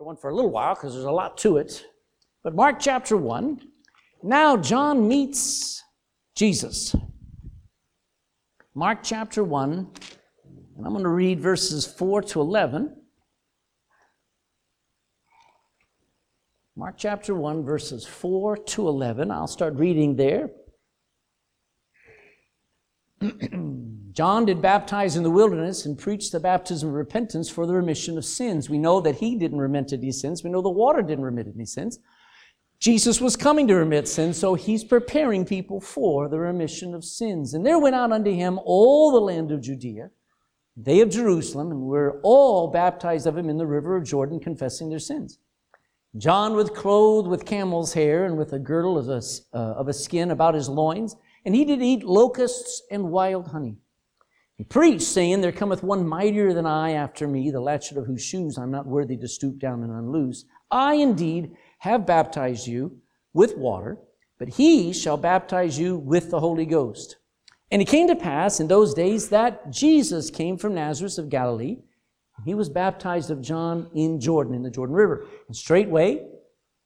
chapter 0.00 0.06
1 0.06 0.16
for 0.16 0.30
a 0.30 0.34
little 0.34 0.50
while 0.50 0.74
because 0.74 0.94
there's 0.94 1.04
a 1.04 1.10
lot 1.10 1.36
to 1.36 1.58
it. 1.58 1.84
But 2.42 2.54
Mark 2.54 2.80
chapter 2.80 3.18
1, 3.18 3.60
now 4.22 4.56
John 4.56 5.06
meets 5.06 5.82
Jesus. 6.34 6.96
Mark 8.74 9.00
chapter 9.02 9.44
1, 9.44 9.68
and 9.68 10.86
I'm 10.86 10.92
going 10.92 11.04
to 11.04 11.10
read 11.10 11.38
verses 11.40 11.86
4 11.86 12.22
to 12.22 12.40
11. 12.40 12.96
Mark 16.76 16.94
chapter 16.96 17.34
1, 17.34 17.62
verses 17.62 18.06
4 18.06 18.56
to 18.56 18.88
11. 18.88 19.30
I'll 19.30 19.46
start 19.46 19.74
reading 19.74 20.16
there. 20.16 20.48
John 24.12 24.44
did 24.44 24.60
baptize 24.60 25.14
in 25.14 25.22
the 25.22 25.30
wilderness 25.30 25.86
and 25.86 25.96
preached 25.96 26.32
the 26.32 26.40
baptism 26.40 26.88
of 26.88 26.94
repentance 26.94 27.48
for 27.48 27.66
the 27.66 27.74
remission 27.74 28.18
of 28.18 28.24
sins. 28.24 28.68
We 28.68 28.78
know 28.78 29.00
that 29.00 29.16
he 29.16 29.36
didn't 29.36 29.60
remit 29.60 29.92
any 29.92 30.10
sins. 30.10 30.42
We 30.42 30.50
know 30.50 30.62
the 30.62 30.68
water 30.68 31.02
didn't 31.02 31.24
remit 31.24 31.46
any 31.54 31.66
sins. 31.66 31.98
Jesus 32.80 33.20
was 33.20 33.36
coming 33.36 33.68
to 33.68 33.74
remit 33.74 34.08
sins, 34.08 34.38
so 34.38 34.54
he's 34.54 34.84
preparing 34.84 35.44
people 35.44 35.80
for 35.80 36.28
the 36.28 36.38
remission 36.38 36.94
of 36.94 37.04
sins. 37.04 37.52
And 37.52 37.64
there 37.64 37.78
went 37.78 37.94
out 37.94 38.10
unto 38.10 38.32
him 38.32 38.58
all 38.64 39.12
the 39.12 39.20
land 39.20 39.52
of 39.52 39.60
Judea, 39.60 40.10
they 40.76 41.02
of 41.02 41.10
Jerusalem, 41.10 41.70
and 41.70 41.82
were 41.82 42.20
all 42.22 42.68
baptized 42.68 43.26
of 43.26 43.36
him 43.36 43.50
in 43.50 43.58
the 43.58 43.66
river 43.66 43.96
of 43.96 44.04
Jordan, 44.04 44.40
confessing 44.40 44.88
their 44.88 44.98
sins. 44.98 45.38
John 46.16 46.54
was 46.54 46.70
clothed 46.70 47.28
with 47.28 47.44
camel's 47.44 47.92
hair 47.92 48.24
and 48.24 48.36
with 48.36 48.54
a 48.54 48.58
girdle 48.58 48.98
of 48.98 49.08
a, 49.08 49.22
uh, 49.56 49.74
of 49.74 49.86
a 49.86 49.92
skin 49.92 50.30
about 50.30 50.54
his 50.54 50.68
loins, 50.68 51.16
and 51.44 51.54
he 51.54 51.66
did 51.66 51.82
eat 51.82 52.02
locusts 52.02 52.82
and 52.90 53.10
wild 53.10 53.48
honey. 53.48 53.76
He 54.60 54.64
preached, 54.64 55.04
saying, 55.04 55.40
There 55.40 55.52
cometh 55.52 55.82
one 55.82 56.06
mightier 56.06 56.52
than 56.52 56.66
I 56.66 56.90
after 56.90 57.26
me, 57.26 57.50
the 57.50 57.62
latchet 57.62 57.96
of 57.96 58.04
whose 58.04 58.22
shoes 58.22 58.58
I'm 58.58 58.70
not 58.70 58.86
worthy 58.86 59.16
to 59.16 59.26
stoop 59.26 59.58
down 59.58 59.82
and 59.82 59.90
unloose. 59.90 60.44
I 60.70 60.96
indeed 60.96 61.52
have 61.78 62.04
baptized 62.04 62.66
you 62.66 62.98
with 63.32 63.56
water, 63.56 63.96
but 64.38 64.50
he 64.50 64.92
shall 64.92 65.16
baptize 65.16 65.78
you 65.78 65.96
with 65.96 66.30
the 66.30 66.40
Holy 66.40 66.66
Ghost. 66.66 67.16
And 67.70 67.80
it 67.80 67.88
came 67.88 68.06
to 68.08 68.14
pass 68.14 68.60
in 68.60 68.68
those 68.68 68.92
days 68.92 69.30
that 69.30 69.70
Jesus 69.70 70.28
came 70.28 70.58
from 70.58 70.74
Nazareth 70.74 71.16
of 71.16 71.30
Galilee. 71.30 71.78
He 72.44 72.52
was 72.52 72.68
baptized 72.68 73.30
of 73.30 73.40
John 73.40 73.88
in 73.94 74.20
Jordan, 74.20 74.52
in 74.52 74.62
the 74.62 74.68
Jordan 74.68 74.94
River. 74.94 75.26
And 75.46 75.56
straightway, 75.56 76.28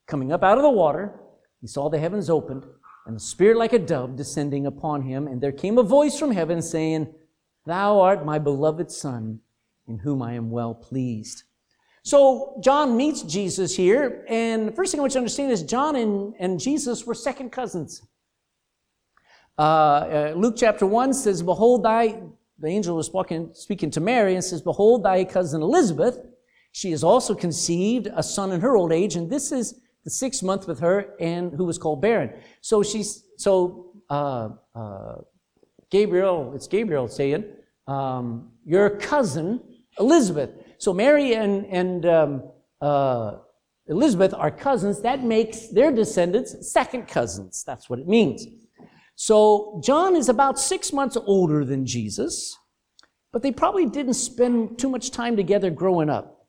coming 0.07 0.31
up 0.31 0.45
out 0.45 0.59
of 0.59 0.63
the 0.63 0.71
water, 0.71 1.19
he 1.61 1.67
saw 1.67 1.91
the 1.91 1.99
heavens 1.99 2.31
opened, 2.31 2.67
and 3.09 3.17
the 3.17 3.21
Spirit 3.21 3.57
like 3.59 3.73
a 3.73 3.81
dove 3.81 4.15
descending 4.15 4.65
upon 4.65 5.03
him. 5.03 5.27
And 5.27 5.41
there 5.41 5.51
came 5.51 5.77
a 5.77 5.83
voice 5.83 6.17
from 6.17 6.31
heaven 6.31 6.63
saying, 6.63 7.13
Thou 7.67 8.01
art 8.01 8.25
my 8.25 8.39
beloved 8.39 8.91
Son, 8.91 9.41
in 9.89 9.99
whom 9.99 10.21
I 10.23 10.35
am 10.35 10.51
well 10.51 10.75
pleased. 10.75 11.45
So 12.03 12.61
John 12.63 12.97
meets 12.97 13.23
Jesus 13.23 13.75
here, 13.75 14.27
and 14.29 14.69
the 14.69 14.73
first 14.73 14.93
thing 14.93 15.01
I 15.01 15.03
want 15.03 15.13
you 15.13 15.15
to 15.15 15.21
understand 15.21 15.53
is 15.53 15.63
John 15.63 15.97
and, 15.97 16.35
and 16.39 16.61
Jesus 16.61 17.07
were 17.07 17.15
second 17.15 17.51
cousins. 17.51 18.03
Uh, 19.59 19.63
uh, 19.63 20.33
Luke 20.37 20.57
chapter 20.59 20.85
1 20.85 21.15
says, 21.15 21.43
Behold, 21.43 21.85
thy, 21.85 22.21
the 22.59 22.69
angel 22.69 22.97
was 22.97 23.07
speaking, 23.07 23.51
speaking 23.55 23.91
to 23.93 24.01
Mary 24.01 24.35
and 24.35 24.45
says, 24.45 24.61
Behold, 24.61 25.03
thy 25.03 25.25
cousin 25.25 25.63
Elizabeth, 25.63 26.19
she 26.73 26.91
has 26.91 27.03
also 27.03 27.35
conceived 27.35 28.09
a 28.15 28.23
son 28.23 28.53
in 28.53 28.61
her 28.61 28.77
old 28.77 28.93
age, 28.93 29.17
and 29.17 29.31
this 29.31 29.51
is 29.51 29.81
the 30.05 30.11
sixth 30.11 30.43
month 30.43 30.69
with 30.69 30.81
her, 30.81 31.15
and 31.21 31.55
who 31.55 31.65
was 31.65 31.79
called 31.79 32.03
barren. 32.03 32.35
So 32.61 32.83
she's, 32.83 33.25
so, 33.39 33.93
uh, 34.11 34.51
uh 34.75 35.15
Gabriel, 35.95 36.51
it's 36.57 36.67
Gabriel 36.67 37.07
saying, 37.07 37.45
um, 37.87 38.51
Your 38.65 38.91
cousin 38.91 39.61
Elizabeth. 40.01 40.51
So 40.79 40.93
Mary 40.93 41.35
and, 41.37 41.65
and 41.67 42.05
um, 42.05 42.43
uh, 42.81 43.37
Elizabeth 43.87 44.35
are 44.35 44.51
cousins. 44.51 45.03
That 45.03 45.23
makes 45.23 45.69
their 45.69 45.93
descendants 45.93 46.73
second 46.73 47.07
cousins. 47.07 47.63
That's 47.65 47.89
what 47.89 48.01
it 48.01 48.09
means. 48.09 48.45
So 49.15 49.81
John 49.85 50.17
is 50.17 50.29
about 50.29 50.59
six 50.59 50.93
months 50.93 51.17
older 51.17 51.65
than 51.65 51.87
Jesus, 51.87 52.59
but 53.33 53.43
they 53.43 53.53
probably 53.53 53.87
didn't 53.87 54.15
spend 54.15 54.81
too 54.81 54.89
much 54.89 55.13
time 55.13 55.37
together 55.37 55.71
growing 55.71 56.11
up. 56.11 56.49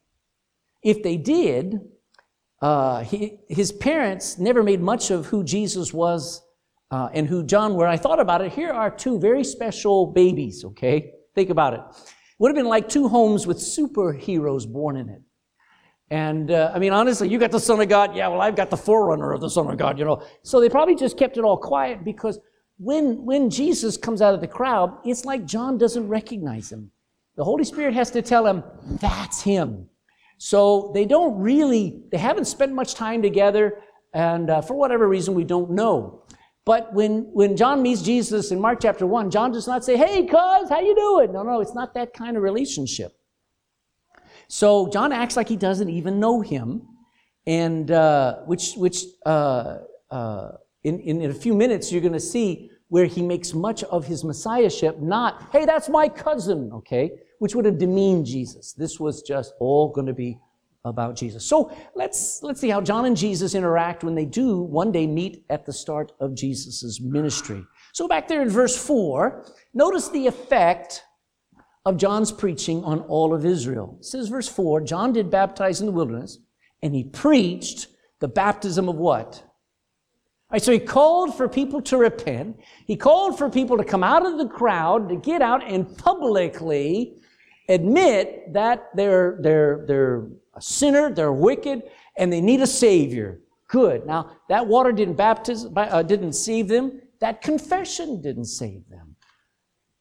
If 0.84 1.04
they 1.04 1.18
did, 1.18 1.82
uh, 2.64 3.04
he, 3.04 3.38
his 3.48 3.72
parents 3.72 4.40
never 4.40 4.64
made 4.64 4.82
much 4.82 5.12
of 5.12 5.28
who 5.28 5.44
Jesus 5.44 5.94
was 5.94 6.42
uh, 6.92 7.10
and 7.14 7.28
who 7.28 7.44
John 7.44 7.76
were. 7.76 7.88
I 7.88 7.98
thought 7.98 8.20
about 8.20 8.42
it. 8.42 8.52
Here 8.52 8.72
are 8.72 8.90
two 8.90 9.20
very 9.20 9.44
special 9.44 10.08
babies, 10.08 10.64
okay? 10.64 11.12
Think 11.34 11.50
about 11.50 11.74
it 11.74 11.82
would 12.38 12.50
have 12.50 12.56
been 12.56 12.68
like 12.68 12.90
two 12.90 13.08
homes 13.08 13.48
with 13.48 13.58
superheroes 13.58 14.72
born 14.72 14.98
in 14.98 15.10
it. 15.10 15.22
And 16.12 16.52
uh, 16.52 16.72
I 16.74 16.80
mean, 16.80 16.94
honestly, 16.94 17.30
you 17.30 17.40
got 17.40 17.52
the 17.52 17.60
Son 17.60 17.82
of 17.82 17.90
God. 17.90 18.16
Yeah, 18.16 18.28
well, 18.28 18.42
I've 18.42 18.56
got 18.56 18.70
the 18.70 18.78
forerunner 18.78 19.32
of 19.32 19.42
the 19.42 19.50
Son 19.50 19.68
of 19.68 19.78
God, 19.78 19.98
you 19.98 20.06
know. 20.06 20.22
So 20.44 20.60
they 20.60 20.70
probably 20.70 20.96
just 20.96 21.18
kept 21.18 21.38
it 21.38 21.44
all 21.44 21.58
quiet 21.58 22.04
because 22.04 22.40
when, 22.78 23.26
when 23.26 23.50
Jesus 23.50 23.98
comes 23.98 24.22
out 24.22 24.34
of 24.34 24.42
the 24.42 24.48
crowd, 24.48 24.98
it's 25.04 25.26
like 25.26 25.46
John 25.46 25.78
doesn't 25.78 26.08
recognize 26.08 26.72
him. 26.72 26.92
The 27.38 27.44
Holy 27.44 27.64
Spirit 27.64 27.94
has 27.96 28.12
to 28.12 28.22
tell 28.22 28.46
him, 28.46 28.64
that's 29.02 29.42
him. 29.42 29.90
So 30.38 30.92
they 30.94 31.06
don't 31.06 31.40
really, 31.40 32.02
they 32.12 32.18
haven't 32.18 32.46
spent 32.46 32.74
much 32.74 32.94
time 32.94 33.22
together, 33.22 33.82
and 34.14 34.50
uh, 34.50 34.62
for 34.62 34.76
whatever 34.76 35.08
reason, 35.08 35.34
we 35.34 35.44
don't 35.44 35.72
know. 35.72 36.25
But 36.66 36.92
when, 36.94 37.30
when 37.32 37.56
John 37.56 37.84
meets 37.84 38.02
Jesus 38.02 38.52
in 38.52 38.60
Mark 38.60 38.80
chapter 38.82 39.06
1, 39.06 39.30
John 39.30 39.52
does 39.52 39.68
not 39.68 39.86
say, 39.86 39.98
hey, 39.98 40.26
cuz, 40.26 40.70
how 40.70 40.80
you 40.82 40.96
doing? 40.96 41.32
No, 41.32 41.44
no, 41.44 41.62
it's 41.62 41.76
not 41.76 41.94
that 41.94 42.14
kind 42.14 42.36
of 42.36 42.42
relationship. 42.42 43.16
So 44.48 44.90
John 44.90 45.12
acts 45.12 45.38
like 45.38 45.48
he 45.48 45.58
doesn't 45.58 45.90
even 45.90 46.20
know 46.20 46.42
him, 46.42 46.88
and 47.46 47.92
uh, 47.92 48.38
which, 48.46 48.74
which 48.76 49.04
uh, 49.26 49.78
uh, 50.10 50.52
in, 50.84 51.00
in, 51.02 51.22
in 51.22 51.32
a 51.32 51.36
few 51.36 51.54
minutes 51.54 51.92
you're 51.92 52.02
going 52.02 52.14
to 52.14 52.20
see 52.20 52.72
where 52.88 53.06
he 53.06 53.22
makes 53.22 53.54
much 53.54 53.84
of 53.84 54.06
his 54.06 54.24
messiahship, 54.24 55.00
not, 55.00 55.48
hey, 55.52 55.66
that's 55.66 55.90
my 55.90 56.08
cousin, 56.08 56.72
okay, 56.74 57.12
which 57.40 57.56
would 57.56 57.66
have 57.66 57.78
demeaned 57.78 58.26
Jesus. 58.26 58.74
This 58.74 59.00
was 59.00 59.22
just 59.22 59.54
all 59.60 59.90
going 59.90 60.08
to 60.08 60.14
be 60.14 60.40
about 60.86 61.16
Jesus. 61.16 61.46
So 61.46 61.76
let's, 61.96 62.42
let's 62.44 62.62
see 62.62 62.70
how 62.70 62.80
John 62.80 63.06
and 63.06 63.18
Jesus 63.18 63.56
interact 63.56 64.04
when 64.04 64.16
they 64.16 64.26
do 64.26 64.60
one 64.60 64.92
day 64.92 65.08
meet 65.08 65.44
at 65.50 65.66
the 65.66 65.74
start 65.74 66.14
of 66.20 66.36
Jesus' 66.36 67.02
ministry. 67.02 67.64
So 67.94 68.08
back 68.08 68.28
there 68.28 68.42
in 68.42 68.50
verse 68.50 68.78
4, 68.78 69.46
notice 69.74 70.10
the 70.10 70.28
effect 70.28 71.04
of 71.86 71.98
John's 71.98 72.32
preaching 72.32 72.84
on 72.84 73.00
all 73.02 73.34
of 73.34 73.46
Israel. 73.46 73.98
It 74.00 74.06
says 74.06 74.30
verse 74.30 74.48
4, 74.48 74.82
John 74.82 75.14
did 75.14 75.30
baptize 75.30 75.82
in 75.82 75.86
the 75.86 75.92
wilderness, 75.92 76.40
and 76.82 76.96
he 76.96 77.04
preached 77.04 77.88
the 78.20 78.28
baptism 78.28 78.88
of 78.88 78.96
what? 78.96 79.44
Right, 80.52 80.62
so 80.62 80.72
he 80.72 80.80
called 80.80 81.36
for 81.36 81.50
people 81.50 81.82
to 81.84 81.98
repent. 81.98 82.60
He 82.86 82.96
called 82.96 83.38
for 83.38 83.50
people 83.50 83.78
to 83.78 83.84
come 83.84 84.04
out 84.04 84.26
of 84.26 84.38
the 84.38 84.48
crowd, 84.48 85.10
to 85.10 85.16
get 85.16 85.42
out 85.42 85.68
and 85.68 85.98
publicly 85.98 87.16
admit 87.68 88.54
that 88.54 88.96
their, 88.96 89.38
their, 89.42 89.86
they're 89.88 90.28
a 90.56 90.62
sinner, 90.62 91.14
they're 91.14 91.34
wicked, 91.34 91.84
and 92.18 92.32
they 92.32 92.42
need 92.42 92.62
a 92.62 92.68
Savior. 92.68 93.42
Good. 93.68 94.06
Now, 94.06 94.38
that 94.50 94.66
water 94.66 94.92
didn't 94.92 95.16
baptize, 95.16 95.66
uh, 95.76 96.04
didn't 96.04 96.34
save 96.34 96.68
them. 96.68 97.02
That 97.20 97.42
confession 97.42 98.22
didn't 98.22 98.46
save 98.46 98.88
them. 98.90 99.16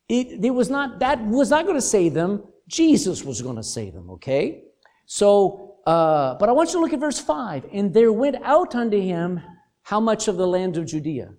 It, 0.08 0.44
it 0.44 0.50
was 0.50 0.68
not, 0.70 0.98
that 1.00 1.24
was 1.24 1.50
not 1.50 1.64
going 1.64 1.76
to 1.76 1.82
save 1.82 2.14
them. 2.14 2.44
Jesus 2.68 3.24
was 3.24 3.40
going 3.40 3.56
to 3.56 3.62
save 3.62 3.94
them, 3.94 4.10
okay? 4.10 4.64
So, 5.06 5.76
uh, 5.86 6.34
but 6.34 6.48
I 6.48 6.52
want 6.52 6.70
you 6.70 6.74
to 6.74 6.80
look 6.80 6.92
at 6.92 7.00
verse 7.00 7.18
5. 7.18 7.66
And 7.72 7.92
there 7.92 8.12
went 8.12 8.36
out 8.42 8.74
unto 8.74 9.00
him 9.00 9.40
how 9.82 10.00
much 10.00 10.28
of 10.28 10.36
the 10.36 10.46
land 10.46 10.76
of 10.76 10.86
Judea? 10.86 11.32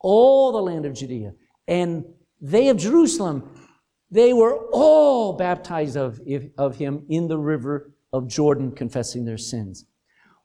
All 0.00 0.52
the 0.52 0.60
land 0.60 0.86
of 0.86 0.94
Judea. 0.94 1.32
And 1.66 2.04
they 2.40 2.68
of 2.68 2.76
Jerusalem 2.76 3.55
they 4.10 4.32
were 4.32 4.56
all 4.72 5.32
baptized 5.32 5.96
of, 5.96 6.20
of 6.56 6.76
him 6.76 7.04
in 7.08 7.28
the 7.28 7.38
river 7.38 7.92
of 8.12 8.28
Jordan, 8.28 8.72
confessing 8.72 9.24
their 9.24 9.38
sins. 9.38 9.84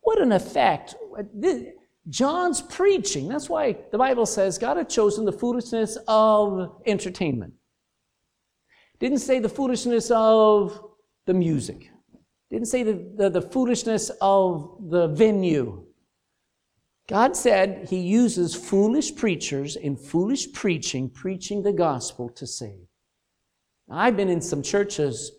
What 0.01 0.19
an 0.19 0.31
effect. 0.31 0.95
John's 2.09 2.61
preaching, 2.61 3.27
that's 3.27 3.49
why 3.49 3.77
the 3.91 3.97
Bible 3.97 4.25
says 4.25 4.57
God 4.57 4.77
had 4.77 4.89
chosen 4.89 5.25
the 5.25 5.31
foolishness 5.31 5.97
of 6.07 6.81
entertainment. 6.85 7.53
Didn't 8.99 9.19
say 9.19 9.39
the 9.39 9.49
foolishness 9.49 10.11
of 10.11 10.83
the 11.25 11.33
music. 11.33 11.89
Didn't 12.49 12.67
say 12.67 12.83
the, 12.83 13.13
the, 13.15 13.29
the 13.29 13.41
foolishness 13.41 14.11
of 14.19 14.77
the 14.89 15.07
venue. 15.07 15.85
God 17.07 17.35
said 17.35 17.87
he 17.89 17.99
uses 17.99 18.55
foolish 18.55 19.15
preachers 19.15 19.75
in 19.75 19.95
foolish 19.95 20.51
preaching, 20.51 21.09
preaching 21.09 21.61
the 21.61 21.73
gospel 21.73 22.29
to 22.29 22.47
save. 22.47 22.87
I've 23.91 24.15
been 24.15 24.29
in 24.29 24.41
some 24.41 24.61
churches 24.61 25.31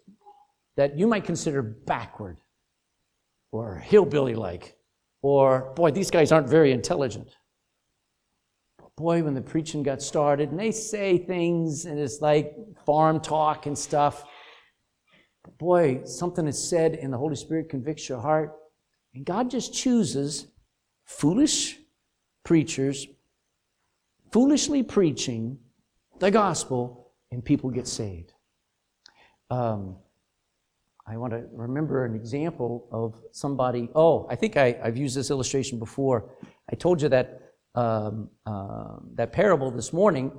that 0.76 0.99
you 0.99 1.06
might 1.06 1.25
consider 1.25 1.62
backward 1.62 2.38
or 3.50 3.76
hillbilly 3.76 4.34
like, 4.34 4.76
or 5.22 5.72
boy, 5.75 5.90
these 5.90 6.10
guys 6.10 6.32
aren't 6.32 6.49
very 6.49 6.72
intelligent. 6.72 7.37
Boy, 8.96 9.22
when 9.22 9.34
the 9.34 9.40
preaching 9.40 9.82
got 9.82 10.02
started 10.02 10.50
and 10.50 10.58
they 10.58 10.70
say 10.70 11.16
things 11.16 11.87
and 11.87 11.99
it's 11.99 12.20
like 12.20 12.54
farm 12.84 13.20
talk 13.20 13.66
and 13.66 13.76
stuff, 13.76 14.25
boy, 15.58 16.02
something 16.05 16.46
is 16.46 16.62
said 16.62 16.94
and 16.94 17.12
the 17.12 17.19
Holy 17.19 17.37
Spirit 17.37 17.70
convicts 17.70 18.08
your 18.08 18.20
heart. 18.20 18.52
And 19.14 19.25
God 19.25 19.50
just 19.50 19.72
chooses 19.72 20.46
foolish 21.05 21.78
preachers, 22.44 23.06
foolishly 24.31 24.82
preaching 24.82 25.58
the 26.19 26.31
gospel, 26.31 27.12
and 27.31 27.44
people 27.44 27.70
get 27.70 27.87
saved. 27.87 28.32
Um, 29.52 29.96
I 31.06 31.19
want 31.19 31.34
to 31.34 31.44
remember 31.52 32.06
an 32.06 32.14
example 32.14 32.88
of 32.90 33.20
somebody. 33.32 33.90
Oh, 33.94 34.26
I 34.31 34.34
think 34.34 34.56
I, 34.56 34.78
have 34.82 34.96
used 34.96 35.14
this 35.14 35.31
illustration 35.31 35.78
before. 35.78 36.31
I 36.72 36.75
told 36.75 37.02
you 37.02 37.10
that 37.10 37.52
um, 37.75 38.31
uh, 38.46 38.96
that 39.14 39.31
parable 39.32 39.70
this 39.70 39.93
morning 39.93 40.32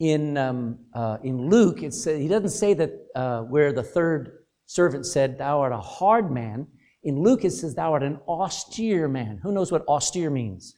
in 0.00 0.36
um, 0.36 0.80
uh, 0.92 1.16
in 1.22 1.48
Luke. 1.48 1.82
It 1.82 1.94
says 1.94 2.20
he 2.20 2.28
doesn't 2.28 2.50
say 2.50 2.74
that 2.74 2.92
uh, 3.14 3.40
where 3.42 3.72
the 3.72 3.82
third 3.82 4.40
servant 4.66 5.06
said, 5.06 5.38
"Thou 5.38 5.60
art 5.60 5.72
a 5.72 5.80
hard 5.80 6.30
man." 6.30 6.66
In 7.04 7.22
Luke, 7.22 7.46
it 7.46 7.52
says, 7.52 7.74
"Thou 7.74 7.94
art 7.94 8.02
an 8.02 8.18
austere 8.28 9.08
man." 9.08 9.40
Who 9.42 9.50
knows 9.50 9.72
what 9.72 9.86
austere 9.88 10.28
means? 10.28 10.76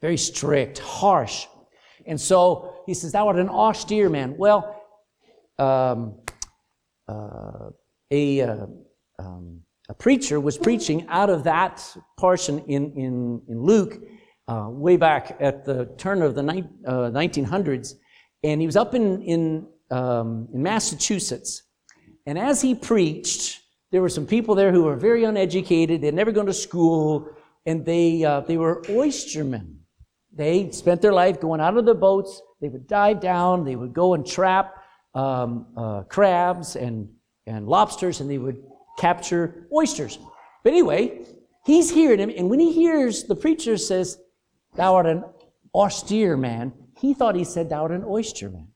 Very 0.00 0.16
strict, 0.16 0.78
harsh. 0.78 1.46
And 2.06 2.20
so 2.20 2.82
he 2.86 2.94
says, 2.94 3.10
"Thou 3.10 3.26
art 3.26 3.40
an 3.40 3.48
austere 3.48 4.08
man." 4.08 4.36
Well. 4.38 4.76
Um, 5.60 6.14
uh, 7.06 7.70
a, 8.10 8.40
uh, 8.40 8.66
um, 9.18 9.60
a 9.88 9.94
preacher 9.94 10.40
was 10.40 10.56
preaching 10.56 11.06
out 11.08 11.28
of 11.28 11.44
that 11.44 11.84
portion 12.18 12.60
in, 12.60 12.92
in, 12.92 13.42
in 13.46 13.62
Luke 13.62 13.98
uh, 14.48 14.68
way 14.70 14.96
back 14.96 15.36
at 15.38 15.64
the 15.64 15.86
turn 15.98 16.22
of 16.22 16.34
the 16.34 16.42
ni- 16.42 16.64
1900s. 16.86 17.94
And 18.42 18.60
he 18.60 18.66
was 18.66 18.76
up 18.76 18.94
in, 18.94 19.22
in, 19.22 19.66
um, 19.90 20.48
in 20.54 20.62
Massachusetts. 20.62 21.62
And 22.26 22.38
as 22.38 22.62
he 22.62 22.74
preached, 22.74 23.60
there 23.92 24.00
were 24.00 24.08
some 24.08 24.26
people 24.26 24.54
there 24.54 24.72
who 24.72 24.84
were 24.84 24.96
very 24.96 25.24
uneducated. 25.24 26.00
They'd 26.00 26.14
never 26.14 26.32
gone 26.32 26.46
to 26.46 26.54
school, 26.54 27.28
and 27.66 27.84
they, 27.84 28.24
uh, 28.24 28.40
they 28.40 28.56
were 28.56 28.82
oystermen. 28.88 29.74
They 30.32 30.70
spent 30.70 31.02
their 31.02 31.12
life 31.12 31.40
going 31.40 31.60
out 31.60 31.76
of 31.76 31.84
their 31.84 31.94
boats. 31.94 32.40
They 32.60 32.68
would 32.68 32.86
dive 32.86 33.20
down. 33.20 33.64
They 33.64 33.76
would 33.76 33.92
go 33.92 34.14
and 34.14 34.24
trap 34.24 34.79
um, 35.14 35.66
uh, 35.76 36.02
crabs 36.02 36.76
and, 36.76 37.08
and 37.46 37.66
lobsters, 37.66 38.20
and 38.20 38.30
they 38.30 38.38
would 38.38 38.62
capture 38.98 39.66
oysters. 39.74 40.18
But 40.62 40.72
anyway, 40.72 41.26
he's 41.64 41.90
hearing 41.90 42.18
him, 42.18 42.30
and 42.36 42.50
when 42.50 42.60
he 42.60 42.72
hears 42.72 43.24
the 43.24 43.36
preacher 43.36 43.76
says, 43.76 44.18
Thou 44.76 44.94
art 44.94 45.06
an 45.06 45.24
austere 45.74 46.36
man, 46.36 46.72
he 46.98 47.14
thought 47.14 47.34
he 47.34 47.44
said, 47.44 47.70
Thou 47.70 47.82
art 47.82 47.92
an 47.92 48.04
oyster 48.04 48.50
man. 48.50 48.68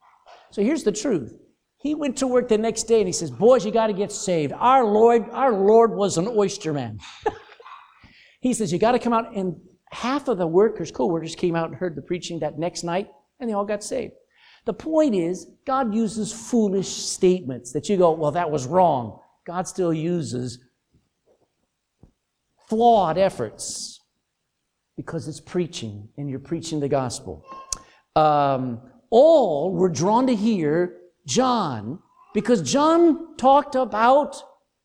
So 0.50 0.62
here's 0.62 0.82
the 0.82 0.92
truth. 0.92 1.34
He 1.78 1.94
went 1.94 2.16
to 2.18 2.26
work 2.26 2.48
the 2.48 2.56
next 2.56 2.84
day 2.84 3.00
and 3.00 3.06
he 3.06 3.12
says, 3.12 3.30
Boys, 3.30 3.64
you 3.66 3.70
got 3.70 3.88
to 3.88 3.92
get 3.92 4.10
saved. 4.10 4.52
Our 4.56 4.84
Lord, 4.84 5.28
our 5.32 5.52
Lord 5.52 5.94
was 5.94 6.16
an 6.16 6.26
oyster 6.26 6.72
man. 6.72 6.98
he 8.40 8.54
says, 8.54 8.72
You 8.72 8.78
got 8.78 8.92
to 8.92 8.98
come 8.98 9.12
out. 9.12 9.36
And 9.36 9.56
half 9.90 10.28
of 10.28 10.38
the 10.38 10.46
workers, 10.46 10.90
co 10.90 11.06
workers, 11.06 11.36
came 11.36 11.54
out 11.54 11.68
and 11.68 11.76
heard 11.76 11.94
the 11.94 12.02
preaching 12.02 12.40
that 12.40 12.58
next 12.58 12.84
night, 12.84 13.08
and 13.38 13.50
they 13.50 13.54
all 13.54 13.66
got 13.66 13.84
saved. 13.84 14.14
The 14.66 14.74
point 14.74 15.14
is, 15.14 15.46
God 15.66 15.94
uses 15.94 16.32
foolish 16.32 16.88
statements 16.88 17.72
that 17.72 17.88
you 17.88 17.96
go, 17.96 18.12
well, 18.12 18.30
that 18.32 18.50
was 18.50 18.66
wrong. 18.66 19.20
God 19.46 19.68
still 19.68 19.92
uses 19.92 20.58
flawed 22.68 23.18
efforts 23.18 24.00
because 24.96 25.28
it's 25.28 25.40
preaching 25.40 26.08
and 26.16 26.30
you're 26.30 26.38
preaching 26.38 26.80
the 26.80 26.88
gospel. 26.88 27.44
Um, 28.16 28.80
all 29.10 29.72
were 29.72 29.90
drawn 29.90 30.26
to 30.28 30.34
hear 30.34 30.96
John 31.26 31.98
because 32.32 32.62
John 32.62 33.36
talked 33.36 33.74
about 33.74 34.36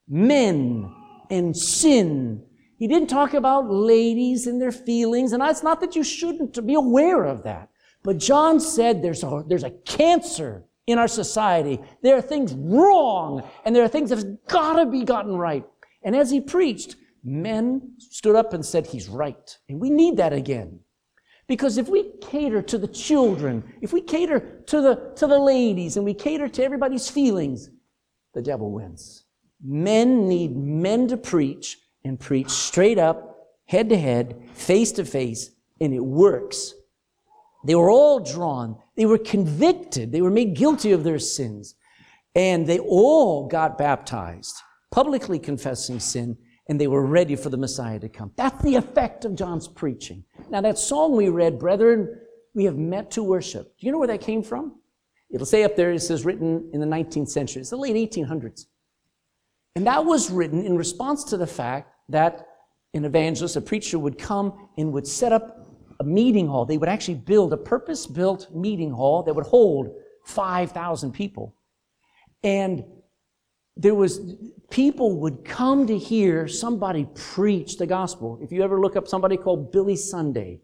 men 0.07 0.93
and 1.29 1.55
sin. 1.55 2.43
He 2.77 2.87
didn't 2.87 3.09
talk 3.09 3.33
about 3.33 3.69
ladies 3.69 4.47
and 4.47 4.61
their 4.61 4.71
feelings, 4.71 5.31
and 5.31 5.43
it's 5.43 5.63
not 5.63 5.81
that 5.81 5.95
you 5.95 6.03
shouldn't 6.03 6.65
be 6.65 6.73
aware 6.73 7.23
of 7.23 7.43
that. 7.43 7.69
But 8.03 8.17
John 8.17 8.59
said 8.59 9.01
there's 9.01 9.23
a, 9.23 9.43
there's 9.47 9.63
a 9.63 9.71
cancer 9.71 10.65
in 10.87 10.97
our 10.97 11.07
society. 11.07 11.79
There 12.01 12.17
are 12.17 12.21
things 12.21 12.53
wrong, 12.53 13.47
and 13.65 13.75
there 13.75 13.83
are 13.83 13.89
things 13.89 14.09
that 14.09 14.19
have 14.19 14.47
got 14.47 14.73
to 14.73 14.85
be 14.85 15.03
gotten 15.03 15.35
right. 15.35 15.65
And 16.03 16.15
as 16.15 16.31
he 16.31 16.41
preached, 16.41 16.95
men 17.23 17.93
stood 17.99 18.35
up 18.35 18.53
and 18.53 18.65
said, 18.65 18.87
He's 18.87 19.09
right. 19.09 19.57
And 19.67 19.79
we 19.79 19.89
need 19.89 20.17
that 20.17 20.33
again. 20.33 20.79
Because 21.47 21.77
if 21.77 21.89
we 21.89 22.11
cater 22.21 22.61
to 22.61 22.77
the 22.77 22.87
children, 22.87 23.63
if 23.81 23.91
we 23.91 24.01
cater 24.01 24.61
to 24.67 24.81
the, 24.81 25.13
to 25.15 25.27
the 25.27 25.39
ladies, 25.39 25.97
and 25.97 26.05
we 26.05 26.13
cater 26.13 26.47
to 26.47 26.63
everybody's 26.63 27.09
feelings, 27.09 27.69
the 28.33 28.41
devil 28.41 28.71
wins. 28.71 29.25
Men 29.61 30.29
need 30.29 30.55
men 30.55 31.07
to 31.09 31.17
preach 31.17 31.77
and 32.05 32.19
preach 32.19 32.49
straight 32.49 32.97
up, 32.97 33.47
head 33.65 33.89
to 33.89 33.97
head, 33.97 34.41
face 34.53 34.91
to 34.93 35.03
face, 35.03 35.51
and 35.81 35.93
it 35.93 36.03
works 36.03 36.73
they 37.63 37.75
were 37.75 37.89
all 37.89 38.19
drawn. 38.19 38.77
They 38.95 39.05
were 39.05 39.17
convicted. 39.17 40.11
They 40.11 40.21
were 40.21 40.31
made 40.31 40.55
guilty 40.55 40.91
of 40.91 41.03
their 41.03 41.19
sins. 41.19 41.75
And 42.35 42.65
they 42.65 42.79
all 42.79 43.47
got 43.47 43.77
baptized, 43.77 44.55
publicly 44.91 45.39
confessing 45.39 45.99
sin, 45.99 46.37
and 46.69 46.79
they 46.79 46.87
were 46.87 47.05
ready 47.05 47.35
for 47.35 47.49
the 47.49 47.57
Messiah 47.57 47.99
to 47.99 48.07
come. 48.07 48.31
That's 48.35 48.61
the 48.63 48.75
effect 48.75 49.25
of 49.25 49.35
John's 49.35 49.67
preaching. 49.67 50.23
Now, 50.49 50.61
that 50.61 50.77
song 50.77 51.15
we 51.15 51.29
read, 51.29 51.59
Brethren, 51.59 52.19
we 52.53 52.65
have 52.65 52.77
met 52.77 53.11
to 53.11 53.23
worship. 53.23 53.77
Do 53.79 53.85
you 53.85 53.91
know 53.91 53.97
where 53.97 54.07
that 54.07 54.21
came 54.21 54.43
from? 54.43 54.75
It'll 55.31 55.45
say 55.45 55.63
up 55.63 55.75
there, 55.75 55.91
it 55.91 55.99
says 55.99 56.25
written 56.25 56.69
in 56.73 56.79
the 56.79 56.87
19th 56.87 57.29
century. 57.29 57.61
It's 57.61 57.71
the 57.71 57.77
late 57.77 57.95
1800s. 57.95 58.65
And 59.75 59.85
that 59.85 60.05
was 60.05 60.29
written 60.29 60.65
in 60.65 60.75
response 60.75 61.23
to 61.25 61.37
the 61.37 61.47
fact 61.47 61.93
that 62.09 62.47
an 62.93 63.05
evangelist, 63.05 63.55
a 63.55 63.61
preacher, 63.61 63.99
would 63.99 64.17
come 64.17 64.69
and 64.77 64.91
would 64.93 65.07
set 65.07 65.31
up 65.31 65.58
a 65.99 66.03
meeting 66.03 66.47
hall. 66.47 66.65
They 66.65 66.77
would 66.77 66.89
actually 66.89 67.15
build 67.15 67.53
a 67.53 67.57
purpose 67.57 68.07
built 68.07 68.53
meeting 68.53 68.91
hall 68.91 69.23
that 69.23 69.33
would 69.33 69.45
hold 69.45 69.89
5,000 70.25 71.11
people. 71.11 71.55
And 72.43 72.85
there 73.75 73.95
was, 73.95 74.35
people 74.69 75.17
would 75.19 75.43
come 75.43 75.87
to 75.87 75.97
hear 75.97 76.47
somebody 76.47 77.07
preach 77.15 77.77
the 77.77 77.85
gospel. 77.85 78.39
If 78.41 78.51
you 78.51 78.63
ever 78.63 78.79
look 78.79 78.95
up 78.95 79.07
somebody 79.07 79.37
called 79.37 79.71
Billy 79.71 79.95
Sunday, 79.95 80.61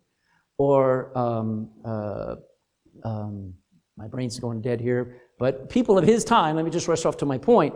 or, 0.57 1.17
um, 1.17 1.69
uh, 1.83 2.35
um, 3.03 3.53
my 3.97 4.07
brain's 4.07 4.39
going 4.39 4.61
dead 4.61 4.79
here, 4.79 5.21
but 5.37 5.69
people 5.69 5.97
of 5.97 6.05
his 6.05 6.23
time, 6.23 6.55
let 6.55 6.63
me 6.63 6.71
just 6.71 6.87
rush 6.87 7.05
off 7.05 7.17
to 7.17 7.25
my 7.25 7.37
point. 7.37 7.75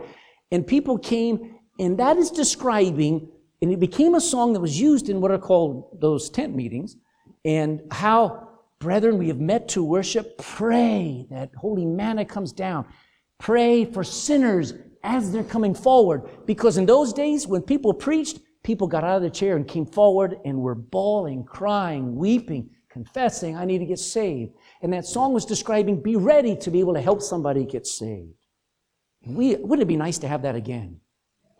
And 0.50 0.66
people 0.66 0.98
came, 0.98 1.56
and 1.78 1.98
that 1.98 2.16
is 2.16 2.30
describing, 2.30 3.28
and 3.60 3.70
it 3.70 3.80
became 3.80 4.14
a 4.14 4.20
song 4.20 4.54
that 4.54 4.60
was 4.60 4.80
used 4.80 5.10
in 5.10 5.20
what 5.20 5.30
are 5.30 5.38
called 5.38 5.98
those 6.00 6.30
tent 6.30 6.54
meetings 6.54 6.96
and 7.44 7.80
how, 7.90 8.48
brethren, 8.78 9.18
we 9.18 9.28
have 9.28 9.40
met 9.40 9.68
to 9.68 9.84
worship. 9.84 10.38
Pray 10.38 11.26
that 11.30 11.50
holy 11.56 11.86
manna 11.86 12.24
comes 12.24 12.52
down. 12.52 12.86
Pray 13.38 13.84
for 13.84 14.04
sinners 14.04 14.74
as 15.02 15.32
they're 15.32 15.44
coming 15.44 15.74
forward. 15.74 16.28
Because 16.46 16.76
in 16.76 16.86
those 16.86 17.12
days, 17.12 17.46
when 17.46 17.62
people 17.62 17.94
preached, 17.94 18.40
people 18.62 18.86
got 18.86 19.04
out 19.04 19.16
of 19.16 19.22
the 19.22 19.30
chair 19.30 19.56
and 19.56 19.66
came 19.66 19.86
forward 19.86 20.36
and 20.44 20.60
were 20.60 20.74
bawling, 20.74 21.44
crying, 21.44 22.14
weeping, 22.16 22.70
confessing, 22.90 23.56
I 23.56 23.64
need 23.64 23.78
to 23.78 23.86
get 23.86 23.98
saved. 23.98 24.52
And 24.82 24.92
that 24.92 25.06
song 25.06 25.32
was 25.32 25.44
describing 25.44 26.02
be 26.02 26.16
ready 26.16 26.56
to 26.56 26.70
be 26.70 26.80
able 26.80 26.94
to 26.94 27.00
help 27.00 27.22
somebody 27.22 27.64
get 27.64 27.86
saved. 27.86 28.34
We, 29.26 29.56
wouldn't 29.56 29.82
it 29.82 29.88
be 29.88 29.96
nice 29.96 30.18
to 30.18 30.28
have 30.28 30.42
that 30.42 30.56
again? 30.56 31.00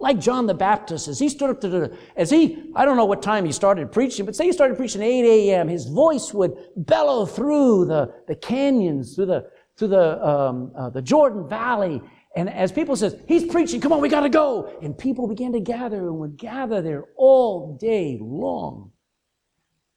Like 0.00 0.18
John 0.18 0.46
the 0.46 0.54
Baptist, 0.54 1.08
as 1.08 1.18
he 1.18 1.28
stood 1.28 1.50
up 1.50 1.60
to 1.60 1.68
the, 1.68 1.96
as 2.16 2.30
he, 2.30 2.72
I 2.74 2.86
don't 2.86 2.96
know 2.96 3.04
what 3.04 3.20
time 3.20 3.44
he 3.44 3.52
started 3.52 3.92
preaching, 3.92 4.24
but 4.24 4.34
say 4.34 4.46
he 4.46 4.52
started 4.52 4.78
preaching 4.78 5.02
8 5.02 5.50
a.m., 5.50 5.68
his 5.68 5.86
voice 5.86 6.32
would 6.32 6.56
bellow 6.74 7.26
through 7.26 7.84
the, 7.84 8.10
the 8.26 8.34
canyons, 8.34 9.14
through 9.14 9.26
the, 9.26 9.50
through 9.76 9.88
the, 9.88 10.26
um, 10.26 10.72
uh, 10.74 10.88
the 10.88 11.02
Jordan 11.02 11.46
Valley. 11.46 12.00
And 12.34 12.48
as 12.48 12.72
people 12.72 12.96
says, 12.96 13.14
he's 13.28 13.44
preaching, 13.44 13.78
come 13.78 13.92
on, 13.92 14.00
we 14.00 14.08
gotta 14.08 14.30
go. 14.30 14.72
And 14.80 14.96
people 14.96 15.28
began 15.28 15.52
to 15.52 15.60
gather 15.60 16.08
and 16.08 16.18
would 16.18 16.38
gather 16.38 16.80
there 16.80 17.04
all 17.16 17.76
day 17.78 18.18
long. 18.22 18.92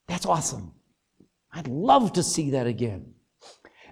That's 0.10 0.26
awesome. 0.26 0.74
I'd 1.54 1.70
love 1.70 2.14
to 2.14 2.24
see 2.24 2.52
that 2.52 2.68
again. 2.68 3.14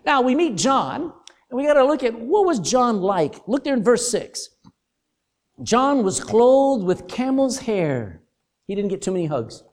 Now 0.05 0.21
we 0.21 0.35
meet 0.35 0.57
John, 0.57 1.13
and 1.49 1.57
we 1.57 1.63
gotta 1.63 1.85
look 1.85 2.03
at 2.03 2.19
what 2.19 2.45
was 2.45 2.59
John 2.59 3.01
like. 3.01 3.35
Look 3.47 3.63
there 3.63 3.75
in 3.75 3.83
verse 3.83 4.11
6. 4.11 4.49
John 5.63 6.03
was 6.03 6.19
clothed 6.19 6.85
with 6.85 7.07
camel's 7.07 7.59
hair. 7.59 8.21
He 8.67 8.75
didn't 8.75 8.89
get 8.89 9.01
too 9.01 9.11
many 9.11 9.25
hugs. 9.25 9.63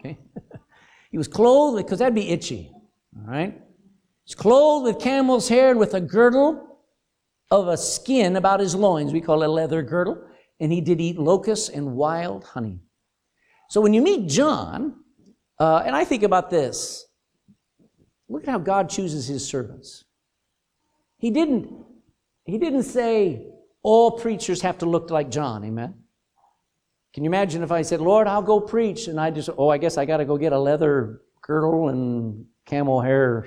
Okay? 0.00 0.18
he 1.10 1.18
was 1.18 1.28
clothed 1.28 1.76
because 1.76 1.98
that'd 2.00 2.14
be 2.14 2.30
itchy. 2.30 2.72
All 3.16 3.30
right? 3.30 3.60
He's 4.24 4.34
clothed 4.34 4.84
with 4.84 5.02
camel's 5.02 5.48
hair 5.48 5.70
and 5.70 5.78
with 5.78 5.94
a 5.94 6.00
girdle 6.00 6.78
of 7.50 7.68
a 7.68 7.76
skin 7.76 8.36
about 8.36 8.60
his 8.60 8.74
loins. 8.74 9.12
We 9.12 9.20
call 9.20 9.42
it 9.42 9.46
a 9.46 9.52
leather 9.52 9.82
girdle. 9.82 10.22
And 10.60 10.72
he 10.72 10.80
did 10.80 11.00
eat 11.00 11.18
locusts 11.18 11.68
and 11.68 11.94
wild 11.94 12.44
honey. 12.44 12.80
So 13.70 13.80
when 13.80 13.94
you 13.94 14.02
meet 14.02 14.28
John, 14.28 14.96
uh, 15.58 15.82
and 15.84 15.94
I 15.94 16.04
think 16.04 16.22
about 16.22 16.50
this, 16.50 17.06
look 18.28 18.42
at 18.42 18.48
how 18.48 18.58
God 18.58 18.88
chooses 18.88 19.26
his 19.26 19.46
servants. 19.46 20.04
He 21.18 21.30
didn't 21.30 21.84
he 22.44 22.56
didn't 22.56 22.84
say 22.84 23.46
all 23.82 24.12
preachers 24.12 24.62
have 24.62 24.78
to 24.78 24.86
look 24.86 25.10
like 25.10 25.30
John. 25.30 25.64
Amen. 25.64 25.94
Can 27.14 27.24
you 27.24 27.30
imagine 27.30 27.62
if 27.62 27.72
I 27.72 27.82
said, 27.82 28.00
Lord, 28.00 28.26
I'll 28.26 28.42
go 28.42 28.60
preach, 28.60 29.08
and 29.08 29.18
I 29.20 29.30
just, 29.30 29.48
oh, 29.56 29.68
I 29.68 29.78
guess 29.78 29.96
I 29.96 30.04
got 30.04 30.18
to 30.18 30.24
go 30.24 30.36
get 30.36 30.52
a 30.52 30.58
leather 30.58 31.22
girdle 31.42 31.88
and 31.88 32.44
camel 32.66 33.00
hair 33.00 33.46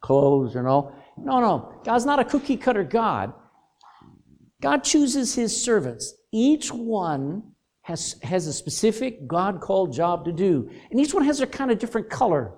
clothes, 0.00 0.54
you 0.54 0.62
know? 0.62 0.94
No, 1.16 1.40
no. 1.40 1.80
God's 1.84 2.06
not 2.06 2.20
a 2.20 2.24
cookie 2.24 2.56
cutter 2.56 2.84
God. 2.84 3.32
God 4.62 4.84
chooses 4.84 5.34
his 5.34 5.60
servants. 5.60 6.14
Each 6.32 6.72
one 6.72 7.42
has, 7.82 8.16
has 8.22 8.46
a 8.46 8.52
specific 8.52 9.26
God 9.26 9.60
called 9.60 9.92
job 9.92 10.24
to 10.24 10.32
do. 10.32 10.70
And 10.90 10.98
each 10.98 11.12
one 11.12 11.24
has 11.24 11.40
a 11.40 11.46
kind 11.46 11.70
of 11.70 11.78
different 11.78 12.08
color. 12.08 12.54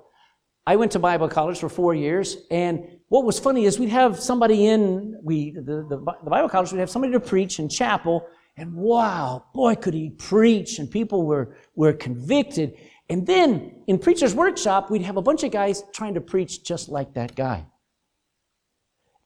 I 0.67 0.77
went 0.77 0.93
to 0.93 0.99
Bible 0.99 1.29
college 1.29 1.59
for 1.59 1.69
four 1.69 1.95
years, 1.95 2.37
and 2.51 2.96
what 3.09 3.25
was 3.25 3.39
funny 3.39 3.67
is 3.67 3.79
we'd 3.79 3.89
have 3.89 4.19
somebody 4.19 4.67
in, 4.67 5.19
we, 5.23 5.53
the, 5.53 5.87
the, 5.89 5.99
the 6.25 6.31
Bible 6.31 6.49
college, 6.49 6.73
we'd 6.73 6.81
have 6.81 6.91
somebody 6.91 7.13
to 7.13 7.21
preach 7.21 7.59
in 7.59 7.69
chapel, 7.69 8.27
and 8.57 8.75
wow, 8.75 9.45
boy, 9.55 9.77
could 9.77 9.95
he 9.95 10.11
preach, 10.11 10.79
and 10.79 10.91
people 10.91 11.25
were, 11.25 11.57
were 11.77 11.93
convicted. 11.93 12.75
And 13.09 13.27
then 13.27 13.83
in 13.87 13.99
Preacher's 13.99 14.35
Workshop, 14.35 14.91
we'd 14.91 15.03
have 15.03 15.17
a 15.17 15.23
bunch 15.23 15.45
of 15.45 15.53
guys 15.53 15.85
trying 15.93 16.15
to 16.15 16.21
preach 16.21 16.65
just 16.65 16.89
like 16.89 17.15
that 17.15 17.37
guy. 17.37 17.67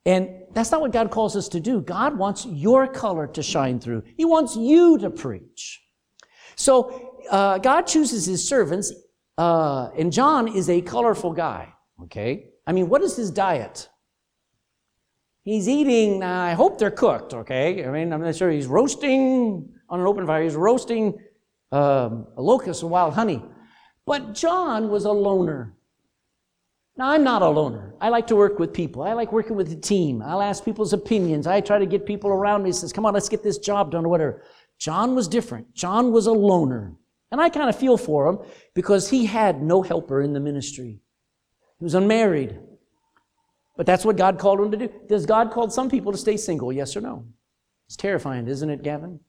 And 0.05 0.29
that's 0.53 0.71
not 0.71 0.81
what 0.81 0.91
God 0.91 1.09
calls 1.09 1.35
us 1.35 1.47
to 1.49 1.59
do. 1.59 1.81
God 1.81 2.17
wants 2.17 2.45
your 2.45 2.87
color 2.87 3.27
to 3.27 3.41
shine 3.41 3.79
through. 3.79 4.03
He 4.17 4.25
wants 4.25 4.55
you 4.55 4.97
to 4.99 5.09
preach. 5.09 5.81
So 6.55 7.17
uh, 7.31 7.57
God 7.59 7.87
chooses 7.87 8.25
his 8.25 8.47
servants, 8.47 8.93
uh, 9.37 9.89
and 9.97 10.11
John 10.11 10.47
is 10.47 10.69
a 10.69 10.81
colorful 10.81 11.33
guy, 11.33 11.73
okay? 12.03 12.50
I 12.65 12.71
mean, 12.73 12.89
what 12.89 13.01
is 13.01 13.15
his 13.15 13.31
diet? 13.31 13.89
He's 15.43 15.67
eating, 15.67 16.21
uh, 16.21 16.27
I 16.27 16.53
hope 16.53 16.77
they're 16.77 16.91
cooked, 16.91 17.33
okay? 17.33 17.85
I 17.85 17.91
mean, 17.91 18.13
I'm 18.13 18.21
not 18.21 18.35
sure. 18.35 18.51
He's 18.51 18.67
roasting 18.67 19.73
on 19.89 19.99
an 19.99 20.05
open 20.05 20.27
fire. 20.27 20.43
He's 20.43 20.55
roasting 20.55 21.17
um, 21.71 22.27
a 22.37 22.41
locust 22.41 22.83
and 22.83 22.91
wild 22.91 23.15
honey. 23.15 23.43
But 24.05 24.33
John 24.33 24.89
was 24.89 25.05
a 25.05 25.11
loner. 25.11 25.75
Now, 26.97 27.09
I'm 27.09 27.23
not 27.23 27.41
a 27.41 27.49
loner. 27.49 27.95
I 27.99 28.09
like 28.09 28.27
to 28.27 28.35
work 28.35 28.59
with 28.59 28.73
people. 28.73 29.01
I 29.01 29.13
like 29.13 29.31
working 29.31 29.55
with 29.55 29.71
a 29.71 29.75
team. 29.75 30.21
I'll 30.21 30.41
ask 30.41 30.63
people's 30.63 30.93
opinions. 30.93 31.47
I 31.47 31.61
try 31.61 31.79
to 31.79 31.85
get 31.85 32.05
people 32.05 32.29
around 32.29 32.63
me 32.63 32.71
says, 32.71 32.93
come 32.93 33.05
on, 33.05 33.13
let's 33.13 33.29
get 33.29 33.41
this 33.41 33.57
job 33.57 33.91
done 33.91 34.05
or 34.05 34.09
whatever. 34.09 34.43
John 34.77 35.15
was 35.15 35.27
different. 35.27 35.73
John 35.73 36.11
was 36.11 36.27
a 36.27 36.31
loner. 36.31 36.93
And 37.31 37.39
I 37.39 37.49
kind 37.49 37.69
of 37.69 37.75
feel 37.75 37.97
for 37.97 38.27
him 38.27 38.39
because 38.75 39.09
he 39.09 39.25
had 39.25 39.63
no 39.63 39.81
helper 39.81 40.21
in 40.21 40.33
the 40.33 40.39
ministry. 40.39 40.99
He 41.81 41.83
was 41.83 41.95
unmarried. 41.95 42.59
But 43.75 43.87
that's 43.87 44.05
what 44.05 44.15
God 44.15 44.37
called 44.37 44.59
him 44.59 44.69
to 44.69 44.77
do. 44.77 44.89
Does 45.09 45.25
God 45.25 45.49
call 45.49 45.67
some 45.71 45.89
people 45.89 46.11
to 46.11 46.17
stay 46.17 46.37
single? 46.37 46.71
Yes 46.71 46.95
or 46.95 47.01
no? 47.01 47.25
It's 47.87 47.95
terrifying, 47.95 48.47
isn't 48.47 48.69
it, 48.69 48.83
Gavin? 48.83 49.19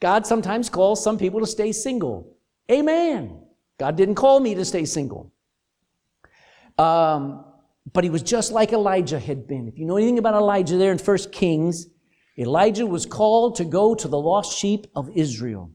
God 0.00 0.26
sometimes 0.26 0.70
calls 0.70 1.04
some 1.04 1.18
people 1.18 1.40
to 1.40 1.46
stay 1.46 1.70
single. 1.70 2.34
Amen. 2.70 3.42
God 3.78 3.96
didn't 3.96 4.14
call 4.14 4.40
me 4.40 4.54
to 4.54 4.64
stay 4.64 4.86
single. 4.86 5.34
Um, 6.78 7.44
but 7.92 8.04
he 8.04 8.08
was 8.08 8.22
just 8.22 8.52
like 8.52 8.72
Elijah 8.72 9.20
had 9.20 9.46
been. 9.46 9.68
If 9.68 9.78
you 9.78 9.84
know 9.84 9.98
anything 9.98 10.18
about 10.18 10.32
Elijah 10.32 10.78
there 10.78 10.92
in 10.92 10.98
1 10.98 11.18
Kings, 11.30 11.88
Elijah 12.38 12.86
was 12.86 13.04
called 13.04 13.56
to 13.56 13.66
go 13.66 13.94
to 13.96 14.08
the 14.08 14.18
lost 14.18 14.58
sheep 14.58 14.86
of 14.96 15.10
Israel. 15.14 15.70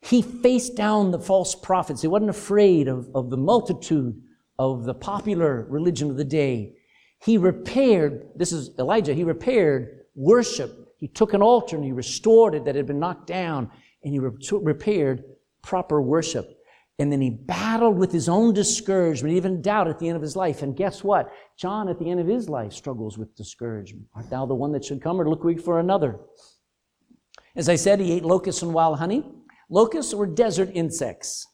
He 0.00 0.22
faced 0.22 0.76
down 0.76 1.10
the 1.10 1.18
false 1.18 1.56
prophets. 1.56 2.02
He 2.02 2.06
wasn't 2.06 2.30
afraid 2.30 2.86
of, 2.86 3.08
of 3.16 3.30
the 3.30 3.36
multitude 3.36 4.22
of 4.60 4.84
the 4.84 4.92
popular 4.92 5.66
religion 5.70 6.10
of 6.10 6.18
the 6.18 6.24
day. 6.24 6.74
He 7.24 7.38
repaired, 7.38 8.28
this 8.36 8.52
is 8.52 8.78
Elijah, 8.78 9.14
he 9.14 9.24
repaired 9.24 10.02
worship. 10.14 10.94
He 10.98 11.08
took 11.08 11.32
an 11.32 11.40
altar 11.40 11.76
and 11.76 11.84
he 11.84 11.92
restored 11.92 12.54
it 12.54 12.66
that 12.66 12.74
had 12.74 12.84
been 12.86 13.00
knocked 13.00 13.26
down 13.26 13.70
and 14.04 14.12
he 14.12 14.18
re- 14.18 14.36
repaired 14.52 15.24
proper 15.62 16.02
worship. 16.02 16.58
And 16.98 17.10
then 17.10 17.22
he 17.22 17.30
battled 17.30 17.96
with 17.96 18.12
his 18.12 18.28
own 18.28 18.52
discouragement, 18.52 19.34
even 19.34 19.62
doubt 19.62 19.88
at 19.88 19.98
the 19.98 20.06
end 20.08 20.16
of 20.16 20.22
his 20.22 20.36
life. 20.36 20.60
And 20.60 20.76
guess 20.76 21.02
what? 21.02 21.32
John, 21.56 21.88
at 21.88 21.98
the 21.98 22.10
end 22.10 22.20
of 22.20 22.26
his 22.26 22.50
life, 22.50 22.74
struggles 22.74 23.16
with 23.16 23.34
discouragement. 23.34 24.04
Art 24.14 24.28
thou 24.28 24.44
the 24.44 24.54
one 24.54 24.72
that 24.72 24.84
should 24.84 25.00
come, 25.00 25.18
or 25.18 25.26
look 25.26 25.42
we 25.42 25.56
for 25.56 25.80
another? 25.80 26.20
As 27.56 27.70
I 27.70 27.76
said, 27.76 27.98
he 28.00 28.12
ate 28.12 28.26
locusts 28.26 28.60
and 28.60 28.74
wild 28.74 28.98
honey. 28.98 29.24
Locusts 29.70 30.12
were 30.14 30.26
desert 30.26 30.70
insects, 30.74 31.46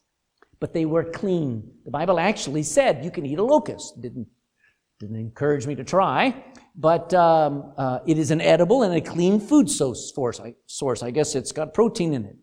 but 0.61 0.73
they 0.73 0.85
were 0.85 1.05
clean. 1.05 1.71
The 1.85 1.91
Bible 1.91 2.19
actually 2.19 2.63
said 2.63 3.05
you 3.05 3.11
can 3.11 3.27
eat 3.27 3.39
a 3.39 3.45
locust. 3.45 4.01
Didn't, 4.01 4.27
didn't 5.01 5.17
encourage 5.17 5.67
me 5.67 5.75
to 5.75 5.85
try, 5.85 6.45
but 6.75 7.13
um, 7.15 7.73
uh, 7.77 7.99
it 8.07 8.19
is 8.19 8.31
an 8.31 8.41
edible 8.41 8.83
and 8.83 8.95
a 8.95 9.01
clean 9.01 9.41
food 9.41 9.71
source. 9.71 10.13
source. 10.67 11.03
I 11.03 11.11
guess 11.11 11.35
it's 11.35 11.53
got 11.53 11.75
protein 11.75 12.15
in 12.15 12.25
it. 12.25 12.37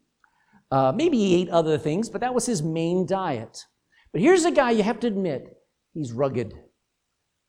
Uh, 0.71 0.91
maybe 0.91 1.17
he 1.17 1.41
ate 1.41 1.49
other 1.49 1.77
things, 1.77 2.09
but 2.09 2.21
that 2.21 2.33
was 2.33 2.45
his 2.45 2.63
main 2.63 3.05
diet. 3.05 3.65
But 4.11 4.21
here's 4.21 4.45
a 4.45 4.51
guy 4.51 4.71
you 4.71 4.83
have 4.83 4.99
to 5.01 5.07
admit, 5.07 5.57
he's 5.93 6.11
rugged. 6.11 6.53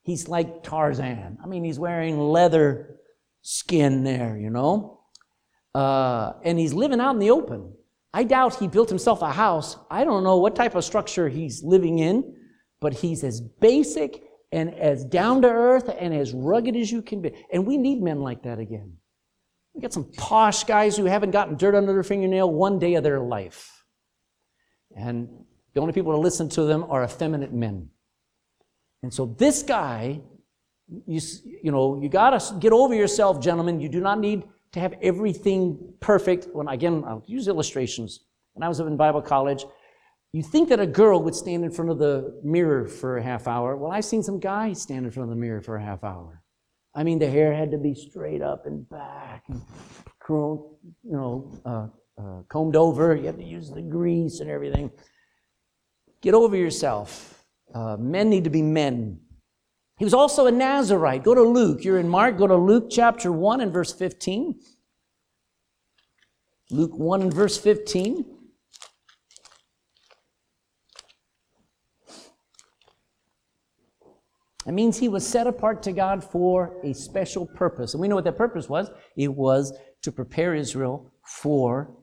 He's 0.03 0.29
like 0.29 0.63
Tarzan. 0.63 1.39
I 1.43 1.47
mean, 1.47 1.65
he's 1.65 1.79
wearing 1.79 2.19
leather 2.19 2.97
skin 3.41 4.05
there, 4.05 4.37
you 4.37 4.51
know? 4.51 5.01
Uh, 5.75 6.35
and 6.45 6.59
he's 6.59 6.75
living 6.75 7.01
out 7.01 7.13
in 7.13 7.19
the 7.19 7.31
open. 7.31 7.73
I 8.15 8.23
doubt 8.23 8.61
he 8.61 8.69
built 8.69 8.89
himself 8.89 9.23
a 9.23 9.33
house. 9.33 9.77
I 9.91 10.05
don't 10.05 10.23
know 10.23 10.37
what 10.37 10.55
type 10.55 10.77
of 10.77 10.85
structure 10.85 11.29
he's 11.29 11.65
living 11.65 11.99
in, 11.99 12.37
but 12.81 12.95
he's 12.95 13.25
as 13.25 13.41
basic 13.41 14.23
and 14.53 14.73
as 14.75 15.05
down 15.05 15.43
to 15.43 15.49
earth 15.49 15.91
and 15.99 16.15
as 16.15 16.33
rugged 16.33 16.77
as 16.77 16.93
you 16.93 17.03
can 17.03 17.23
be. 17.23 17.33
And 17.53 17.67
we 17.67 17.77
need 17.77 18.01
men 18.01 18.21
like 18.21 18.45
that 18.45 18.61
again. 18.61 18.99
We 19.75 19.81
got 19.81 19.93
some 19.93 20.13
posh 20.17 20.63
guys 20.63 20.97
who 20.97 21.07
haven't 21.07 21.33
gotten 21.33 21.57
dirt 21.57 21.75
under 21.75 21.93
their 21.93 22.05
fingernail 22.05 22.53
one 22.53 22.79
day 22.79 22.95
of 22.95 23.03
their 23.03 23.19
life. 23.19 23.85
And 24.97 25.29
the 25.75 25.81
only 25.81 25.93
people 25.93 26.13
to 26.13 26.19
listen 26.19 26.49
to 26.51 26.63
them 26.63 26.85
are 26.89 27.03
effeminate 27.03 27.53
men. 27.53 27.91
And 29.03 29.13
so 29.13 29.27
this 29.27 29.65
guy, 29.65 30.21
you, 31.05 31.21
you 31.65 31.73
know, 31.73 32.01
you 32.01 32.09
got 32.09 32.39
to 32.39 32.55
get 32.61 32.73
over 32.73 32.95
yourself, 32.95 33.43
gentlemen. 33.43 33.81
You 33.81 33.89
do 33.89 34.01
not 34.01 34.21
need 34.21 34.45
to 34.75 34.81
have 34.81 34.95
everything 35.01 35.95
perfect. 36.01 36.49
When 36.53 36.69
again, 36.69 37.05
I'll 37.07 37.25
use 37.27 37.49
illustrations. 37.49 38.21
When 38.53 38.63
I 38.63 38.69
was 38.69 38.81
in 38.81 38.97
Bible 38.97 39.23
college, 39.23 39.65
you 40.33 40.43
think 40.43 40.69
that 40.69 40.81
a 40.81 40.87
girl 40.87 41.23
would 41.23 41.35
stand 41.35 41.65
in 41.65 41.71
front 41.71 41.91
of 41.93 41.99
the 41.99 42.41
mirror 42.43 42.89
for 42.89 43.19
a 43.19 43.23
half 43.23 43.47
hour. 43.47 43.77
Well, 43.77 43.93
I've 43.93 44.05
seen 44.05 44.23
some 44.23 44.41
guys 44.41 44.83
stand 44.83 45.07
in 45.07 45.13
front 45.13 45.31
of 45.31 45.37
the 45.37 45.41
mirror 45.41 45.61
for 45.61 45.77
a 45.77 45.83
half 45.83 46.03
hour. 46.03 46.43
I 46.93 47.05
mean, 47.05 47.21
the 47.21 47.31
hair 47.31 47.55
had 47.55 47.71
to 47.71 47.79
be 47.79 47.95
straight 47.95 48.43
up 48.43 48.67
and 48.67 48.89
back, 48.89 49.45
and 49.49 49.63
you 50.29 50.89
know, 51.05 51.53
uh, 51.65 51.87
uh, 52.21 52.43
combed 52.49 52.77
over. 52.77 53.15
You 53.15 53.27
had 53.27 53.39
to 53.39 53.45
use 53.45 53.71
the 53.71 53.83
grease 53.83 54.41
and 54.41 54.51
everything. 54.51 54.91
Get 56.21 56.35
over 56.35 56.57
yourself. 56.57 57.45
Uh, 57.73 57.97
men 57.97 58.29
need 58.29 58.45
to 58.45 58.51
be 58.51 58.63
men. 58.63 59.21
He 59.97 60.05
was 60.05 60.15
also 60.15 60.47
a 60.47 60.53
Nazarite. 60.53 61.23
Go 61.23 61.35
to 61.35 61.43
Luke. 61.43 61.85
You're 61.85 61.99
in 61.99 62.09
Mark. 62.09 62.37
Go 62.37 62.47
to 62.47 62.57
Luke 62.57 62.89
chapter 62.91 63.31
1 63.31 63.61
and 63.61 63.73
verse 63.73 63.93
15. 63.93 64.61
Luke 66.71 66.99
1 66.99 67.23
and 67.23 67.33
verse 67.33 67.57
15. 67.57 68.25
It 74.67 74.73
means 74.73 74.99
he 74.99 75.09
was 75.09 75.27
set 75.27 75.47
apart 75.47 75.83
to 75.85 75.93
God 75.93 76.25
for 76.25 76.81
a 76.83 76.95
special 76.95 77.47
purpose. 77.47 77.95
And 77.95 78.01
we 78.01 78.09
know 78.09 78.15
what 78.15 78.25
that 78.25 78.39
purpose 78.39 78.69
was. 78.69 78.91
It 79.17 79.33
was 79.33 79.77
to 80.03 80.11
prepare 80.11 80.55
Israel 80.55 81.13
for 81.23 81.95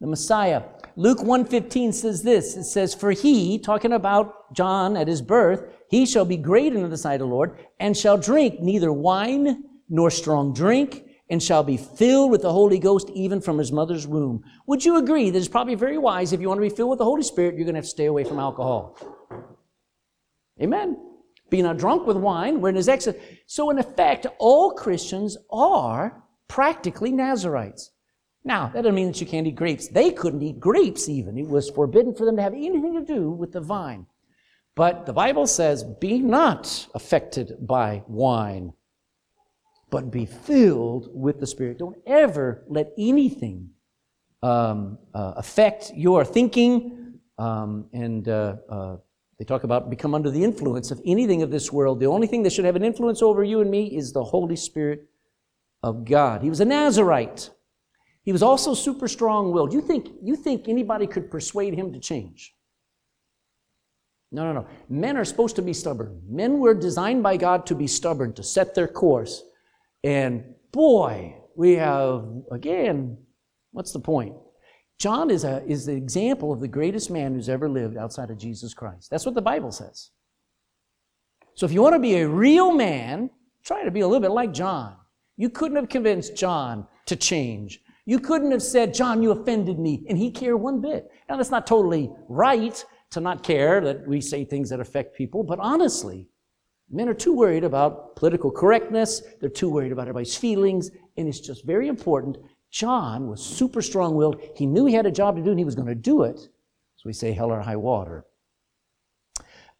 the 0.00 0.06
Messiah. 0.06 0.62
Luke 0.98 1.22
1:15 1.22 1.92
says 1.92 2.24
this. 2.24 2.56
It 2.56 2.64
says, 2.64 2.92
"For 2.92 3.12
he, 3.12 3.56
talking 3.56 3.92
about 3.92 4.52
John 4.52 4.96
at 4.96 5.06
his 5.06 5.22
birth, 5.22 5.62
he 5.88 6.04
shall 6.04 6.24
be 6.24 6.36
great 6.36 6.74
in 6.74 6.90
the 6.90 6.96
sight 6.96 7.20
of 7.20 7.28
the 7.28 7.34
Lord, 7.34 7.56
and 7.78 7.96
shall 7.96 8.18
drink 8.18 8.60
neither 8.60 8.92
wine 8.92 9.62
nor 9.88 10.10
strong 10.10 10.52
drink, 10.52 11.04
and 11.30 11.40
shall 11.40 11.62
be 11.62 11.76
filled 11.76 12.32
with 12.32 12.42
the 12.42 12.52
Holy 12.52 12.80
Ghost 12.80 13.10
even 13.10 13.40
from 13.40 13.58
his 13.58 13.70
mother's 13.70 14.08
womb." 14.08 14.42
Would 14.66 14.84
you 14.84 14.96
agree 14.96 15.30
that 15.30 15.38
it's 15.38 15.46
probably 15.46 15.76
very 15.76 15.98
wise 15.98 16.32
if 16.32 16.40
you 16.40 16.48
want 16.48 16.58
to 16.58 16.68
be 16.68 16.74
filled 16.74 16.90
with 16.90 16.98
the 16.98 17.04
Holy 17.04 17.22
Spirit, 17.22 17.54
you're 17.54 17.64
going 17.64 17.74
to 17.74 17.78
have 17.78 17.84
to 17.84 17.90
stay 17.90 18.06
away 18.06 18.24
from 18.24 18.40
alcohol? 18.40 18.96
Amen. 20.60 20.96
Be 21.48 21.62
not 21.62 21.76
drunk 21.76 22.08
with 22.08 22.16
wine, 22.16 22.60
wherein 22.60 22.76
is 22.76 22.88
excess. 22.88 23.14
So, 23.46 23.70
in 23.70 23.78
effect, 23.78 24.26
all 24.40 24.72
Christians 24.72 25.36
are 25.48 26.24
practically 26.48 27.12
Nazarites. 27.12 27.92
Now, 28.48 28.68
that 28.68 28.80
doesn't 28.80 28.94
mean 28.94 29.08
that 29.08 29.20
you 29.20 29.26
can't 29.26 29.46
eat 29.46 29.56
grapes. 29.56 29.88
They 29.88 30.10
couldn't 30.10 30.42
eat 30.42 30.58
grapes 30.58 31.06
even. 31.06 31.36
It 31.36 31.46
was 31.46 31.68
forbidden 31.68 32.14
for 32.14 32.24
them 32.24 32.36
to 32.36 32.42
have 32.42 32.54
anything 32.54 32.94
to 32.94 33.04
do 33.04 33.30
with 33.30 33.52
the 33.52 33.60
vine. 33.60 34.06
But 34.74 35.04
the 35.04 35.12
Bible 35.12 35.46
says, 35.46 35.84
be 35.84 36.18
not 36.20 36.88
affected 36.94 37.58
by 37.60 38.02
wine, 38.08 38.72
but 39.90 40.10
be 40.10 40.24
filled 40.24 41.10
with 41.12 41.40
the 41.40 41.46
Spirit. 41.46 41.78
Don't 41.78 41.98
ever 42.06 42.64
let 42.68 42.92
anything 42.96 43.68
um, 44.42 44.96
uh, 45.12 45.34
affect 45.36 45.92
your 45.94 46.24
thinking 46.24 47.18
um, 47.36 47.84
and 47.92 48.30
uh, 48.30 48.56
uh, 48.70 48.96
they 49.38 49.44
talk 49.44 49.64
about 49.64 49.90
become 49.90 50.14
under 50.14 50.30
the 50.30 50.42
influence 50.42 50.90
of 50.90 51.02
anything 51.04 51.42
of 51.42 51.50
this 51.50 51.70
world. 51.70 52.00
The 52.00 52.06
only 52.06 52.26
thing 52.26 52.42
that 52.44 52.54
should 52.54 52.64
have 52.64 52.76
an 52.76 52.84
influence 52.84 53.20
over 53.20 53.44
you 53.44 53.60
and 53.60 53.70
me 53.70 53.94
is 53.94 54.12
the 54.12 54.24
Holy 54.24 54.56
Spirit 54.56 55.06
of 55.82 56.06
God. 56.06 56.40
He 56.42 56.48
was 56.48 56.60
a 56.60 56.64
Nazarite. 56.64 57.50
He 58.28 58.32
was 58.32 58.42
also 58.42 58.74
super 58.74 59.08
strong 59.08 59.52
willed. 59.52 59.72
You 59.72 59.80
think, 59.80 60.10
you 60.22 60.36
think 60.36 60.68
anybody 60.68 61.06
could 61.06 61.30
persuade 61.30 61.72
him 61.72 61.94
to 61.94 61.98
change? 61.98 62.54
No, 64.30 64.44
no, 64.44 64.52
no. 64.52 64.66
Men 64.90 65.16
are 65.16 65.24
supposed 65.24 65.56
to 65.56 65.62
be 65.62 65.72
stubborn. 65.72 66.20
Men 66.28 66.58
were 66.58 66.74
designed 66.74 67.22
by 67.22 67.38
God 67.38 67.64
to 67.64 67.74
be 67.74 67.86
stubborn, 67.86 68.34
to 68.34 68.42
set 68.42 68.74
their 68.74 68.86
course. 68.86 69.44
And 70.04 70.44
boy, 70.72 71.36
we 71.56 71.76
have, 71.76 72.26
again, 72.52 73.16
what's 73.72 73.92
the 73.92 73.98
point? 73.98 74.36
John 74.98 75.30
is, 75.30 75.44
a, 75.44 75.64
is 75.64 75.86
the 75.86 75.96
example 75.96 76.52
of 76.52 76.60
the 76.60 76.68
greatest 76.68 77.10
man 77.10 77.32
who's 77.32 77.48
ever 77.48 77.66
lived 77.66 77.96
outside 77.96 78.28
of 78.30 78.36
Jesus 78.36 78.74
Christ. 78.74 79.08
That's 79.10 79.24
what 79.24 79.36
the 79.36 79.40
Bible 79.40 79.72
says. 79.72 80.10
So 81.54 81.64
if 81.64 81.72
you 81.72 81.80
want 81.80 81.94
to 81.94 81.98
be 81.98 82.16
a 82.16 82.28
real 82.28 82.72
man, 82.72 83.30
try 83.64 83.84
to 83.84 83.90
be 83.90 84.00
a 84.00 84.06
little 84.06 84.20
bit 84.20 84.32
like 84.32 84.52
John. 84.52 84.96
You 85.38 85.48
couldn't 85.48 85.76
have 85.78 85.88
convinced 85.88 86.36
John 86.36 86.86
to 87.06 87.16
change. 87.16 87.80
You 88.08 88.18
couldn't 88.18 88.52
have 88.52 88.62
said, 88.62 88.94
John, 88.94 89.22
you 89.22 89.32
offended 89.32 89.78
me, 89.78 90.02
and 90.08 90.16
he 90.16 90.30
cared 90.30 90.58
one 90.58 90.80
bit. 90.80 91.12
Now, 91.28 91.36
that's 91.36 91.50
not 91.50 91.66
totally 91.66 92.10
right 92.30 92.82
to 93.10 93.20
not 93.20 93.42
care 93.42 93.82
that 93.82 94.08
we 94.08 94.22
say 94.22 94.46
things 94.46 94.70
that 94.70 94.80
affect 94.80 95.14
people, 95.14 95.42
but 95.42 95.58
honestly, 95.58 96.26
men 96.90 97.10
are 97.10 97.14
too 97.14 97.34
worried 97.34 97.64
about 97.64 98.16
political 98.16 98.50
correctness, 98.50 99.20
they're 99.42 99.50
too 99.50 99.68
worried 99.68 99.92
about 99.92 100.08
everybody's 100.08 100.34
feelings, 100.34 100.90
and 101.18 101.28
it's 101.28 101.38
just 101.38 101.66
very 101.66 101.86
important. 101.86 102.38
John 102.70 103.28
was 103.28 103.44
super 103.44 103.82
strong 103.82 104.14
willed. 104.14 104.40
He 104.56 104.64
knew 104.64 104.86
he 104.86 104.94
had 104.94 105.04
a 105.04 105.10
job 105.10 105.36
to 105.36 105.42
do, 105.42 105.50
and 105.50 105.58
he 105.58 105.66
was 105.66 105.74
going 105.74 105.88
to 105.88 105.94
do 105.94 106.22
it. 106.22 106.38
So 106.38 107.02
we 107.04 107.12
say, 107.12 107.32
hell 107.32 107.52
or 107.52 107.60
high 107.60 107.76
water. 107.76 108.24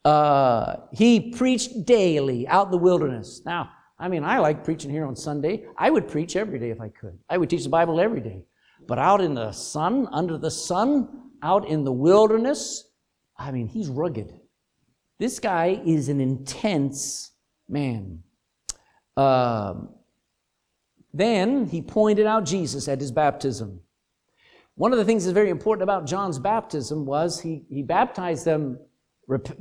Uh, 0.04 0.76
he 0.92 1.30
preached 1.30 1.87
daily 1.87 2.47
out 2.47 2.66
in 2.66 2.73
the 2.73 2.76
wilderness. 2.76 3.40
Now, 3.47 3.70
I 3.99 4.09
mean, 4.09 4.25
I 4.25 4.38
like 4.38 4.64
preaching 4.64 4.90
here 4.90 5.05
on 5.05 5.17
Sunday. 5.17 5.64
I 5.76 5.90
would 5.90 6.07
preach 6.07 6.37
every 6.37 6.59
day 6.59 6.71
if 6.71 6.81
I 6.81 6.88
could. 6.88 7.19
I 7.28 7.37
would 7.37 7.50
teach 7.50 7.64
the 7.64 7.69
Bible 7.69 8.00
every 8.00 8.21
day. 8.21 8.45
But 8.87 8.99
out 8.99 9.21
in 9.21 9.35
the 9.35 9.50
sun, 9.52 10.09
under 10.12 10.38
the 10.38 10.50
sun, 10.50 11.31
out 11.43 11.67
in 11.69 11.85
the 11.85 11.93
wilderness, 11.93 12.85
I 13.37 13.50
mean, 13.50 13.67
he's 13.67 13.88
rugged. 13.88 14.33
This 15.19 15.40
guy 15.40 15.81
is 15.85 16.09
an 16.09 16.21
intense 16.21 17.33
man. 17.69 18.23
Um, 19.17 19.90
then 21.12 21.67
he 21.67 21.83
pointed 21.83 22.26
out 22.26 22.45
Jesus 22.45 22.87
at 22.87 23.00
his 23.00 23.11
baptism. 23.11 23.81
One 24.76 24.93
of 24.93 24.99
the 24.99 25.05
things 25.05 25.25
that's 25.25 25.35
very 25.35 25.50
important 25.50 25.83
about 25.83 26.07
John's 26.07 26.38
baptism 26.38 27.05
was 27.05 27.40
he, 27.40 27.64
he 27.69 27.83
baptized 27.83 28.45
them 28.45 28.78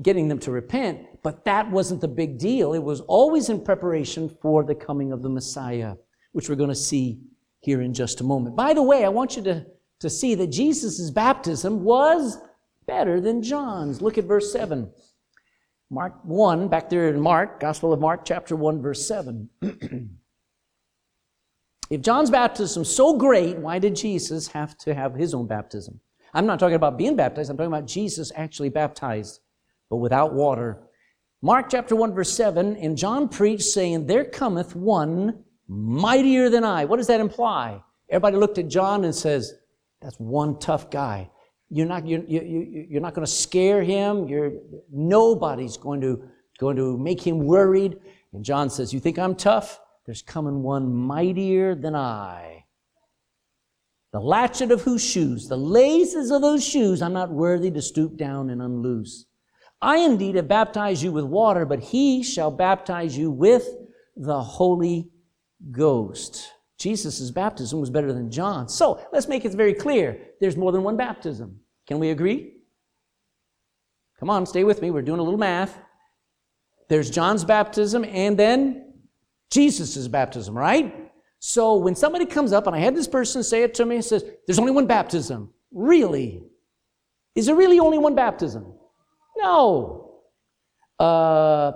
getting 0.03 0.27
them 0.27 0.39
to 0.39 0.51
repent, 0.51 1.06
but 1.23 1.45
that 1.45 1.69
wasn't 1.69 2.01
the 2.01 2.07
big 2.07 2.37
deal. 2.37 2.73
It 2.73 2.83
was 2.83 3.01
always 3.01 3.49
in 3.49 3.63
preparation 3.63 4.29
for 4.41 4.63
the 4.63 4.75
coming 4.75 5.11
of 5.11 5.21
the 5.21 5.29
Messiah, 5.29 5.95
which 6.31 6.49
we're 6.49 6.55
going 6.55 6.69
to 6.69 6.75
see 6.75 7.19
here 7.61 7.81
in 7.81 7.93
just 7.93 8.21
a 8.21 8.23
moment. 8.23 8.55
By 8.55 8.73
the 8.73 8.83
way, 8.83 9.03
I 9.03 9.09
want 9.09 9.35
you 9.35 9.43
to, 9.43 9.65
to 9.99 10.09
see 10.09 10.35
that 10.35 10.47
Jesus' 10.47 11.09
baptism 11.11 11.83
was 11.83 12.37
better 12.85 13.19
than 13.19 13.41
John's. 13.41 14.01
Look 14.01 14.17
at 14.17 14.25
verse 14.25 14.51
7. 14.51 14.89
Mark 15.89 16.13
1, 16.23 16.67
back 16.67 16.89
there 16.89 17.07
in 17.07 17.19
Mark, 17.19 17.59
Gospel 17.59 17.93
of 17.93 17.99
Mark, 17.99 18.25
chapter 18.25 18.55
1, 18.55 18.81
verse 18.81 19.07
7. 19.07 19.49
if 21.89 22.01
John's 22.01 22.29
baptism 22.29 22.83
so 22.83 23.17
great, 23.17 23.57
why 23.57 23.79
did 23.79 23.95
Jesus 23.95 24.49
have 24.49 24.77
to 24.79 24.93
have 24.93 25.15
his 25.15 25.33
own 25.33 25.47
baptism? 25.47 26.01
I'm 26.33 26.45
not 26.45 26.59
talking 26.59 26.75
about 26.75 26.97
being 26.97 27.15
baptized, 27.15 27.49
I'm 27.49 27.55
talking 27.55 27.71
about 27.71 27.87
Jesus 27.87 28.33
actually 28.35 28.67
baptized 28.69 29.39
but 29.89 29.97
without 29.97 30.33
water. 30.33 30.79
Mark 31.47 31.69
chapter 31.69 31.95
1, 31.95 32.13
verse 32.13 32.33
7, 32.33 32.75
and 32.75 32.97
John 32.97 33.29
preached, 33.29 33.63
saying, 33.63 34.05
There 34.05 34.25
cometh 34.25 34.75
one 34.75 35.45
mightier 35.69 36.49
than 36.49 36.65
I. 36.65 36.83
What 36.83 36.97
does 36.97 37.07
that 37.07 37.21
imply? 37.21 37.81
Everybody 38.09 38.35
looked 38.35 38.57
at 38.57 38.67
John 38.67 39.05
and 39.05 39.15
says, 39.15 39.53
That's 40.01 40.17
one 40.17 40.59
tough 40.59 40.91
guy. 40.91 41.29
You're 41.69 41.85
not, 41.85 42.05
you're, 42.05 42.21
you, 42.25 42.85
you're 42.89 42.99
not 42.99 43.13
going 43.13 43.25
to 43.25 43.31
scare 43.31 43.81
him. 43.81 44.27
You're, 44.27 44.51
nobody's 44.91 45.77
going 45.77 46.01
to, 46.01 46.21
going 46.59 46.75
to 46.75 46.97
make 46.97 47.25
him 47.25 47.39
worried. 47.39 47.95
And 48.33 48.43
John 48.43 48.69
says, 48.69 48.93
You 48.93 48.99
think 48.99 49.17
I'm 49.17 49.33
tough? 49.33 49.79
There's 50.05 50.21
coming 50.21 50.63
one 50.63 50.93
mightier 50.93 51.75
than 51.75 51.95
I. 51.95 52.65
The 54.11 54.19
latchet 54.19 54.71
of 54.71 54.81
whose 54.81 55.01
shoes, 55.01 55.47
the 55.47 55.55
laces 55.55 56.29
of 56.29 56.41
those 56.41 56.67
shoes, 56.67 57.01
I'm 57.01 57.13
not 57.13 57.31
worthy 57.31 57.71
to 57.71 57.81
stoop 57.81 58.17
down 58.17 58.49
and 58.49 58.61
unloose. 58.61 59.27
I 59.81 59.97
indeed 59.97 60.35
have 60.35 60.47
baptized 60.47 61.03
you 61.03 61.11
with 61.11 61.25
water, 61.25 61.65
but 61.65 61.79
he 61.79 62.23
shall 62.23 62.51
baptize 62.51 63.17
you 63.17 63.29
with 63.29 63.67
the 64.15 64.41
Holy 64.41 65.09
Ghost. 65.71 66.51
Jesus' 66.79 67.31
baptism 67.31 67.79
was 67.79 67.89
better 67.89 68.13
than 68.13 68.31
John's. 68.31 68.73
So 68.73 69.05
let's 69.11 69.27
make 69.27 69.45
it 69.45 69.53
very 69.53 69.73
clear 69.73 70.19
there's 70.39 70.57
more 70.57 70.71
than 70.71 70.83
one 70.83 70.97
baptism. 70.97 71.59
Can 71.87 71.99
we 71.99 72.09
agree? 72.09 72.53
Come 74.19 74.29
on, 74.29 74.45
stay 74.45 74.63
with 74.63 74.81
me. 74.81 74.91
We're 74.91 75.01
doing 75.01 75.19
a 75.19 75.23
little 75.23 75.39
math. 75.39 75.79
There's 76.89 77.09
John's 77.09 77.43
baptism 77.43 78.05
and 78.05 78.37
then 78.37 78.93
Jesus' 79.51 80.07
baptism, 80.07 80.57
right? 80.57 81.11
So 81.39 81.77
when 81.77 81.95
somebody 81.95 82.25
comes 82.25 82.51
up, 82.51 82.65
and 82.67 82.75
I 82.75 82.79
had 82.79 82.95
this 82.95 83.07
person 83.07 83.43
say 83.43 83.63
it 83.63 83.73
to 83.75 83.85
me, 83.85 84.01
says, 84.01 84.23
There's 84.45 84.59
only 84.59 84.71
one 84.71 84.87
baptism. 84.87 85.53
Really? 85.71 86.41
Is 87.35 87.45
there 87.45 87.55
really 87.55 87.79
only 87.79 87.97
one 87.97 88.15
baptism? 88.15 88.73
No. 89.37 90.21
Uh, 90.99 91.71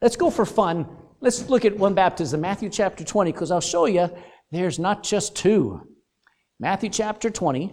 let's 0.00 0.16
go 0.16 0.30
for 0.30 0.44
fun. 0.44 0.86
Let's 1.20 1.48
look 1.48 1.64
at 1.64 1.76
one 1.76 1.94
baptism, 1.94 2.40
Matthew 2.40 2.68
chapter 2.68 3.04
20, 3.04 3.32
because 3.32 3.50
I'll 3.50 3.60
show 3.60 3.86
you 3.86 4.10
there's 4.50 4.78
not 4.78 5.02
just 5.02 5.36
two. 5.36 5.86
Matthew 6.58 6.90
chapter 6.90 7.30
20, 7.30 7.72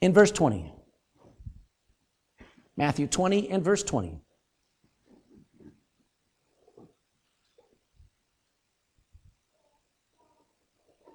in 0.00 0.12
verse 0.12 0.30
20. 0.30 0.72
Matthew 2.76 3.06
20 3.08 3.50
and 3.50 3.64
verse 3.64 3.82
20. 3.82 4.20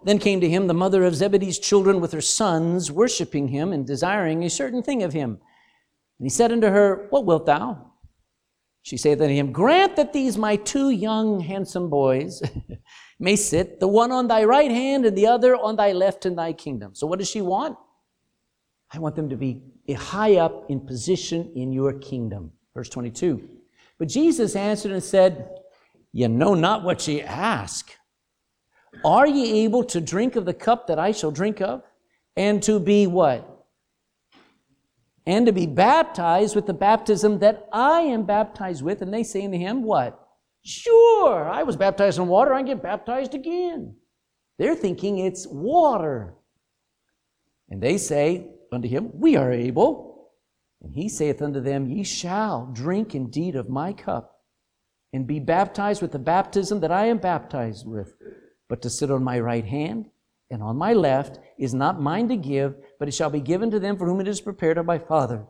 Then 0.05 0.19
came 0.19 0.41
to 0.41 0.49
him 0.49 0.67
the 0.67 0.73
mother 0.73 1.05
of 1.05 1.15
Zebedee's 1.15 1.57
children 1.57 2.01
with 2.01 2.11
her 2.11 2.19
sons, 2.19 2.91
worshiping 2.91 3.47
him 3.47 3.71
and 3.71 3.87
desiring 3.87 4.43
a 4.43 4.49
certain 4.49 4.83
thing 4.83 5.01
of 5.01 5.13
him. 5.13 5.39
And 6.19 6.25
he 6.25 6.29
said 6.29 6.51
unto 6.51 6.67
her, 6.67 7.07
What 7.09 7.25
wilt 7.25 7.45
thou? 7.45 7.91
She 8.83 8.97
saith 8.97 9.21
unto 9.21 9.33
him, 9.33 9.51
Grant 9.51 9.95
that 9.95 10.13
these 10.13 10.37
my 10.37 10.57
two 10.57 10.89
young 10.89 11.39
handsome 11.39 11.89
boys 11.89 12.41
may 13.19 13.35
sit, 13.35 13.79
the 13.79 13.87
one 13.87 14.11
on 14.11 14.27
thy 14.27 14.43
right 14.43 14.69
hand 14.69 15.05
and 15.05 15.17
the 15.17 15.27
other 15.27 15.55
on 15.55 15.77
thy 15.77 15.93
left 15.93 16.25
in 16.25 16.35
thy 16.35 16.51
kingdom. 16.53 16.93
So 16.93 17.07
what 17.07 17.19
does 17.19 17.29
she 17.29 17.41
want? 17.41 17.77
I 18.91 18.99
want 18.99 19.15
them 19.15 19.29
to 19.29 19.37
be 19.37 19.61
high 19.95 20.35
up 20.35 20.69
in 20.69 20.81
position 20.81 21.51
in 21.55 21.71
your 21.71 21.93
kingdom. 21.93 22.51
Verse 22.73 22.89
22. 22.89 23.49
But 23.97 24.09
Jesus 24.09 24.55
answered 24.55 24.91
and 24.91 25.03
said, 25.03 25.49
You 26.11 26.27
know 26.27 26.53
not 26.53 26.83
what 26.83 27.07
ye 27.07 27.21
ask. 27.21 27.91
Are 29.03 29.27
ye 29.27 29.63
able 29.63 29.83
to 29.85 30.01
drink 30.01 30.35
of 30.35 30.45
the 30.45 30.53
cup 30.53 30.87
that 30.87 30.99
I 30.99 31.11
shall 31.11 31.31
drink 31.31 31.61
of? 31.61 31.83
And 32.35 32.61
to 32.63 32.79
be 32.79 33.07
what? 33.07 33.52
And 35.25 35.45
to 35.45 35.53
be 35.53 35.65
baptized 35.65 36.55
with 36.55 36.65
the 36.65 36.73
baptism 36.73 37.39
that 37.39 37.67
I 37.71 38.01
am 38.01 38.23
baptized 38.23 38.83
with. 38.83 39.01
And 39.01 39.13
they 39.13 39.23
say 39.23 39.45
unto 39.45 39.57
him, 39.57 39.83
What? 39.83 40.19
Sure, 40.63 41.49
I 41.49 41.63
was 41.63 41.75
baptized 41.75 42.19
in 42.19 42.27
water, 42.27 42.53
I 42.53 42.59
can 42.59 42.67
get 42.67 42.83
baptized 42.83 43.33
again. 43.33 43.95
They're 44.57 44.75
thinking 44.75 45.19
it's 45.19 45.47
water. 45.47 46.35
And 47.69 47.81
they 47.81 47.97
say 47.97 48.47
unto 48.71 48.87
him, 48.87 49.11
We 49.13 49.35
are 49.35 49.51
able. 49.51 50.29
And 50.81 50.93
he 50.93 51.07
saith 51.07 51.41
unto 51.41 51.61
them, 51.61 51.87
Ye 51.87 52.03
shall 52.03 52.69
drink 52.73 53.15
indeed 53.15 53.55
of 53.55 53.69
my 53.69 53.93
cup, 53.93 54.41
and 55.13 55.25
be 55.25 55.39
baptized 55.39 56.01
with 56.01 56.11
the 56.11 56.19
baptism 56.19 56.81
that 56.81 56.91
I 56.91 57.05
am 57.05 57.17
baptized 57.17 57.87
with. 57.87 58.13
But 58.67 58.81
to 58.81 58.89
sit 58.89 59.11
on 59.11 59.23
my 59.23 59.39
right 59.39 59.65
hand 59.65 60.09
and 60.53 60.61
on 60.61 60.77
my 60.77 60.93
left 60.93 61.39
is 61.57 61.73
not 61.73 61.99
mine 61.99 62.29
to 62.29 62.37
give, 62.37 62.75
but 62.99 63.07
it 63.07 63.13
shall 63.13 63.31
be 63.31 63.41
given 63.41 63.71
to 63.71 63.79
them 63.79 63.97
for 63.97 64.05
whom 64.05 64.21
it 64.21 64.27
is 64.27 64.39
prepared 64.39 64.77
of 64.77 64.85
my 64.85 64.99
Father. 64.99 65.43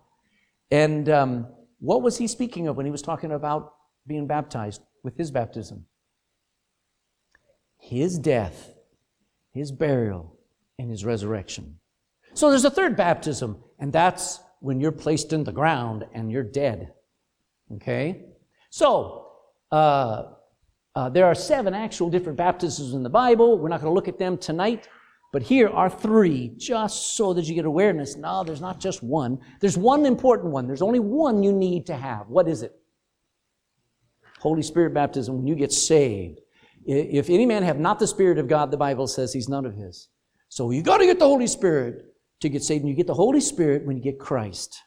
And 0.71 1.09
um, 1.09 1.47
what 1.79 2.01
was 2.01 2.17
he 2.17 2.25
speaking 2.25 2.69
of 2.69 2.77
when 2.77 2.85
he 2.85 2.91
was 2.91 3.01
talking 3.01 3.33
about 3.33 3.73
being 4.07 4.27
baptized 4.27 4.81
with 5.03 5.17
his 5.17 5.29
baptism? 5.29 5.87
His 7.81 8.17
death, 8.17 8.75
his 9.51 9.73
burial, 9.73 10.39
and 10.79 10.89
his 10.89 11.03
resurrection. 11.03 11.79
So 12.33 12.49
there's 12.49 12.63
a 12.63 12.71
third 12.71 12.95
baptism, 12.95 13.61
and 13.79 13.91
that's 13.91 14.39
when 14.61 14.79
you're 14.79 14.93
placed 14.93 15.33
in 15.33 15.43
the 15.43 15.51
ground 15.51 16.05
and 16.13 16.31
you're 16.31 16.43
dead. 16.43 16.93
Okay? 17.73 18.23
So, 18.69 19.27
uh, 19.69 20.23
uh, 20.95 21.10
there 21.10 21.25
are 21.25 21.36
seven 21.36 21.73
actual 21.73 22.10
different 22.10 22.38
baptisms 22.38 22.93
in 22.93 23.03
the 23.03 23.10
Bible. 23.10 23.58
We're 23.58 23.69
not 23.69 23.82
going 23.82 23.89
to 23.89 23.95
look 23.95 24.08
at 24.08 24.19
them 24.19 24.38
tonight. 24.38 24.88
But 25.32 25.41
here 25.41 25.67
are 25.67 25.89
three, 25.89 26.53
just 26.58 27.15
so 27.15 27.34
that 27.34 27.45
you 27.45 27.56
get 27.56 27.65
awareness. 27.65 28.15
No, 28.15 28.43
there's 28.43 28.62
not 28.62 28.79
just 28.79 29.01
one. 29.01 29.39
There's 29.62 29.77
one 29.77 30.06
important 30.06 30.53
one. 30.53 30.67
There's 30.67 30.84
only 30.84 30.99
one 30.99 31.41
you 31.41 31.51
need 31.51 31.88
to 31.88 31.95
have. 31.95 32.27
What 32.27 32.47
is 32.47 32.62
it? 32.62 32.71
Holy 34.39 34.62
Spirit 34.62 34.93
baptism 34.93 35.38
when 35.38 35.47
you 35.47 35.56
get 35.56 35.71
saved. 35.71 36.39
If 36.86 37.32
any 37.32 37.47
man 37.47 37.63
have 37.63 37.79
not 37.79 37.97
the 37.97 38.06
Spirit 38.06 38.38
of 38.38 38.47
God, 38.47 38.69
the 38.69 38.77
Bible 38.77 39.08
says 39.08 39.34
he's 39.34 39.49
none 39.49 39.65
of 39.65 39.73
his. 39.73 40.10
So 40.49 40.69
you 40.69 40.84
got 40.84 40.99
to 40.99 41.06
get 41.06 41.17
the 41.17 41.25
Holy 41.25 41.47
Spirit 41.47 42.13
to 42.41 42.49
get 42.49 42.62
saved. 42.62 42.82
And 42.82 42.89
you 42.89 42.95
get 42.95 43.08
the 43.08 43.15
Holy 43.15 43.41
Spirit 43.41 43.88
when 43.88 43.97
you 43.97 44.03
get 44.03 44.19
Christ. 44.19 44.84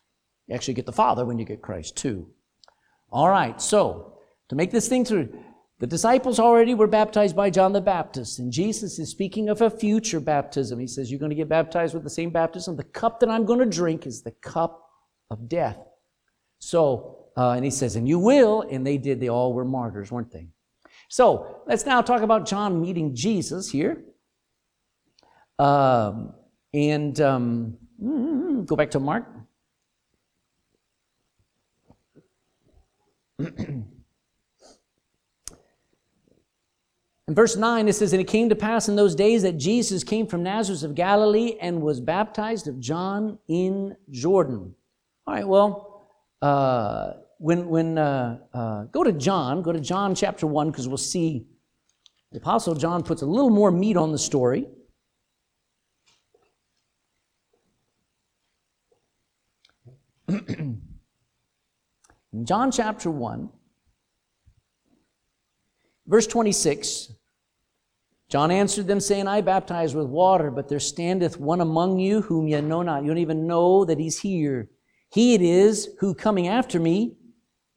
You 0.46 0.54
actually 0.54 0.74
get 0.74 0.86
the 0.86 0.92
Father 0.92 1.24
when 1.24 1.40
you 1.40 1.44
get 1.44 1.60
Christ, 1.60 1.96
too. 1.96 2.28
All 3.10 3.28
right, 3.28 3.60
so 3.60 4.18
to 4.48 4.54
make 4.54 4.70
this 4.70 4.88
thing 4.88 5.04
through, 5.04 5.36
the 5.78 5.86
disciples 5.86 6.40
already 6.40 6.74
were 6.74 6.86
baptized 6.86 7.36
by 7.36 7.50
John 7.50 7.74
the 7.74 7.82
Baptist, 7.82 8.38
and 8.38 8.50
Jesus 8.50 8.98
is 8.98 9.10
speaking 9.10 9.50
of 9.50 9.60
a 9.60 9.68
future 9.68 10.20
baptism. 10.20 10.78
He 10.78 10.86
says, 10.86 11.10
You're 11.10 11.20
going 11.20 11.30
to 11.30 11.36
get 11.36 11.50
baptized 11.50 11.92
with 11.92 12.02
the 12.02 12.10
same 12.10 12.30
baptism. 12.30 12.76
The 12.76 12.84
cup 12.84 13.20
that 13.20 13.28
I'm 13.28 13.44
going 13.44 13.58
to 13.58 13.66
drink 13.66 14.06
is 14.06 14.22
the 14.22 14.30
cup 14.30 14.88
of 15.30 15.50
death. 15.50 15.78
So, 16.60 17.26
uh, 17.36 17.50
and 17.50 17.64
he 17.64 17.70
says, 17.70 17.96
And 17.96 18.08
you 18.08 18.18
will, 18.18 18.62
and 18.62 18.86
they 18.86 18.96
did. 18.96 19.20
They 19.20 19.28
all 19.28 19.52
were 19.52 19.66
martyrs, 19.66 20.10
weren't 20.10 20.32
they? 20.32 20.48
So, 21.08 21.62
let's 21.66 21.84
now 21.84 22.00
talk 22.00 22.22
about 22.22 22.46
John 22.46 22.80
meeting 22.80 23.14
Jesus 23.14 23.70
here. 23.70 24.02
Um, 25.58 26.32
and 26.72 27.20
um, 27.20 27.76
mm, 28.02 28.64
go 28.64 28.76
back 28.76 28.92
to 28.92 29.00
Mark. 29.00 29.26
In 37.28 37.34
verse 37.34 37.56
9, 37.56 37.88
it 37.88 37.94
says, 37.94 38.12
And 38.12 38.20
it 38.20 38.28
came 38.28 38.48
to 38.48 38.54
pass 38.54 38.88
in 38.88 38.94
those 38.94 39.16
days 39.16 39.42
that 39.42 39.56
Jesus 39.56 40.04
came 40.04 40.26
from 40.28 40.44
Nazareth 40.44 40.84
of 40.84 40.94
Galilee 40.94 41.56
and 41.60 41.82
was 41.82 42.00
baptized 42.00 42.68
of 42.68 42.78
John 42.78 43.38
in 43.48 43.96
Jordan. 44.10 44.74
All 45.26 45.34
right, 45.34 45.46
well, 45.46 46.08
uh, 46.40 47.14
when, 47.38 47.68
when 47.68 47.98
uh, 47.98 48.38
uh, 48.54 48.84
go 48.84 49.02
to 49.02 49.10
John, 49.12 49.62
go 49.62 49.72
to 49.72 49.80
John 49.80 50.14
chapter 50.14 50.46
1, 50.46 50.70
because 50.70 50.86
we'll 50.86 50.96
see 50.98 51.46
the 52.30 52.38
Apostle 52.38 52.76
John 52.76 53.02
puts 53.02 53.22
a 53.22 53.26
little 53.26 53.50
more 53.50 53.72
meat 53.72 53.96
on 53.96 54.12
the 54.12 54.18
story. 54.18 54.68
John 62.44 62.70
chapter 62.70 63.10
1, 63.10 63.50
verse 66.06 66.26
26, 66.26 67.12
John 68.28 68.50
answered 68.50 68.88
them, 68.88 68.98
saying, 68.98 69.28
I 69.28 69.40
baptize 69.40 69.94
with 69.94 70.08
water, 70.08 70.50
but 70.50 70.68
there 70.68 70.80
standeth 70.80 71.38
one 71.38 71.60
among 71.60 71.98
you 71.98 72.22
whom 72.22 72.48
ye 72.48 72.60
know 72.60 72.82
not. 72.82 73.02
You 73.02 73.08
don't 73.08 73.18
even 73.18 73.46
know 73.46 73.84
that 73.84 73.98
he's 73.98 74.18
here. 74.18 74.68
He 75.10 75.34
it 75.34 75.42
is 75.42 75.90
who 76.00 76.14
coming 76.14 76.48
after 76.48 76.80
me 76.80 77.16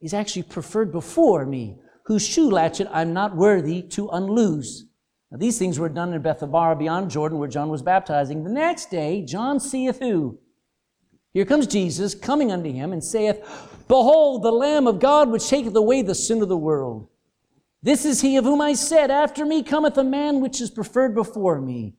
is 0.01 0.13
actually 0.13 0.43
preferred 0.43 0.91
before 0.91 1.45
me, 1.45 1.77
whose 2.05 2.25
shoe 2.25 2.49
latchet 2.49 2.87
I'm 2.91 3.13
not 3.13 3.35
worthy 3.35 3.83
to 3.83 4.09
unloose. 4.09 4.85
Now, 5.31 5.37
these 5.37 5.59
things 5.59 5.77
were 5.77 5.89
done 5.89 6.13
in 6.13 6.23
Bethabara 6.23 6.77
beyond 6.79 7.11
Jordan, 7.11 7.37
where 7.37 7.47
John 7.47 7.69
was 7.69 7.83
baptizing. 7.83 8.43
The 8.43 8.49
next 8.49 8.89
day, 8.89 9.21
John 9.21 9.59
seeth 9.59 9.99
who? 9.99 10.39
Here 11.33 11.45
comes 11.45 11.67
Jesus 11.67 12.15
coming 12.15 12.51
unto 12.51 12.71
him 12.71 12.91
and 12.91 13.03
saith, 13.03 13.37
Behold, 13.87 14.41
the 14.41 14.51
Lamb 14.51 14.87
of 14.87 14.99
God 14.99 15.29
which 15.29 15.47
taketh 15.47 15.75
away 15.75 16.01
the 16.01 16.15
sin 16.15 16.41
of 16.41 16.49
the 16.49 16.57
world. 16.57 17.07
This 17.81 18.05
is 18.05 18.21
he 18.21 18.37
of 18.37 18.43
whom 18.43 18.61
I 18.61 18.73
said, 18.73 19.09
After 19.09 19.45
me 19.45 19.63
cometh 19.63 19.97
a 19.97 20.03
man 20.03 20.41
which 20.41 20.59
is 20.59 20.69
preferred 20.69 21.15
before 21.15 21.61
me, 21.61 21.95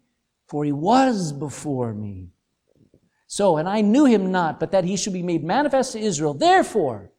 for 0.47 0.65
he 0.65 0.73
was 0.73 1.33
before 1.33 1.95
me. 1.95 2.31
So, 3.27 3.57
and 3.57 3.69
I 3.69 3.81
knew 3.81 4.05
him 4.05 4.33
not, 4.33 4.59
but 4.59 4.73
that 4.73 4.85
he 4.85 4.97
should 4.97 5.13
be 5.13 5.23
made 5.23 5.45
manifest 5.45 5.93
to 5.93 6.01
Israel. 6.01 6.35
Therefore, 6.35 7.13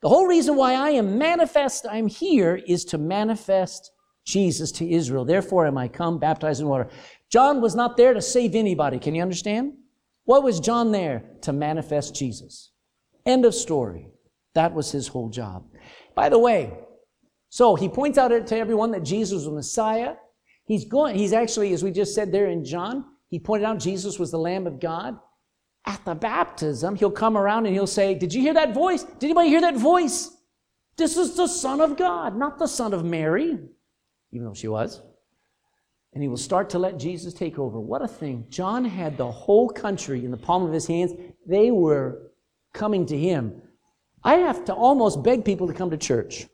the 0.00 0.08
whole 0.08 0.26
reason 0.26 0.56
why 0.56 0.74
I 0.74 0.90
am 0.90 1.18
manifest, 1.18 1.86
I'm 1.90 2.06
here, 2.06 2.56
is 2.66 2.84
to 2.86 2.98
manifest 2.98 3.90
Jesus 4.24 4.70
to 4.72 4.88
Israel. 4.88 5.24
Therefore 5.24 5.66
am 5.66 5.76
I 5.76 5.88
come 5.88 6.18
baptized 6.18 6.60
in 6.60 6.68
water. 6.68 6.88
John 7.30 7.60
was 7.60 7.74
not 7.74 7.96
there 7.96 8.14
to 8.14 8.22
save 8.22 8.54
anybody. 8.54 8.98
Can 8.98 9.14
you 9.14 9.22
understand? 9.22 9.74
What 10.24 10.42
was 10.42 10.60
John 10.60 10.92
there? 10.92 11.24
To 11.42 11.52
manifest 11.52 12.14
Jesus. 12.14 12.70
End 13.24 13.44
of 13.44 13.54
story. 13.54 14.08
That 14.54 14.72
was 14.72 14.92
his 14.92 15.08
whole 15.08 15.28
job. 15.28 15.64
By 16.14 16.28
the 16.28 16.38
way, 16.38 16.72
so 17.56 17.74
he 17.74 17.88
points 17.88 18.18
out 18.18 18.28
to 18.48 18.54
everyone 18.58 18.90
that 18.90 19.02
Jesus 19.02 19.46
was 19.46 19.48
Messiah. 19.48 20.16
He's 20.66 20.84
going, 20.84 21.16
he's 21.16 21.32
actually, 21.32 21.72
as 21.72 21.82
we 21.82 21.90
just 21.90 22.14
said 22.14 22.30
there 22.30 22.48
in 22.48 22.66
John, 22.66 23.06
he 23.28 23.38
pointed 23.38 23.64
out 23.64 23.78
Jesus 23.78 24.18
was 24.18 24.30
the 24.30 24.38
Lamb 24.38 24.66
of 24.66 24.78
God. 24.78 25.18
At 25.86 26.04
the 26.04 26.14
baptism, 26.14 26.96
he'll 26.96 27.10
come 27.10 27.34
around 27.34 27.64
and 27.64 27.74
he'll 27.74 27.86
say, 27.86 28.14
Did 28.14 28.34
you 28.34 28.42
hear 28.42 28.52
that 28.52 28.74
voice? 28.74 29.04
Did 29.04 29.24
anybody 29.28 29.48
hear 29.48 29.62
that 29.62 29.78
voice? 29.78 30.36
This 30.98 31.16
is 31.16 31.34
the 31.34 31.46
Son 31.46 31.80
of 31.80 31.96
God, 31.96 32.36
not 32.36 32.58
the 32.58 32.66
Son 32.66 32.92
of 32.92 33.06
Mary, 33.06 33.58
even 34.32 34.46
though 34.46 34.52
she 34.52 34.68
was. 34.68 35.00
And 36.12 36.22
he 36.22 36.28
will 36.28 36.36
start 36.36 36.68
to 36.70 36.78
let 36.78 36.98
Jesus 36.98 37.32
take 37.32 37.58
over. 37.58 37.80
What 37.80 38.02
a 38.02 38.08
thing. 38.08 38.44
John 38.50 38.84
had 38.84 39.16
the 39.16 39.32
whole 39.32 39.70
country 39.70 40.26
in 40.26 40.30
the 40.30 40.36
palm 40.36 40.62
of 40.62 40.74
his 40.74 40.86
hands. 40.86 41.14
They 41.46 41.70
were 41.70 42.32
coming 42.74 43.06
to 43.06 43.16
him. 43.16 43.62
I 44.22 44.34
have 44.34 44.62
to 44.66 44.74
almost 44.74 45.22
beg 45.22 45.42
people 45.42 45.66
to 45.66 45.72
come 45.72 45.88
to 45.88 45.96
church. 45.96 46.48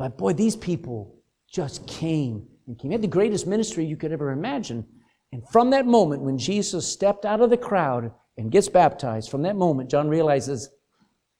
But 0.00 0.16
boy, 0.16 0.32
these 0.32 0.56
people 0.56 1.14
just 1.52 1.86
came 1.86 2.46
and 2.66 2.78
came. 2.78 2.90
He 2.90 2.94
had 2.94 3.02
the 3.02 3.06
greatest 3.06 3.46
ministry 3.46 3.84
you 3.84 3.98
could 3.98 4.12
ever 4.12 4.30
imagine. 4.30 4.86
And 5.30 5.46
from 5.50 5.68
that 5.70 5.84
moment, 5.84 6.22
when 6.22 6.38
Jesus 6.38 6.90
stepped 6.90 7.26
out 7.26 7.42
of 7.42 7.50
the 7.50 7.58
crowd 7.58 8.10
and 8.38 8.50
gets 8.50 8.66
baptized, 8.66 9.30
from 9.30 9.42
that 9.42 9.56
moment, 9.56 9.90
John 9.90 10.08
realizes 10.08 10.70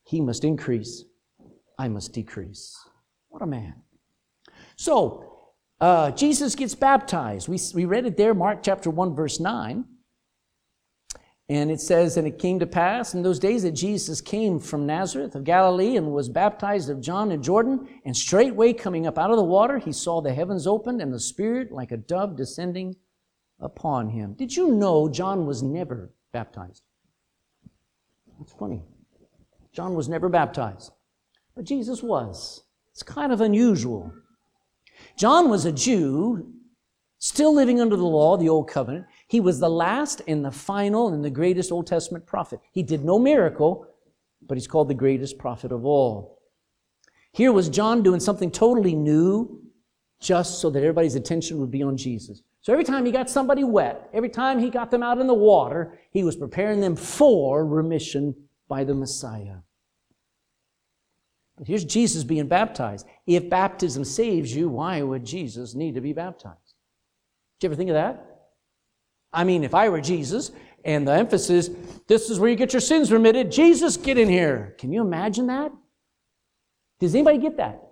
he 0.05 0.21
must 0.21 0.45
increase, 0.45 1.05
I 1.79 1.89
must 1.89 2.13
decrease. 2.13 2.79
What 3.31 3.41
a 3.41 3.47
man. 3.47 3.77
So, 4.77 5.53
uh, 5.81 6.11
Jesus 6.11 6.55
gets 6.55 6.75
baptized. 6.75 7.49
We, 7.49 7.59
we 7.73 7.87
read 7.87 8.05
it 8.05 8.19
there, 8.19 8.35
Mark 8.35 8.63
chapter 8.63 8.91
1, 8.91 9.15
verse 9.15 9.41
9. 9.41 9.87
And 11.51 11.69
it 11.69 11.81
says, 11.81 12.17
And 12.17 12.29
it 12.29 12.39
came 12.39 12.61
to 12.61 12.67
pass 12.67 13.13
in 13.13 13.23
those 13.23 13.41
days 13.41 13.65
that 13.65 13.73
Jesus 13.73 14.21
came 14.21 14.61
from 14.61 14.87
Nazareth 14.87 15.35
of 15.35 15.43
Galilee 15.43 15.97
and 15.97 16.13
was 16.13 16.29
baptized 16.29 16.89
of 16.89 17.01
John 17.01 17.33
in 17.33 17.43
Jordan. 17.43 17.89
And 18.05 18.17
straightway 18.17 18.73
coming 18.73 19.05
up 19.05 19.19
out 19.19 19.33
of 19.33 19.37
the 19.37 19.43
water, 19.43 19.79
he 19.79 19.93
saw 19.93 20.21
the 20.21 20.33
heavens 20.33 20.69
opened 20.69 21.03
and 21.03 21.13
the 21.13 21.19
Spirit 21.19 21.73
like 21.73 21.91
a 21.91 21.97
dove 21.97 22.37
descending 22.37 22.95
upon 23.59 24.11
him. 24.11 24.35
Did 24.35 24.57
you 24.57 24.71
know 24.71 25.09
John 25.09 25.45
was 25.45 25.61
never 25.61 26.13
baptized? 26.33 26.85
That's 28.39 28.53
funny. 28.53 28.85
John 29.73 29.95
was 29.95 30.09
never 30.09 30.29
baptized, 30.29 30.93
but 31.57 31.65
Jesus 31.65 32.01
was. 32.01 32.63
It's 32.93 33.03
kind 33.03 33.33
of 33.33 33.41
unusual. 33.41 34.13
John 35.17 35.51
was 35.51 35.65
a 35.65 35.73
Jew, 35.73 36.53
still 37.19 37.53
living 37.53 37.81
under 37.81 37.97
the 37.97 38.05
law, 38.05 38.37
the 38.37 38.49
old 38.49 38.69
covenant. 38.69 39.07
He 39.31 39.39
was 39.39 39.61
the 39.61 39.71
last 39.71 40.23
and 40.27 40.45
the 40.45 40.51
final 40.51 41.15
and 41.15 41.25
the 41.25 41.31
greatest 41.31 41.71
Old 41.71 41.87
Testament 41.87 42.27
prophet. 42.27 42.59
He 42.73 42.83
did 42.83 43.05
no 43.05 43.17
miracle, 43.17 43.87
but 44.45 44.57
he's 44.57 44.67
called 44.67 44.89
the 44.89 44.95
greatest 44.95 45.39
prophet 45.39 45.71
of 45.71 45.85
all. 45.85 46.43
Here 47.31 47.53
was 47.53 47.69
John 47.69 48.03
doing 48.03 48.19
something 48.19 48.51
totally 48.51 48.97
new 48.97 49.63
just 50.21 50.61
so 50.61 50.69
that 50.71 50.81
everybody's 50.81 51.15
attention 51.15 51.61
would 51.61 51.71
be 51.71 51.81
on 51.81 51.97
Jesus. 51.97 52.43
So 52.61 52.73
every 52.73 52.85
time 52.85 53.07
he 53.07 53.13
got 53.13 53.31
somebody 53.31 53.63
wet, 53.63 54.11
every 54.13 54.31
time 54.31 54.59
he 54.59 54.69
got 54.69 54.91
them 54.91 55.05
out 55.05 55.19
in 55.19 55.29
the 55.29 55.33
water, 55.35 55.97
he 56.11 56.25
was 56.25 56.35
preparing 56.35 56.81
them 56.81 56.97
for 56.97 57.65
remission 57.65 58.35
by 58.67 58.83
the 58.83 58.97
Messiah. 58.97 59.59
But 61.57 61.69
here's 61.69 61.85
Jesus 61.85 62.25
being 62.25 62.49
baptized. 62.49 63.07
If 63.29 63.49
baptism 63.49 64.05
saves 64.05 64.53
you, 64.57 64.69
why 64.69 65.03
would 65.03 65.25
Jesus 65.25 65.77
need 65.77 65.95
to 65.95 66.01
be 66.01 66.13
baptized? 66.13 66.75
Did 67.61 67.67
you 67.67 67.69
ever 67.69 67.77
think 67.77 67.91
of 67.91 67.95
that? 67.95 68.30
I 69.33 69.45
mean, 69.45 69.65
if 69.65 69.75
I 69.75 69.89
were 69.89 70.01
Jesus 70.01 70.51
and 70.85 71.07
the 71.07 71.13
emphasis, 71.13 71.71
this 72.07 72.31
is 72.31 72.41
where 72.41 72.51
you 72.51 72.57
get 72.57 72.73
your 72.73 72.81
sins 72.81 73.13
remitted, 73.13 73.53
Jesus, 73.53 73.97
get 73.97 74.19
in 74.19 74.29
here. 74.29 74.75
Can 74.79 74.93
you 74.93 75.01
imagine 75.01 75.47
that? 75.47 75.73
Does 76.99 77.15
anybody 77.15 77.39
get 77.39 77.57
that? 77.57 77.83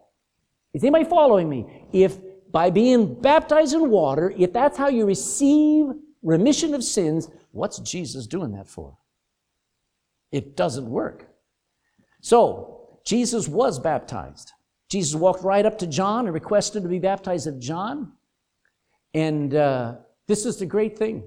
Is 0.74 0.82
anybody 0.82 1.04
following 1.04 1.48
me? 1.48 1.86
If 1.92 2.18
by 2.50 2.70
being 2.70 3.20
baptized 3.20 3.74
in 3.74 3.90
water, 3.90 4.32
if 4.36 4.52
that's 4.52 4.76
how 4.76 4.88
you 4.88 5.04
receive 5.04 5.86
remission 6.22 6.74
of 6.74 6.82
sins, 6.82 7.28
what's 7.52 7.78
Jesus 7.78 8.26
doing 8.26 8.52
that 8.52 8.68
for? 8.68 8.96
It 10.32 10.56
doesn't 10.56 10.88
work. 10.88 11.28
So, 12.20 12.98
Jesus 13.04 13.48
was 13.48 13.78
baptized. 13.78 14.52
Jesus 14.90 15.14
walked 15.14 15.42
right 15.42 15.64
up 15.64 15.78
to 15.78 15.86
John 15.86 16.26
and 16.26 16.34
requested 16.34 16.82
to 16.82 16.88
be 16.88 16.98
baptized 16.98 17.46
of 17.46 17.58
John. 17.58 18.12
And 19.14 19.54
uh, 19.54 19.96
this 20.28 20.46
is 20.46 20.58
the 20.58 20.66
great 20.66 20.96
thing. 20.96 21.24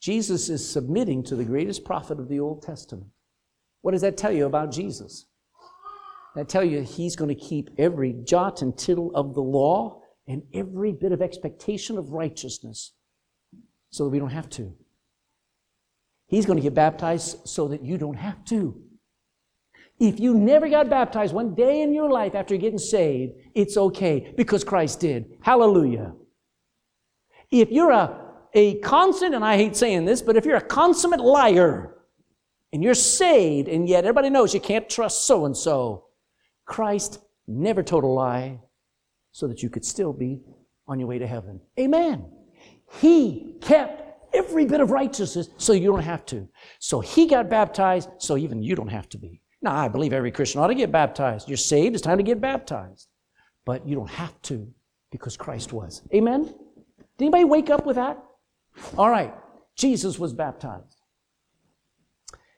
Jesus 0.00 0.48
is 0.48 0.68
submitting 0.68 1.22
to 1.24 1.36
the 1.36 1.44
greatest 1.44 1.84
prophet 1.84 2.18
of 2.18 2.28
the 2.28 2.40
Old 2.40 2.62
Testament. 2.62 3.06
What 3.82 3.92
does 3.92 4.00
that 4.00 4.16
tell 4.16 4.32
you 4.32 4.46
about 4.46 4.72
Jesus? 4.72 5.26
That 6.34 6.48
tell 6.48 6.64
you 6.64 6.82
he's 6.82 7.14
going 7.14 7.28
to 7.28 7.40
keep 7.40 7.70
every 7.78 8.14
jot 8.24 8.62
and 8.62 8.76
tittle 8.76 9.12
of 9.14 9.34
the 9.34 9.42
law 9.42 10.02
and 10.26 10.42
every 10.54 10.92
bit 10.92 11.12
of 11.12 11.20
expectation 11.20 11.98
of 11.98 12.10
righteousness 12.10 12.92
so 13.90 14.04
that 14.04 14.10
we 14.10 14.18
don't 14.18 14.30
have 14.30 14.48
to. 14.50 14.74
He's 16.26 16.46
going 16.46 16.56
to 16.56 16.62
get 16.62 16.74
baptized 16.74 17.46
so 17.46 17.68
that 17.68 17.84
you 17.84 17.98
don't 17.98 18.16
have 18.16 18.42
to. 18.46 18.80
If 20.00 20.18
you 20.18 20.34
never 20.34 20.68
got 20.68 20.88
baptized 20.88 21.34
one 21.34 21.54
day 21.54 21.82
in 21.82 21.92
your 21.92 22.10
life 22.10 22.34
after 22.34 22.56
getting 22.56 22.78
saved, 22.78 23.34
it's 23.54 23.76
okay 23.76 24.32
because 24.36 24.64
Christ 24.64 25.00
did. 25.00 25.36
Hallelujah. 25.42 26.14
If 27.50 27.70
you're 27.70 27.90
a, 27.90 28.21
a 28.54 28.78
constant, 28.80 29.34
and 29.34 29.44
I 29.44 29.56
hate 29.56 29.76
saying 29.76 30.04
this, 30.04 30.22
but 30.22 30.36
if 30.36 30.44
you're 30.44 30.56
a 30.56 30.60
consummate 30.60 31.20
liar 31.20 31.96
and 32.72 32.82
you're 32.82 32.94
saved 32.94 33.68
and 33.68 33.88
yet 33.88 34.04
everybody 34.04 34.30
knows 34.30 34.54
you 34.54 34.60
can't 34.60 34.88
trust 34.88 35.26
so 35.26 35.46
and 35.46 35.56
so, 35.56 36.06
Christ 36.64 37.18
never 37.46 37.82
told 37.82 38.04
a 38.04 38.08
lie 38.08 38.60
so 39.32 39.46
that 39.48 39.62
you 39.62 39.70
could 39.70 39.84
still 39.84 40.12
be 40.12 40.40
on 40.86 40.98
your 40.98 41.08
way 41.08 41.18
to 41.18 41.26
heaven. 41.26 41.60
Amen. 41.78 42.30
He 43.00 43.56
kept 43.60 44.02
every 44.34 44.66
bit 44.66 44.80
of 44.80 44.90
righteousness 44.90 45.48
so 45.56 45.72
you 45.72 45.90
don't 45.90 46.02
have 46.02 46.24
to. 46.26 46.48
So 46.78 47.00
he 47.00 47.26
got 47.26 47.48
baptized 47.48 48.10
so 48.18 48.36
even 48.36 48.62
you 48.62 48.74
don't 48.74 48.88
have 48.88 49.08
to 49.10 49.18
be. 49.18 49.40
Now, 49.62 49.76
I 49.76 49.88
believe 49.88 50.12
every 50.12 50.32
Christian 50.32 50.60
ought 50.60 50.68
to 50.68 50.74
get 50.74 50.90
baptized. 50.90 51.48
You're 51.48 51.56
saved, 51.56 51.94
it's 51.94 52.02
time 52.02 52.18
to 52.18 52.24
get 52.24 52.40
baptized. 52.40 53.08
But 53.64 53.86
you 53.86 53.94
don't 53.94 54.10
have 54.10 54.40
to 54.42 54.68
because 55.10 55.36
Christ 55.36 55.72
was. 55.72 56.02
Amen? 56.12 56.44
Did 56.44 57.26
anybody 57.26 57.44
wake 57.44 57.70
up 57.70 57.86
with 57.86 57.96
that? 57.96 58.22
All 58.96 59.10
right. 59.10 59.34
Jesus 59.76 60.18
was 60.18 60.32
baptized. 60.32 60.96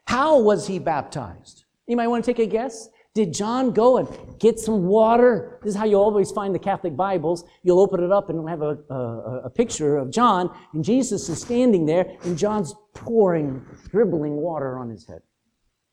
How 0.07 0.41
was 0.41 0.67
he 0.67 0.79
baptized? 0.79 1.65
You 1.87 1.97
might 1.97 2.09
want 2.09 2.25
to 2.25 2.33
take 2.33 2.45
a 2.45 2.51
guess? 2.51 2.89
Did 3.15 3.33
John 3.33 3.71
go 3.71 3.99
and 3.99 4.39
get 4.41 4.59
some 4.59 4.87
water? 4.87 5.61
This 5.63 5.75
is 5.75 5.77
how 5.77 5.85
you 5.85 5.97
always 5.97 6.33
find 6.33 6.53
the 6.53 6.59
Catholic 6.59 6.97
Bibles. 6.97 7.45
You'll 7.63 7.79
open 7.79 8.03
it 8.03 8.11
up 8.11 8.29
and 8.29 8.49
have 8.49 8.63
a, 8.63 8.77
a, 8.91 9.41
a, 9.45 9.51
picture 9.51 9.97
of 9.99 10.11
John, 10.11 10.51
and 10.73 10.85
Jesus 10.85 11.29
is 11.29 11.41
standing 11.41 11.87
there, 11.87 12.07
and 12.25 12.37
John's 12.37 12.75
pouring, 12.93 13.65
dribbling 13.91 14.35
water 14.35 14.79
on 14.79 14.91
his 14.91 15.07
head. 15.07 15.23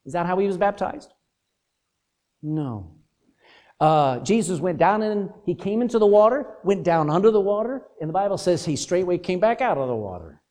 Is 0.04 0.14
that 0.14 0.26
how 0.26 0.40
he 0.40 0.48
was 0.48 0.58
baptized? 0.58 1.14
No. 2.42 2.96
Uh, 3.82 4.20
Jesus 4.20 4.62
went 4.62 4.78
down 4.78 5.02
and 5.02 5.30
he 5.46 5.56
came 5.56 5.82
into 5.82 6.00
the 6.00 6.08
water, 6.08 6.46
went 6.64 6.84
down 6.84 7.10
under 7.10 7.32
the 7.32 7.42
water, 7.42 7.82
and 8.00 8.08
the 8.08 8.14
Bible 8.14 8.38
says 8.38 8.64
he 8.64 8.78
straightway 8.78 9.18
came 9.18 9.42
back 9.42 9.60
out 9.60 9.78
of 9.78 9.90
the 9.90 9.96
water 9.96 10.42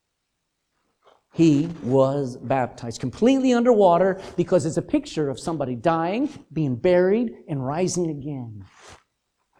he 1.32 1.68
was 1.82 2.36
baptized 2.36 3.00
completely 3.00 3.52
underwater 3.52 4.20
because 4.36 4.66
it's 4.66 4.76
a 4.76 4.82
picture 4.82 5.28
of 5.28 5.38
somebody 5.38 5.76
dying, 5.76 6.28
being 6.52 6.74
buried, 6.74 7.34
and 7.48 7.64
rising 7.64 8.10
again. 8.10 8.64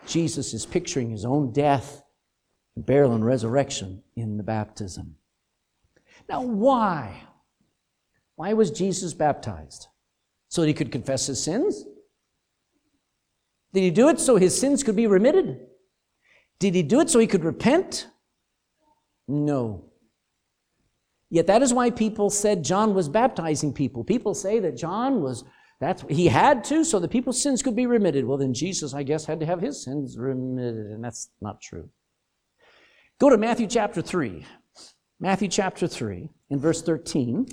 Jesus 0.07 0.53
is 0.53 0.67
picturing 0.67 1.11
his 1.11 1.25
own 1.25 1.53
death, 1.53 2.03
burial, 2.77 3.13
and 3.13 3.25
resurrection 3.25 4.03
in 4.17 4.37
the 4.37 4.43
baptism. 4.43 5.17
Now, 6.29 6.43
why? 6.43 7.23
Why 8.35 8.53
was 8.55 8.71
Jesus 8.71 9.15
baptized? 9.15 9.87
So 10.49 10.63
that 10.63 10.69
he 10.69 10.75
could 10.75 10.91
confess 10.91 11.27
his 11.27 11.43
sins? 11.43 11.85
Did 13.73 13.81
he 13.81 13.91
do 13.91 14.09
it 14.09 14.19
so 14.19 14.37
his 14.37 14.59
sins 14.59 14.83
could 14.83 14.97
be 14.97 15.07
remitted? 15.07 15.61
Did 16.59 16.75
he 16.75 16.83
do 16.83 17.01
it 17.01 17.09
so 17.09 17.19
he 17.19 17.27
could 17.27 17.45
repent? 17.45 18.09
No. 19.29 19.91
Yet 21.31 21.47
that 21.47 21.63
is 21.63 21.73
why 21.73 21.91
people 21.91 22.29
said 22.29 22.65
John 22.65 22.95
was 22.95 23.09
baptizing 23.09 23.73
people. 23.73 24.03
People 24.03 24.35
say 24.35 24.59
that 24.59 24.77
John 24.77 25.23
was, 25.23 25.45
that's, 25.81 26.05
he 26.09 26.27
had 26.27 26.65
to 26.65 26.85
so 26.85 26.99
that 26.99 27.11
people's 27.11 27.41
sins 27.41 27.63
could 27.63 27.77
be 27.77 27.87
remitted. 27.87 28.25
Well, 28.25 28.39
then 28.39 28.53
Jesus, 28.53 28.93
I 28.93 29.05
guess, 29.05 29.25
had 29.25 29.39
to 29.41 29.47
have 29.47 29.61
his 29.61 29.85
sins 29.85 30.19
remitted, 30.19 30.87
and 30.87 31.05
that's 31.05 31.31
not 31.41 31.61
true. 31.63 31.89
Go 33.21 33.31
to 33.31 33.39
Matthew 33.39 33.69
chapter 33.69 34.03
3. 34.03 34.45
Matthew 35.21 35.49
chapter 35.49 35.87
3, 35.87 36.31
in 36.49 36.59
verse 36.59 36.83
13. 36.83 37.47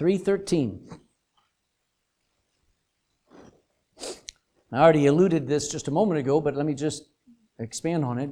Three 0.00 0.16
thirteen. 0.16 0.88
I 4.72 4.78
already 4.78 5.04
alluded 5.04 5.46
this 5.46 5.68
just 5.68 5.88
a 5.88 5.90
moment 5.90 6.18
ago, 6.18 6.40
but 6.40 6.56
let 6.56 6.64
me 6.64 6.72
just 6.72 7.10
expand 7.58 8.02
on 8.02 8.18
it. 8.18 8.30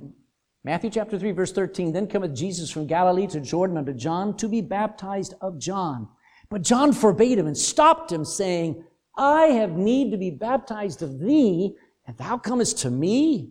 Matthew 0.64 0.88
chapter 0.88 1.18
3, 1.18 1.32
verse 1.32 1.52
13 1.52 1.92
Then 1.92 2.06
cometh 2.06 2.34
Jesus 2.34 2.70
from 2.70 2.86
Galilee 2.86 3.26
to 3.26 3.40
Jordan 3.40 3.76
unto 3.76 3.92
John 3.92 4.34
to 4.38 4.48
be 4.48 4.62
baptized 4.62 5.34
of 5.42 5.58
John. 5.58 6.08
But 6.48 6.62
John 6.62 6.94
forbade 6.94 7.38
him 7.38 7.46
and 7.46 7.58
stopped 7.58 8.10
him, 8.10 8.24
saying, 8.24 8.82
I 9.18 9.48
have 9.48 9.72
need 9.72 10.10
to 10.12 10.16
be 10.16 10.30
baptized 10.30 11.02
of 11.02 11.20
thee, 11.20 11.76
and 12.06 12.16
thou 12.16 12.38
comest 12.38 12.78
to 12.78 12.90
me? 12.90 13.50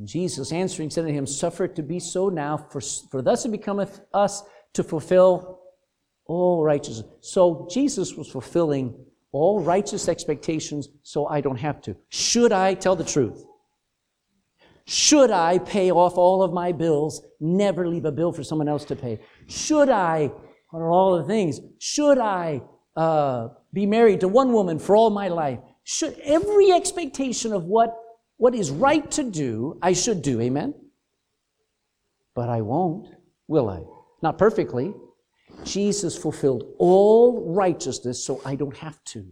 And 0.00 0.08
Jesus 0.08 0.50
answering 0.50 0.90
said 0.90 1.04
unto 1.04 1.14
him, 1.14 1.28
Suffer 1.28 1.66
it 1.66 1.76
to 1.76 1.84
be 1.84 2.00
so 2.00 2.28
now, 2.28 2.56
for, 2.56 2.80
for 2.80 3.22
thus 3.22 3.44
it 3.44 3.52
becometh 3.52 4.00
us 4.12 4.42
to 4.72 4.82
fulfill 4.82 5.60
all 6.26 6.62
righteousness. 6.62 7.06
So 7.20 7.68
Jesus 7.70 8.14
was 8.14 8.28
fulfilling 8.28 8.94
all 9.32 9.60
righteous 9.60 10.08
expectations, 10.08 10.88
so 11.02 11.26
I 11.26 11.40
don't 11.40 11.58
have 11.58 11.80
to. 11.82 11.96
Should 12.08 12.52
I 12.52 12.74
tell 12.74 12.96
the 12.96 13.04
truth? 13.04 13.44
Should 14.86 15.30
I 15.30 15.58
pay 15.58 15.90
off 15.90 16.16
all 16.16 16.42
of 16.42 16.52
my 16.52 16.72
bills, 16.72 17.22
never 17.40 17.88
leave 17.88 18.04
a 18.04 18.12
bill 18.12 18.32
for 18.32 18.44
someone 18.44 18.68
else 18.68 18.84
to 18.86 18.96
pay? 18.96 19.18
Should 19.48 19.88
I, 19.88 20.30
are 20.72 20.90
all 20.90 21.18
the 21.18 21.24
things? 21.24 21.60
Should 21.78 22.18
I 22.18 22.62
uh, 22.94 23.48
be 23.72 23.84
married 23.84 24.20
to 24.20 24.28
one 24.28 24.52
woman 24.52 24.78
for 24.78 24.96
all 24.96 25.10
my 25.10 25.28
life? 25.28 25.58
Should 25.82 26.18
every 26.22 26.72
expectation 26.72 27.52
of 27.52 27.64
what, 27.64 27.96
what 28.36 28.54
is 28.54 28.70
right 28.70 29.08
to 29.12 29.24
do, 29.24 29.78
I 29.82 29.92
should 29.92 30.22
do, 30.22 30.40
amen? 30.40 30.74
But 32.34 32.48
I 32.48 32.60
won't, 32.60 33.08
will 33.48 33.68
I? 33.68 33.82
Not 34.22 34.38
perfectly. 34.38 34.94
Jesus 35.64 36.16
fulfilled 36.16 36.74
all 36.78 37.52
righteousness, 37.54 38.24
so 38.24 38.40
I 38.44 38.54
don't 38.54 38.76
have 38.76 39.02
to. 39.04 39.26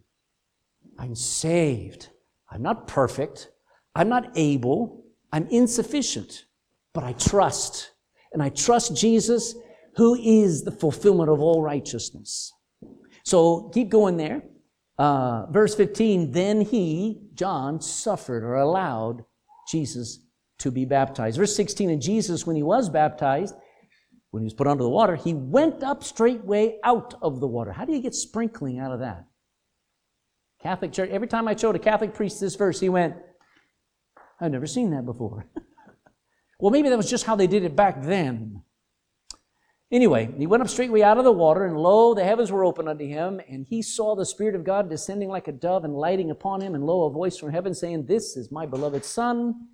I'm 0.98 1.14
saved. 1.14 2.08
I'm 2.50 2.62
not 2.62 2.86
perfect. 2.86 3.50
I'm 3.94 4.08
not 4.08 4.30
able. 4.36 5.04
I'm 5.32 5.46
insufficient, 5.48 6.46
but 6.92 7.04
I 7.04 7.12
trust. 7.14 7.92
And 8.32 8.42
I 8.42 8.48
trust 8.48 8.96
Jesus, 8.96 9.54
who 9.96 10.14
is 10.14 10.64
the 10.64 10.72
fulfillment 10.72 11.30
of 11.30 11.40
all 11.40 11.62
righteousness. 11.62 12.52
So 13.24 13.70
keep 13.72 13.88
going 13.88 14.16
there. 14.16 14.42
Uh, 14.98 15.46
verse 15.50 15.74
15, 15.74 16.30
then 16.30 16.60
he, 16.60 17.22
John, 17.34 17.80
suffered 17.80 18.44
or 18.44 18.56
allowed 18.56 19.24
Jesus 19.68 20.20
to 20.58 20.70
be 20.70 20.84
baptized. 20.84 21.36
Verse 21.36 21.56
16, 21.56 21.90
and 21.90 22.00
Jesus, 22.00 22.46
when 22.46 22.54
he 22.54 22.62
was 22.62 22.88
baptized, 22.88 23.54
when 24.34 24.42
he 24.42 24.46
was 24.46 24.54
put 24.54 24.66
under 24.66 24.82
the 24.82 24.90
water, 24.90 25.14
he 25.14 25.32
went 25.32 25.84
up 25.84 26.02
straightway 26.02 26.76
out 26.82 27.14
of 27.22 27.38
the 27.38 27.46
water. 27.46 27.70
How 27.70 27.84
do 27.84 27.92
you 27.92 28.02
get 28.02 28.16
sprinkling 28.16 28.80
out 28.80 28.90
of 28.90 28.98
that? 28.98 29.26
Catholic 30.60 30.92
Church, 30.92 31.08
every 31.10 31.28
time 31.28 31.46
I 31.46 31.54
showed 31.54 31.76
a 31.76 31.78
Catholic 31.78 32.14
priest 32.14 32.40
this 32.40 32.56
verse, 32.56 32.80
he 32.80 32.88
went, 32.88 33.14
I've 34.40 34.50
never 34.50 34.66
seen 34.66 34.90
that 34.90 35.06
before. 35.06 35.46
well, 36.58 36.72
maybe 36.72 36.88
that 36.88 36.96
was 36.96 37.08
just 37.08 37.26
how 37.26 37.36
they 37.36 37.46
did 37.46 37.62
it 37.62 37.76
back 37.76 38.02
then. 38.02 38.64
Anyway, 39.92 40.34
he 40.36 40.48
went 40.48 40.64
up 40.64 40.68
straightway 40.68 41.02
out 41.02 41.18
of 41.18 41.22
the 41.22 41.30
water, 41.30 41.64
and 41.64 41.76
lo, 41.76 42.12
the 42.12 42.24
heavens 42.24 42.50
were 42.50 42.64
opened 42.64 42.88
unto 42.88 43.06
him, 43.06 43.40
and 43.48 43.64
he 43.64 43.82
saw 43.82 44.16
the 44.16 44.26
Spirit 44.26 44.56
of 44.56 44.64
God 44.64 44.90
descending 44.90 45.28
like 45.28 45.46
a 45.46 45.52
dove 45.52 45.84
and 45.84 45.94
lighting 45.94 46.32
upon 46.32 46.60
him, 46.60 46.74
and 46.74 46.82
lo, 46.82 47.04
a 47.04 47.10
voice 47.10 47.38
from 47.38 47.52
heaven 47.52 47.72
saying, 47.72 48.06
This 48.06 48.36
is 48.36 48.50
my 48.50 48.66
beloved 48.66 49.04
Son, 49.04 49.68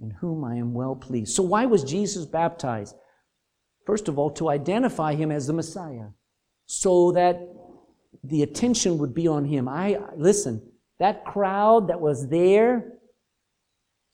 in 0.00 0.12
whom 0.20 0.44
I 0.44 0.54
am 0.54 0.72
well 0.72 0.94
pleased. 0.94 1.34
So, 1.34 1.42
why 1.42 1.66
was 1.66 1.82
Jesus 1.82 2.26
baptized? 2.26 2.94
First 3.88 4.08
of 4.08 4.18
all, 4.18 4.30
to 4.32 4.50
identify 4.50 5.14
him 5.14 5.30
as 5.30 5.46
the 5.46 5.54
Messiah, 5.54 6.08
so 6.66 7.12
that 7.12 7.36
the 8.22 8.42
attention 8.42 8.98
would 8.98 9.14
be 9.14 9.26
on 9.26 9.44
him. 9.46 9.66
I 9.66 9.98
listen, 10.16 10.54
that 10.98 11.24
crowd 11.24 11.88
that 11.88 12.00
was 12.00 12.28
there 12.28 12.98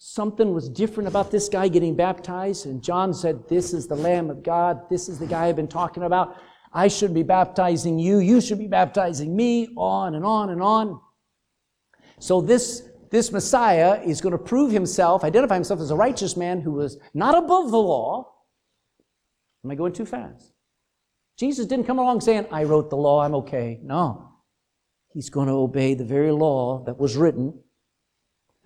Something 0.06 0.52
was 0.52 0.68
different 0.68 1.08
about 1.08 1.30
this 1.30 1.48
guy 1.48 1.66
getting 1.68 1.96
baptized, 1.96 2.66
and 2.66 2.82
John 2.82 3.14
said, 3.14 3.48
This 3.48 3.72
is 3.72 3.86
the 3.86 3.94
Lamb 3.94 4.28
of 4.28 4.42
God. 4.42 4.82
This 4.90 5.08
is 5.08 5.18
the 5.18 5.26
guy 5.26 5.46
I've 5.46 5.56
been 5.56 5.66
talking 5.66 6.02
about. 6.02 6.36
I 6.74 6.88
should 6.88 7.14
be 7.14 7.22
baptizing 7.22 7.98
you. 7.98 8.18
You 8.18 8.42
should 8.42 8.58
be 8.58 8.66
baptizing 8.66 9.34
me, 9.34 9.68
on 9.78 10.14
and 10.14 10.22
on 10.22 10.50
and 10.50 10.60
on. 10.60 11.00
So, 12.18 12.42
this, 12.42 12.90
this 13.10 13.32
Messiah 13.32 14.02
is 14.04 14.20
going 14.20 14.32
to 14.32 14.38
prove 14.38 14.70
himself, 14.72 15.24
identify 15.24 15.54
himself 15.54 15.80
as 15.80 15.90
a 15.90 15.96
righteous 15.96 16.36
man 16.36 16.60
who 16.60 16.72
was 16.72 16.98
not 17.14 17.34
above 17.34 17.70
the 17.70 17.80
law. 17.80 18.33
Am 19.64 19.70
I 19.70 19.74
going 19.74 19.92
too 19.92 20.06
fast? 20.06 20.52
Jesus 21.38 21.66
didn't 21.66 21.86
come 21.86 21.98
along 21.98 22.20
saying, 22.20 22.46
I 22.52 22.64
wrote 22.64 22.90
the 22.90 22.96
law, 22.96 23.22
I'm 23.22 23.34
okay. 23.36 23.80
No. 23.82 24.30
He's 25.12 25.30
going 25.30 25.48
to 25.48 25.54
obey 25.54 25.94
the 25.94 26.04
very 26.04 26.30
law 26.30 26.84
that 26.84 26.98
was 26.98 27.16
written 27.16 27.54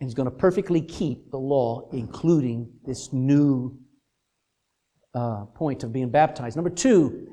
and 0.01 0.09
he's 0.09 0.15
going 0.15 0.31
to 0.31 0.37
perfectly 0.37 0.81
keep 0.81 1.31
the 1.31 1.39
law, 1.39 1.89
including 1.93 2.71
this 2.85 3.13
new 3.13 3.77
uh, 5.15 5.45
point 5.47 5.83
of 5.83 5.93
being 5.93 6.11
baptized. 6.11 6.57
Number 6.57 6.71
two, 6.71 7.29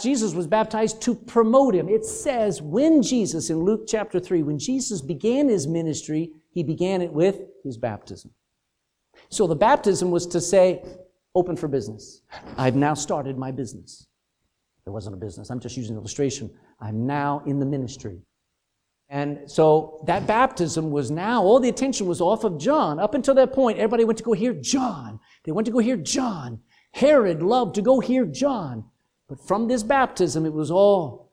Jesus 0.00 0.34
was 0.34 0.46
baptized 0.46 1.02
to 1.02 1.14
promote 1.14 1.74
him. 1.74 1.88
It 1.88 2.04
says 2.04 2.62
when 2.62 3.02
Jesus, 3.02 3.50
in 3.50 3.58
Luke 3.58 3.84
chapter 3.86 4.20
3, 4.20 4.42
when 4.42 4.58
Jesus 4.58 5.02
began 5.02 5.48
his 5.48 5.66
ministry, 5.66 6.30
he 6.50 6.62
began 6.62 7.02
it 7.02 7.12
with 7.12 7.40
his 7.64 7.76
baptism. 7.76 8.30
So 9.28 9.46
the 9.46 9.56
baptism 9.56 10.10
was 10.10 10.26
to 10.28 10.40
say, 10.40 10.82
open 11.34 11.56
for 11.56 11.68
business. 11.68 12.22
I've 12.56 12.76
now 12.76 12.94
started 12.94 13.38
my 13.38 13.50
business. 13.50 14.06
It 14.86 14.90
wasn't 14.90 15.14
a 15.14 15.18
business, 15.18 15.50
I'm 15.50 15.60
just 15.60 15.76
using 15.76 15.96
illustration. 15.96 16.50
I'm 16.80 17.06
now 17.06 17.42
in 17.46 17.60
the 17.60 17.66
ministry. 17.66 18.20
And 19.08 19.50
so 19.50 20.02
that 20.06 20.26
baptism 20.26 20.90
was 20.90 21.10
now, 21.10 21.42
all 21.42 21.60
the 21.60 21.68
attention 21.68 22.06
was 22.06 22.20
off 22.20 22.44
of 22.44 22.58
John. 22.58 22.98
Up 22.98 23.14
until 23.14 23.34
that 23.34 23.52
point, 23.52 23.78
everybody 23.78 24.04
went 24.04 24.16
to 24.18 24.24
go 24.24 24.32
hear 24.32 24.54
John. 24.54 25.20
They 25.44 25.52
went 25.52 25.66
to 25.66 25.72
go 25.72 25.78
hear 25.78 25.98
John. 25.98 26.60
Herod 26.92 27.42
loved 27.42 27.74
to 27.74 27.82
go 27.82 28.00
hear 28.00 28.24
John. 28.24 28.86
But 29.28 29.38
from 29.46 29.68
this 29.68 29.82
baptism, 29.82 30.46
it 30.46 30.52
was 30.52 30.70
all 30.70 31.32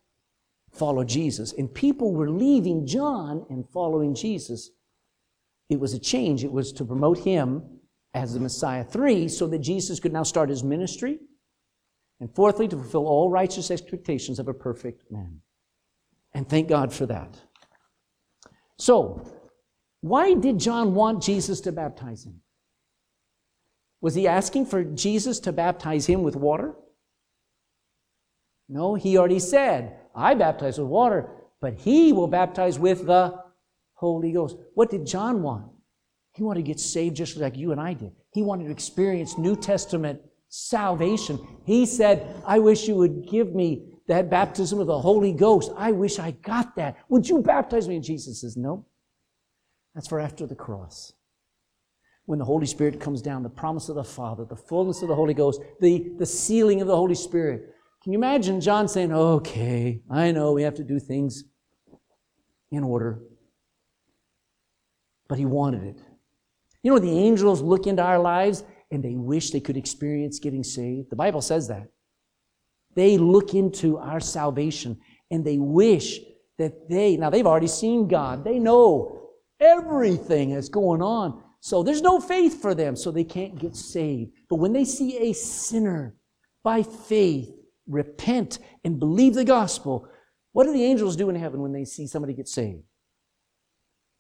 follow 0.74 1.04
Jesus. 1.04 1.54
And 1.54 1.74
people 1.74 2.14
were 2.14 2.30
leaving 2.30 2.86
John 2.86 3.46
and 3.50 3.68
following 3.70 4.14
Jesus. 4.14 4.72
It 5.70 5.80
was 5.80 5.94
a 5.94 6.00
change. 6.00 6.44
It 6.44 6.52
was 6.52 6.74
to 6.74 6.86
promote 6.86 7.20
him 7.20 7.79
as 8.14 8.34
the 8.34 8.40
Messiah. 8.40 8.84
Three, 8.84 9.28
so 9.28 9.48
that 9.48 9.60
Jesus 9.60 10.00
could 10.00 10.14
now 10.14 10.24
start 10.24 10.50
his 10.50 10.64
ministry. 10.64 11.20
And 12.20 12.34
fourthly, 12.34 12.68
to 12.68 12.76
fulfill 12.76 13.08
all 13.08 13.30
righteous 13.30 13.72
expectations 13.72 14.40
of 14.40 14.48
a 14.48 14.54
perfect 14.54 15.10
man. 15.12 15.42
And 16.34 16.48
thank 16.48 16.68
God 16.68 16.92
for 16.94 17.06
that. 17.06 17.40
So, 18.78 19.26
why 20.02 20.34
did 20.34 20.60
John 20.60 20.96
want 20.96 21.24
Jesus 21.24 21.62
to 21.62 21.72
baptize 21.72 22.26
him? 22.26 22.42
Was 24.02 24.16
he 24.16 24.28
asking 24.28 24.66
for 24.66 24.84
Jesus 24.84 25.40
to 25.42 25.52
baptize 25.52 26.06
him 26.06 26.24
with 26.24 26.36
water? 26.36 26.74
No, 28.70 28.96
he 28.96 29.18
already 29.18 29.40
said, 29.40 29.98
I 30.16 30.36
baptize 30.36 30.78
with 30.78 30.88
water, 30.88 31.30
but 31.60 31.74
he 31.74 32.14
will 32.14 32.28
baptize 32.28 32.80
with 32.80 33.06
the 33.06 33.44
Holy 33.96 34.32
Ghost. 34.32 34.56
What 34.76 34.90
did 34.90 35.06
John 35.06 35.42
want? 35.42 35.72
He 36.34 36.44
wanted 36.44 36.62
to 36.62 36.68
get 36.68 36.80
saved 36.80 37.16
just 37.16 37.38
like 37.38 37.58
you 37.58 37.72
and 37.72 37.82
I 37.82 37.94
did. 37.94 38.12
He 38.32 38.42
wanted 38.42 38.66
to 38.66 38.72
experience 38.72 39.38
New 39.38 39.56
Testament 39.56 40.22
salvation. 40.50 41.40
He 41.66 41.86
said, 41.86 42.42
I 42.46 42.60
wish 42.60 42.88
you 42.88 42.96
would 42.96 43.28
give 43.30 43.54
me 43.54 43.86
that 44.08 44.30
baptism 44.30 44.80
of 44.80 44.88
the 44.88 45.00
Holy 45.00 45.32
Ghost. 45.32 45.72
I 45.78 45.92
wish 45.92 46.20
I 46.20 46.32
got 46.32 46.76
that. 46.76 46.98
Would 47.10 47.30
you 47.30 47.42
baptize 47.42 47.88
me? 47.88 47.96
And 47.96 48.04
Jesus 48.04 48.42
says, 48.42 48.58
No. 48.58 48.86
That's 49.96 50.08
for 50.08 50.20
after 50.20 50.46
the 50.46 50.56
cross. 50.56 51.14
When 52.26 52.40
the 52.40 52.46
Holy 52.46 52.68
Spirit 52.68 53.00
comes 53.00 53.22
down, 53.22 53.42
the 53.42 53.50
promise 53.50 53.90
of 53.90 53.96
the 53.96 54.04
Father, 54.04 54.46
the 54.46 54.56
fullness 54.56 55.02
of 55.02 55.08
the 55.08 55.16
Holy 55.16 55.34
Ghost, 55.34 55.62
the, 55.80 56.12
the 56.18 56.26
sealing 56.26 56.80
of 56.80 56.88
the 56.88 56.96
Holy 56.96 57.16
Spirit. 57.16 57.74
Can 58.04 58.14
you 58.14 58.20
imagine 58.20 58.62
John 58.62 58.88
saying, 58.88 59.12
Okay, 59.12 60.02
I 60.10 60.32
know 60.32 60.54
we 60.54 60.64
have 60.64 60.76
to 60.76 60.84
do 60.84 61.00
things 61.00 61.44
in 62.72 62.84
order. 62.84 63.20
But 65.28 65.38
he 65.38 65.46
wanted 65.46 65.84
it. 65.84 66.02
You 66.84 66.92
know, 66.92 67.00
the 67.00 67.18
angels 67.18 67.62
look 67.62 67.88
into 67.88 68.04
our 68.04 68.20
lives 68.20 68.64
and 68.92 69.04
they 69.04 69.16
wish 69.16 69.52
they 69.52 69.60
could 69.60 69.78
experience 69.78 70.40
getting 70.40 70.64
saved. 70.64 71.10
The 71.10 71.16
Bible 71.16 71.42
says 71.42 71.68
that. 71.68 71.88
They 72.96 73.18
look 73.18 73.54
into 73.54 73.98
our 73.98 74.20
salvation 74.20 75.00
and 75.30 75.46
they 75.46 75.58
wish 75.58 76.20
that 76.58 76.90
they, 76.90 77.18
now 77.18 77.30
they've 77.30 77.48
already 77.48 77.68
seen 77.68 78.08
God. 78.08 78.44
They 78.44 78.60
know 78.60 79.30
everything 79.60 80.54
that's 80.54 80.70
going 80.70 81.02
on. 81.02 81.44
So 81.62 81.84
there's 81.84 82.02
no 82.02 82.20
faith 82.20 82.62
for 82.62 82.74
them, 82.74 82.96
so 82.96 83.12
they 83.12 83.26
can't 83.26 83.60
get 83.60 83.76
saved. 83.76 84.32
But 84.50 84.58
when 84.58 84.74
they 84.74 84.86
see 84.86 85.18
a 85.18 85.34
sinner 85.34 86.16
by 86.64 86.84
faith 86.84 87.52
repent 87.88 88.60
and 88.84 89.00
believe 89.00 89.34
the 89.34 89.44
gospel, 89.44 90.08
what 90.54 90.66
do 90.66 90.74
the 90.74 90.84
angels 90.84 91.16
do 91.16 91.30
in 91.30 91.36
heaven 91.36 91.62
when 91.62 91.74
they 91.74 91.86
see 91.86 92.08
somebody 92.08 92.34
get 92.34 92.48
saved? 92.48 92.84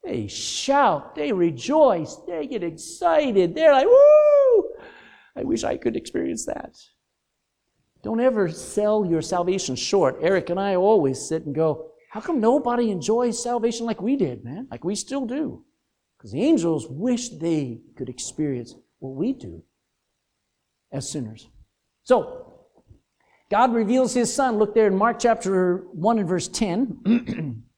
They 0.03 0.27
shout, 0.27 1.15
they 1.15 1.31
rejoice, 1.31 2.15
they 2.27 2.47
get 2.47 2.63
excited. 2.63 3.53
They're 3.53 3.73
like, 3.73 3.87
woo! 3.87 4.69
I 5.35 5.43
wish 5.43 5.63
I 5.63 5.77
could 5.77 5.95
experience 5.95 6.45
that. 6.45 6.75
Don't 8.01 8.21
ever 8.21 8.49
sell 8.49 9.05
your 9.05 9.21
salvation 9.21 9.75
short. 9.75 10.17
Eric 10.21 10.49
and 10.49 10.59
I 10.59 10.75
always 10.75 11.19
sit 11.19 11.45
and 11.45 11.53
go, 11.53 11.91
how 12.09 12.21
come 12.21 12.39
nobody 12.39 12.91
enjoys 12.91 13.41
salvation 13.41 13.85
like 13.85 14.01
we 14.01 14.15
did, 14.15 14.43
man? 14.43 14.67
Like 14.71 14.83
we 14.83 14.95
still 14.95 15.25
do. 15.25 15.65
Because 16.17 16.31
the 16.31 16.41
angels 16.41 16.87
wish 16.89 17.29
they 17.29 17.81
could 17.95 18.09
experience 18.09 18.75
what 18.99 19.15
we 19.15 19.33
do 19.33 19.63
as 20.91 21.09
sinners. 21.09 21.47
So, 22.03 22.55
God 23.49 23.73
reveals 23.73 24.13
his 24.13 24.33
son. 24.33 24.57
Look 24.57 24.75
there 24.75 24.87
in 24.87 24.95
Mark 24.95 25.19
chapter 25.19 25.85
1 25.91 26.19
and 26.19 26.27
verse 26.27 26.47
10. 26.47 27.63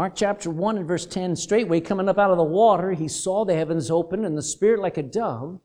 Mark 0.00 0.14
chapter 0.16 0.48
1 0.48 0.78
and 0.78 0.88
verse 0.88 1.04
10 1.04 1.36
straightway 1.36 1.78
coming 1.78 2.08
up 2.08 2.16
out 2.16 2.30
of 2.30 2.38
the 2.38 2.42
water, 2.42 2.92
he 2.92 3.06
saw 3.06 3.44
the 3.44 3.54
heavens 3.54 3.90
open 3.90 4.24
and 4.24 4.34
the 4.34 4.40
Spirit 4.40 4.80
like 4.80 4.96
a 4.96 5.02
dove 5.02 5.60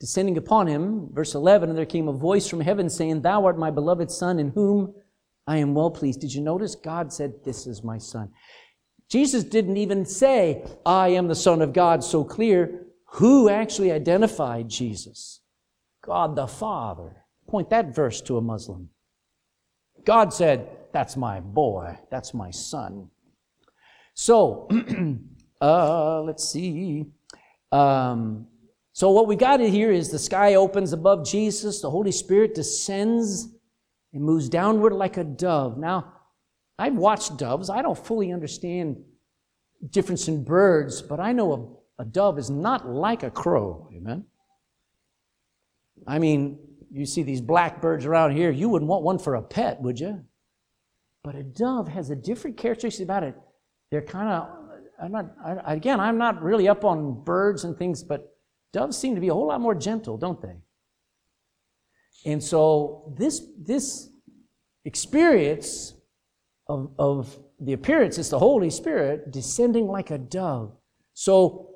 descending 0.00 0.38
upon 0.38 0.66
him. 0.66 1.10
Verse 1.12 1.34
11, 1.34 1.68
and 1.68 1.76
there 1.76 1.84
came 1.84 2.08
a 2.08 2.12
voice 2.14 2.48
from 2.48 2.62
heaven 2.62 2.88
saying, 2.88 3.20
Thou 3.20 3.44
art 3.44 3.58
my 3.58 3.70
beloved 3.70 4.10
Son, 4.10 4.38
in 4.38 4.48
whom 4.52 4.94
I 5.46 5.58
am 5.58 5.74
well 5.74 5.90
pleased. 5.90 6.22
Did 6.22 6.32
you 6.32 6.40
notice? 6.40 6.74
God 6.74 7.12
said, 7.12 7.34
This 7.44 7.66
is 7.66 7.84
my 7.84 7.98
Son. 7.98 8.30
Jesus 9.10 9.44
didn't 9.44 9.76
even 9.76 10.06
say, 10.06 10.64
I 10.86 11.08
am 11.08 11.28
the 11.28 11.34
Son 11.34 11.60
of 11.60 11.74
God, 11.74 12.02
so 12.02 12.24
clear. 12.24 12.86
Who 13.16 13.50
actually 13.50 13.92
identified 13.92 14.70
Jesus? 14.70 15.42
God 16.02 16.34
the 16.34 16.46
Father. 16.46 17.26
Point 17.46 17.68
that 17.68 17.94
verse 17.94 18.22
to 18.22 18.38
a 18.38 18.40
Muslim. 18.40 18.88
God 20.06 20.32
said, 20.32 20.66
That's 20.94 21.14
my 21.14 21.40
boy, 21.40 21.98
that's 22.10 22.32
my 22.32 22.50
son. 22.50 23.10
So, 24.14 24.68
uh, 25.60 26.22
let's 26.22 26.48
see. 26.48 27.06
Um, 27.72 28.46
so, 28.92 29.10
what 29.10 29.26
we 29.26 29.36
got 29.36 29.60
here 29.60 29.90
is 29.90 30.10
the 30.10 30.18
sky 30.18 30.54
opens 30.54 30.92
above 30.92 31.26
Jesus, 31.26 31.80
the 31.80 31.90
Holy 31.90 32.12
Spirit 32.12 32.54
descends 32.54 33.48
and 34.12 34.22
moves 34.22 34.48
downward 34.48 34.92
like 34.92 35.16
a 35.16 35.24
dove. 35.24 35.78
Now, 35.78 36.12
I've 36.78 36.94
watched 36.94 37.36
doves. 37.36 37.70
I 37.70 37.82
don't 37.82 37.96
fully 37.96 38.32
understand 38.32 39.02
difference 39.90 40.28
in 40.28 40.44
birds, 40.44 41.02
but 41.02 41.20
I 41.20 41.32
know 41.32 41.80
a, 41.98 42.02
a 42.02 42.04
dove 42.04 42.38
is 42.38 42.50
not 42.50 42.88
like 42.88 43.22
a 43.22 43.30
crow. 43.30 43.88
Amen. 43.94 44.24
I 46.06 46.18
mean, 46.18 46.58
you 46.90 47.06
see 47.06 47.22
these 47.22 47.40
blackbirds 47.40 48.04
around 48.04 48.32
here, 48.32 48.50
you 48.50 48.68
wouldn't 48.68 48.88
want 48.88 49.04
one 49.04 49.18
for 49.18 49.36
a 49.36 49.42
pet, 49.42 49.80
would 49.80 50.00
you? 50.00 50.24
But 51.22 51.36
a 51.36 51.42
dove 51.42 51.88
has 51.88 52.10
a 52.10 52.16
different 52.16 52.56
characteristic 52.56 53.04
about 53.04 53.22
it 53.22 53.36
they're 53.90 54.02
kind 54.02 54.28
of, 54.28 54.48
I'm 55.02 55.12
not, 55.12 55.34
I, 55.44 55.74
again, 55.74 56.00
I'm 56.00 56.18
not 56.18 56.42
really 56.42 56.68
up 56.68 56.84
on 56.84 57.24
birds 57.24 57.64
and 57.64 57.76
things, 57.76 58.02
but 58.02 58.36
doves 58.72 58.96
seem 58.96 59.14
to 59.14 59.20
be 59.20 59.28
a 59.28 59.34
whole 59.34 59.48
lot 59.48 59.60
more 59.60 59.74
gentle, 59.74 60.16
don't 60.16 60.40
they? 60.40 60.56
And 62.24 62.42
so 62.42 63.14
this, 63.18 63.42
this 63.58 64.10
experience 64.84 65.94
of, 66.68 66.90
of 66.98 67.38
the 67.58 67.72
appearance 67.72 68.18
is 68.18 68.30
the 68.30 68.38
Holy 68.38 68.70
Spirit 68.70 69.32
descending 69.32 69.86
like 69.86 70.10
a 70.10 70.18
dove. 70.18 70.76
So 71.14 71.70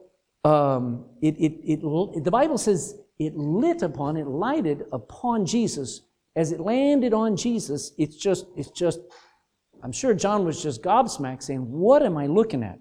um, 0.44 1.06
it, 1.22 1.36
it, 1.36 1.52
it, 1.64 2.24
the 2.24 2.30
Bible 2.30 2.58
says 2.58 2.96
it 3.18 3.36
lit 3.36 3.82
upon, 3.82 4.16
it 4.16 4.26
lighted 4.26 4.84
upon 4.92 5.46
Jesus. 5.46 6.02
As 6.36 6.52
it 6.52 6.60
landed 6.60 7.14
on 7.14 7.36
Jesus, 7.36 7.92
it's 7.96 8.16
just, 8.16 8.46
it's 8.56 8.70
just 8.70 9.00
I'm 9.84 9.92
sure 9.92 10.14
John 10.14 10.46
was 10.46 10.62
just 10.62 10.82
gobsmacked 10.82 11.42
saying, 11.42 11.70
What 11.70 12.02
am 12.02 12.16
I 12.16 12.26
looking 12.26 12.62
at? 12.62 12.78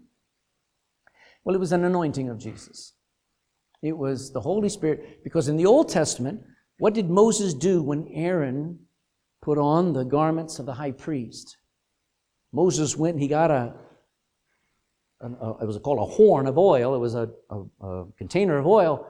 Well, 1.44 1.54
it 1.54 1.60
was 1.60 1.74
an 1.74 1.84
anointing 1.84 2.30
of 2.30 2.40
Jesus. 2.40 2.94
It 3.82 3.98
was 3.98 4.32
the 4.32 4.40
Holy 4.40 4.70
Spirit, 4.70 5.22
because 5.26 5.50
in 5.50 5.58
the 5.58 5.66
Old 5.66 5.90
Testament, 5.90 6.42
what 6.80 6.94
did 6.94 7.10
Moses 7.10 7.54
do 7.54 7.84
when 7.84 8.08
Aaron 8.14 8.80
put 9.42 9.58
on 9.58 9.92
the 9.92 10.06
garments 10.06 10.58
of 10.60 10.66
the 10.66 10.74
high 10.74 10.92
priest? 10.92 11.58
Moses 12.54 12.96
went 12.96 13.16
and 13.16 13.22
he 13.22 13.28
got 13.28 13.52
a, 13.52 13.74
a, 15.20 15.28
a 15.28 15.64
it 15.64 15.68
was 15.68 15.78
called 15.80 16.00
a 16.00 16.12
horn 16.12 16.48
of 16.48 16.58
oil, 16.58 16.96
it 16.96 17.00
was 17.00 17.16
a, 17.16 17.30
a, 17.50 17.86
a 17.86 18.06
container 18.18 18.58
of 18.58 18.66
oil, 18.66 19.06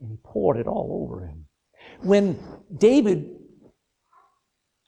and 0.00 0.10
he 0.10 0.16
poured 0.24 0.56
it 0.56 0.66
all 0.66 1.02
over 1.02 1.26
him. 1.26 1.44
When 2.00 2.38
David 2.78 3.43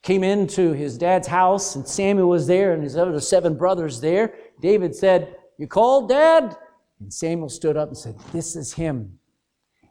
came 0.07 0.23
into 0.23 0.73
his 0.73 0.97
dad's 0.97 1.27
house, 1.27 1.75
and 1.75 1.87
Samuel 1.87 2.29
was 2.29 2.47
there, 2.47 2.73
and 2.73 2.81
his 2.81 2.97
other 2.97 3.19
seven 3.19 3.57
brothers 3.57 4.01
there. 4.01 4.35
David 4.61 4.95
said, 4.95 5.35
You 5.59 5.67
called, 5.67 6.09
Dad? 6.09 6.57
And 7.01 7.13
Samuel 7.13 7.49
stood 7.49 7.77
up 7.77 7.89
and 7.89 7.99
said, 7.99 8.15
This 8.33 8.55
is 8.55 8.73
him. 8.73 9.19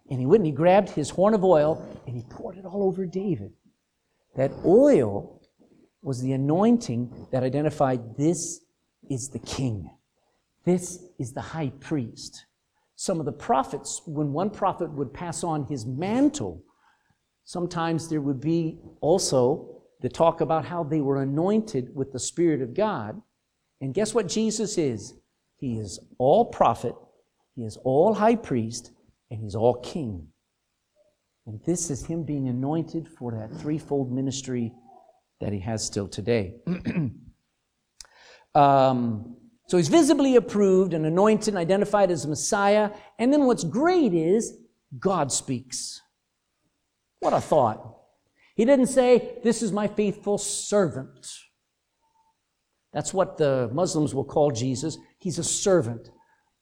And 0.10 0.22
he 0.22 0.26
went 0.26 0.40
and 0.40 0.46
he 0.46 0.54
grabbed 0.54 0.90
his 0.90 1.10
horn 1.10 1.34
of 1.34 1.44
oil 1.44 1.86
and 2.08 2.16
he 2.16 2.24
poured 2.30 2.58
it 2.58 2.64
all 2.64 2.84
over 2.84 3.06
David. 3.06 3.52
That 4.38 4.54
oil 4.64 5.42
was 6.02 6.22
the 6.22 6.32
anointing 6.32 7.28
that 7.34 7.44
identified 7.44 8.16
this 8.16 8.62
is 9.10 9.28
the 9.28 9.40
king. 9.40 9.90
This 10.64 11.04
is 11.20 11.34
the 11.34 11.42
high 11.42 11.74
priest. 11.82 12.46
Some 12.96 13.20
of 13.20 13.26
the 13.26 13.34
prophets, 13.34 14.02
when 14.06 14.32
one 14.32 14.50
prophet 14.50 14.90
would 14.94 15.14
pass 15.14 15.44
on 15.44 15.66
his 15.66 15.86
mantle, 15.86 16.64
sometimes 17.44 18.08
there 18.08 18.22
would 18.22 18.40
be 18.40 18.80
also 19.02 19.75
that 20.06 20.14
talk 20.14 20.40
about 20.40 20.64
how 20.64 20.84
they 20.84 21.02
were 21.02 21.24
anointed 21.24 21.90
with 21.96 22.12
the 22.12 22.20
Spirit 22.20 22.62
of 22.62 22.76
God. 22.76 23.20
And 23.82 23.92
guess 23.92 24.14
what 24.14 24.28
Jesus 24.28 24.78
is? 24.78 25.16
He 25.58 25.80
is 25.80 26.00
all 26.20 26.46
prophet 26.46 26.94
He 27.56 27.64
is 27.64 27.76
all 27.78 28.14
high 28.14 28.36
priest 28.36 28.92
and 29.32 29.40
he's 29.40 29.56
all 29.56 29.82
king. 29.82 30.28
And 31.48 31.60
this 31.66 31.90
is 31.90 32.06
him 32.06 32.22
being 32.22 32.48
anointed 32.48 33.08
for 33.18 33.32
that 33.32 33.52
threefold 33.60 34.12
ministry 34.12 34.72
that 35.42 35.52
he 35.52 35.60
has 35.62 35.84
still 35.84 36.08
today. 36.08 36.54
um, 38.54 39.38
so 39.68 39.78
he's 39.78 39.88
visibly 39.88 40.36
approved 40.36 40.94
and 40.94 41.08
anointed 41.08 41.48
and 41.48 41.58
identified 41.58 42.12
as 42.12 42.28
Messiah. 42.28 42.92
And 43.18 43.34
then 43.34 43.46
what's 43.46 43.64
great 43.64 44.14
is 44.14 44.56
God 45.00 45.32
speaks. 45.32 46.04
What 47.22 47.34
a 47.34 47.42
thought. 47.42 48.05
He 48.56 48.66
didn't 48.66 48.88
say, 48.88 49.40
This 49.44 49.62
is 49.62 49.72
my 49.72 49.88
faithful 49.88 50.38
servant. 50.38 51.28
That's 52.94 53.14
what 53.14 53.38
the 53.38 53.70
Muslims 53.74 54.16
will 54.16 54.24
call 54.24 54.52
Jesus. 54.52 54.98
He's 55.20 55.38
a 55.38 55.44
servant. 55.44 56.10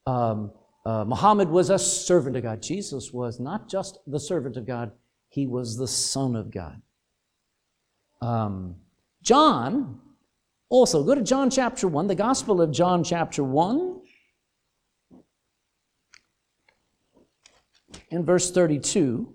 Um, 0.08 0.52
uh, 0.86 1.06
Muhammad 1.06 1.48
was 1.48 1.70
a 1.70 1.80
servant 1.80 2.36
of 2.36 2.44
God. 2.44 2.62
Jesus 2.62 3.14
was 3.14 3.40
not 3.40 3.70
just 3.70 4.00
the 4.08 4.20
servant 4.20 4.58
of 4.58 4.66
God, 4.66 4.92
he 5.30 5.48
was 5.48 5.78
the 5.78 5.88
Son 5.88 6.36
of 6.36 6.52
God. 6.52 6.82
Um, 8.22 8.76
John, 9.22 10.00
also, 10.70 11.04
go 11.04 11.14
to 11.14 11.22
John 11.22 11.50
chapter 11.50 11.88
1, 11.88 12.08
the 12.08 12.16
Gospel 12.16 12.62
of 12.62 12.72
John 12.72 13.04
chapter 13.04 13.44
1, 13.44 14.02
in 18.10 18.26
verse 18.26 18.52
32. 18.52 19.34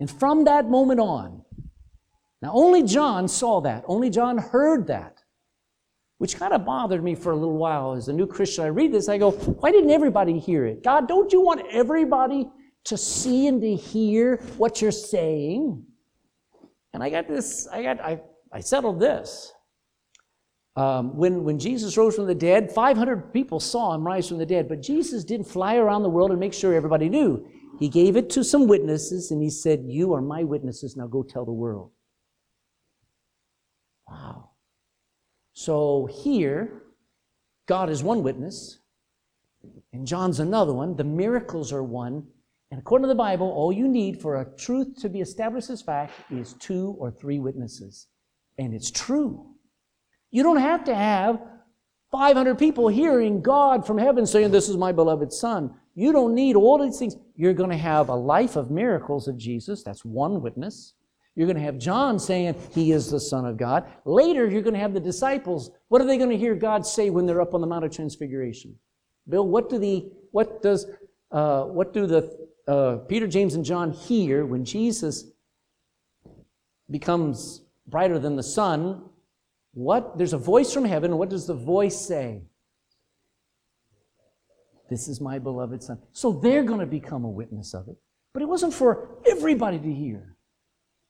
And 0.00 0.10
from 0.10 0.44
that 0.44 0.68
moment 0.68 1.00
on, 1.00 1.44
now 2.42 2.50
only 2.52 2.82
John 2.82 3.28
saw 3.28 3.60
that, 3.62 3.84
only 3.86 4.10
John 4.10 4.36
heard 4.36 4.88
that 4.88 5.22
which 6.22 6.36
kind 6.36 6.52
of 6.52 6.64
bothered 6.64 7.02
me 7.02 7.16
for 7.16 7.32
a 7.32 7.34
little 7.34 7.56
while 7.56 7.94
as 7.94 8.06
a 8.06 8.12
new 8.12 8.28
Christian. 8.28 8.62
I 8.62 8.68
read 8.68 8.92
this, 8.92 9.08
I 9.08 9.18
go, 9.18 9.32
why 9.32 9.72
didn't 9.72 9.90
everybody 9.90 10.38
hear 10.38 10.64
it? 10.66 10.84
God, 10.84 11.08
don't 11.08 11.32
you 11.32 11.40
want 11.40 11.62
everybody 11.68 12.48
to 12.84 12.96
see 12.96 13.48
and 13.48 13.60
to 13.60 13.74
hear 13.74 14.36
what 14.56 14.80
you're 14.80 14.92
saying? 14.92 15.84
And 16.94 17.02
I 17.02 17.10
got 17.10 17.26
this, 17.26 17.66
I 17.66 17.82
got, 17.82 18.00
I, 18.00 18.20
I 18.52 18.60
settled 18.60 19.00
this. 19.00 19.52
Um, 20.76 21.16
when, 21.16 21.42
when 21.42 21.58
Jesus 21.58 21.96
rose 21.96 22.14
from 22.14 22.28
the 22.28 22.36
dead, 22.36 22.70
500 22.70 23.32
people 23.32 23.58
saw 23.58 23.92
him 23.92 24.06
rise 24.06 24.28
from 24.28 24.38
the 24.38 24.46
dead, 24.46 24.68
but 24.68 24.80
Jesus 24.80 25.24
didn't 25.24 25.48
fly 25.48 25.74
around 25.74 26.04
the 26.04 26.08
world 26.08 26.30
and 26.30 26.38
make 26.38 26.54
sure 26.54 26.72
everybody 26.72 27.08
knew. 27.08 27.44
He 27.80 27.88
gave 27.88 28.14
it 28.14 28.30
to 28.30 28.44
some 28.44 28.68
witnesses 28.68 29.32
and 29.32 29.42
he 29.42 29.50
said, 29.50 29.82
You 29.88 30.14
are 30.14 30.22
my 30.22 30.44
witnesses, 30.44 30.96
now 30.96 31.08
go 31.08 31.24
tell 31.24 31.44
the 31.44 31.50
world. 31.50 31.90
Wow. 34.12 34.50
So 35.54 36.06
here, 36.06 36.82
God 37.66 37.88
is 37.88 38.02
one 38.02 38.22
witness, 38.22 38.78
and 39.92 40.06
John's 40.06 40.38
another 40.38 40.74
one. 40.74 40.96
The 40.96 41.04
miracles 41.04 41.72
are 41.72 41.82
one. 41.82 42.26
And 42.70 42.78
according 42.78 43.04
to 43.04 43.08
the 43.08 43.14
Bible, 43.14 43.50
all 43.50 43.72
you 43.72 43.88
need 43.88 44.20
for 44.20 44.40
a 44.40 44.56
truth 44.56 45.00
to 45.00 45.08
be 45.08 45.20
established 45.20 45.70
as 45.70 45.80
fact 45.80 46.12
is 46.30 46.54
two 46.54 46.94
or 46.98 47.10
three 47.10 47.38
witnesses. 47.38 48.08
And 48.58 48.74
it's 48.74 48.90
true. 48.90 49.46
You 50.30 50.42
don't 50.42 50.58
have 50.58 50.84
to 50.84 50.94
have 50.94 51.40
500 52.10 52.58
people 52.58 52.88
hearing 52.88 53.40
God 53.40 53.86
from 53.86 53.98
heaven 53.98 54.26
saying, 54.26 54.50
This 54.50 54.68
is 54.68 54.76
my 54.76 54.92
beloved 54.92 55.32
Son. 55.32 55.74
You 55.94 56.12
don't 56.12 56.34
need 56.34 56.56
all 56.56 56.82
these 56.82 56.98
things. 56.98 57.16
You're 57.36 57.52
going 57.54 57.70
to 57.70 57.76
have 57.76 58.08
a 58.08 58.14
life 58.14 58.56
of 58.56 58.70
miracles 58.70 59.28
of 59.28 59.38
Jesus. 59.38 59.82
That's 59.82 60.04
one 60.04 60.42
witness. 60.42 60.94
You're 61.34 61.46
going 61.46 61.56
to 61.56 61.62
have 61.62 61.78
John 61.78 62.18
saying 62.18 62.56
he 62.72 62.92
is 62.92 63.10
the 63.10 63.20
Son 63.20 63.46
of 63.46 63.56
God. 63.56 63.90
Later, 64.04 64.48
you're 64.48 64.60
going 64.62 64.74
to 64.74 64.80
have 64.80 64.92
the 64.92 65.00
disciples. 65.00 65.70
What 65.88 66.02
are 66.02 66.04
they 66.06 66.18
going 66.18 66.30
to 66.30 66.36
hear 66.36 66.54
God 66.54 66.84
say 66.86 67.08
when 67.08 67.24
they're 67.24 67.40
up 67.40 67.54
on 67.54 67.62
the 67.62 67.66
Mount 67.66 67.84
of 67.84 67.90
Transfiguration? 67.90 68.76
Bill, 69.28 69.46
what 69.46 69.70
do 69.70 69.78
the 69.78 70.10
what 70.32 70.62
does 70.62 70.86
uh, 71.30 71.64
what 71.64 71.94
do 71.94 72.06
the 72.06 72.48
uh, 72.68 72.96
Peter, 73.08 73.26
James, 73.26 73.54
and 73.54 73.64
John 73.64 73.92
hear 73.92 74.44
when 74.44 74.64
Jesus 74.64 75.24
becomes 76.90 77.62
brighter 77.86 78.18
than 78.18 78.36
the 78.36 78.42
sun? 78.42 79.04
What 79.72 80.18
there's 80.18 80.34
a 80.34 80.38
voice 80.38 80.72
from 80.72 80.84
heaven. 80.84 81.16
What 81.16 81.30
does 81.30 81.46
the 81.46 81.54
voice 81.54 81.98
say? 81.98 82.42
This 84.90 85.08
is 85.08 85.18
my 85.18 85.38
beloved 85.38 85.82
son. 85.82 85.98
So 86.12 86.32
they're 86.32 86.64
going 86.64 86.80
to 86.80 86.86
become 86.86 87.24
a 87.24 87.30
witness 87.30 87.72
of 87.72 87.88
it. 87.88 87.96
But 88.34 88.42
it 88.42 88.46
wasn't 88.46 88.74
for 88.74 89.08
everybody 89.26 89.78
to 89.78 89.92
hear. 89.92 90.31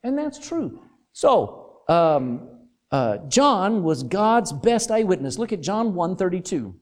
And 0.02 0.18
that's 0.18 0.38
true. 0.38 0.80
So, 1.12 1.82
um, 1.88 2.48
uh, 2.90 3.18
John 3.28 3.82
was 3.82 4.02
God's 4.02 4.52
best 4.52 4.90
eyewitness. 4.90 5.38
Look 5.38 5.52
at 5.52 5.60
John 5.60 5.94
1:32. 5.94 6.74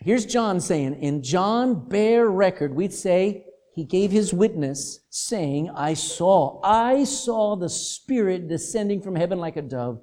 Here's 0.00 0.26
John 0.26 0.60
saying, 0.60 1.00
in 1.00 1.22
John 1.22 1.88
bare 1.88 2.28
record, 2.28 2.74
we'd 2.74 2.92
say 2.92 3.46
he 3.74 3.84
gave 3.84 4.12
his 4.12 4.32
witness, 4.32 5.00
saying, 5.10 5.68
I 5.70 5.94
saw, 5.94 6.60
I 6.62 7.04
saw 7.04 7.56
the 7.56 7.68
Spirit 7.68 8.46
descending 8.46 9.02
from 9.02 9.16
heaven 9.16 9.38
like 9.38 9.56
a 9.56 9.62
dove. 9.62 10.00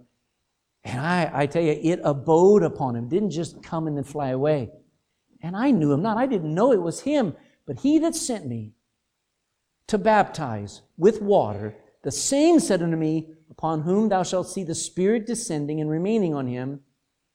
And 0.83 0.99
I, 0.99 1.31
I 1.33 1.45
tell 1.45 1.63
you, 1.63 1.79
it 1.81 2.01
abode 2.03 2.63
upon 2.63 2.95
him, 2.95 3.07
didn't 3.07 3.31
just 3.31 3.63
come 3.63 3.87
and 3.87 3.95
then 3.95 4.03
fly 4.03 4.29
away. 4.29 4.71
And 5.41 5.55
I 5.55 5.71
knew 5.71 5.91
him 5.91 6.01
not. 6.01 6.17
I 6.17 6.25
didn't 6.25 6.53
know 6.53 6.73
it 6.73 6.81
was 6.81 6.99
him, 6.99 7.35
but 7.65 7.79
he 7.79 7.97
that 7.99 8.15
sent 8.15 8.45
me 8.45 8.73
to 9.87 9.97
baptize 9.97 10.81
with 10.97 11.21
water, 11.21 11.75
the 12.03 12.11
same 12.11 12.59
said 12.59 12.81
unto 12.81 12.97
me, 12.97 13.29
Upon 13.49 13.81
whom 13.81 14.09
thou 14.09 14.23
shalt 14.23 14.49
see 14.49 14.63
the 14.63 14.73
Spirit 14.73 15.27
descending 15.27 15.79
and 15.79 15.89
remaining 15.89 16.33
on 16.33 16.47
him, 16.47 16.81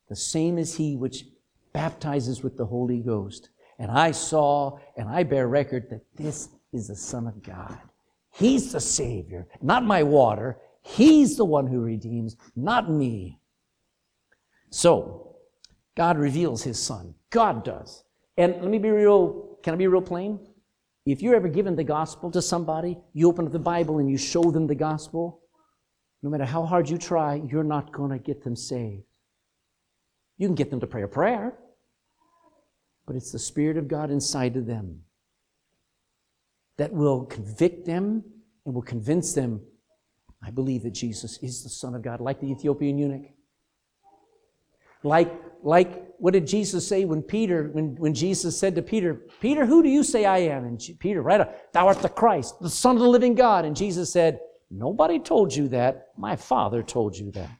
the 0.08 0.16
same 0.16 0.58
is 0.58 0.74
he 0.74 0.96
which 0.96 1.24
baptizes 1.72 2.42
with 2.42 2.56
the 2.56 2.66
Holy 2.66 2.98
Ghost. 2.98 3.50
And 3.78 3.90
I 3.90 4.10
saw 4.10 4.78
and 4.96 5.08
I 5.08 5.22
bear 5.22 5.46
record 5.46 5.88
that 5.90 6.02
this 6.16 6.48
is 6.72 6.88
the 6.88 6.96
Son 6.96 7.28
of 7.28 7.40
God. 7.42 7.78
He's 8.32 8.72
the 8.72 8.80
Savior, 8.80 9.46
not 9.62 9.84
my 9.84 10.02
water. 10.02 10.58
He's 10.82 11.36
the 11.36 11.44
one 11.44 11.68
who 11.68 11.80
redeems, 11.80 12.36
not 12.56 12.90
me. 12.90 13.38
So, 14.70 15.36
God 15.96 16.18
reveals 16.18 16.62
His 16.62 16.80
Son. 16.80 17.14
God 17.30 17.64
does. 17.64 18.02
And 18.36 18.54
let 18.54 18.70
me 18.70 18.78
be 18.78 18.90
real, 18.90 19.58
can 19.62 19.74
I 19.74 19.76
be 19.76 19.86
real 19.86 20.02
plain? 20.02 20.40
If 21.10 21.22
you're 21.22 21.34
ever 21.34 21.48
given 21.48 21.74
the 21.74 21.84
gospel 21.84 22.30
to 22.32 22.42
somebody, 22.42 22.98
you 23.14 23.28
open 23.28 23.46
up 23.46 23.52
the 23.52 23.58
Bible 23.58 23.98
and 23.98 24.10
you 24.10 24.18
show 24.18 24.42
them 24.50 24.66
the 24.66 24.74
gospel, 24.74 25.40
no 26.22 26.28
matter 26.28 26.44
how 26.44 26.66
hard 26.66 26.90
you 26.90 26.98
try, 26.98 27.40
you're 27.50 27.64
not 27.64 27.92
going 27.92 28.10
to 28.10 28.18
get 28.18 28.44
them 28.44 28.54
saved. 28.54 29.04
You 30.36 30.48
can 30.48 30.54
get 30.54 30.70
them 30.70 30.80
to 30.80 30.86
pray 30.86 31.02
a 31.02 31.08
prayer, 31.08 31.54
but 33.06 33.16
it's 33.16 33.32
the 33.32 33.38
Spirit 33.38 33.78
of 33.78 33.88
God 33.88 34.10
inside 34.10 34.54
of 34.56 34.66
them 34.66 35.00
that 36.76 36.92
will 36.92 37.24
convict 37.24 37.86
them 37.86 38.22
and 38.66 38.74
will 38.74 38.82
convince 38.82 39.32
them 39.32 39.62
I 40.42 40.50
believe 40.50 40.82
that 40.82 40.92
Jesus 40.92 41.38
is 41.38 41.62
the 41.64 41.68
Son 41.68 41.94
of 41.94 42.02
God, 42.02 42.20
like 42.20 42.38
the 42.38 42.50
Ethiopian 42.50 42.96
eunuch. 42.96 43.30
Like, 45.08 45.32
like 45.62 46.04
what 46.18 46.32
did 46.32 46.46
Jesus 46.46 46.86
say 46.86 47.04
when 47.04 47.22
Peter, 47.22 47.70
when, 47.72 47.96
when 47.96 48.14
Jesus 48.14 48.58
said 48.58 48.74
to 48.74 48.82
Peter, 48.82 49.14
Peter, 49.40 49.64
who 49.66 49.82
do 49.82 49.88
you 49.88 50.02
say 50.02 50.24
I 50.24 50.38
am? 50.38 50.64
And 50.64 50.80
Peter, 50.98 51.22
right 51.22 51.40
up, 51.40 51.72
thou 51.72 51.86
art 51.86 52.00
the 52.00 52.08
Christ, 52.08 52.60
the 52.60 52.70
Son 52.70 52.96
of 52.96 53.02
the 53.02 53.08
living 53.08 53.34
God. 53.34 53.64
And 53.64 53.74
Jesus 53.74 54.12
said, 54.12 54.40
Nobody 54.70 55.18
told 55.18 55.54
you 55.54 55.68
that. 55.68 56.08
My 56.16 56.36
Father 56.36 56.82
told 56.82 57.16
you 57.16 57.30
that. 57.32 57.50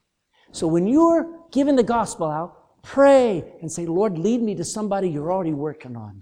So 0.53 0.66
when 0.66 0.86
you're 0.86 1.46
giving 1.53 1.76
the 1.76 1.82
gospel 1.82 2.26
out, 2.26 2.82
pray 2.82 3.44
and 3.61 3.70
say, 3.70 3.86
Lord, 3.86 4.18
lead 4.18 4.42
me 4.42 4.55
to 4.57 4.64
somebody 4.64 5.09
you're 5.09 5.32
already 5.32 5.55
working 5.55 5.96
on. 5.96 6.20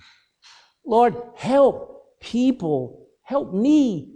Lord, 0.85 1.17
help 1.37 2.21
people, 2.21 3.09
help 3.23 3.53
me. 3.53 4.13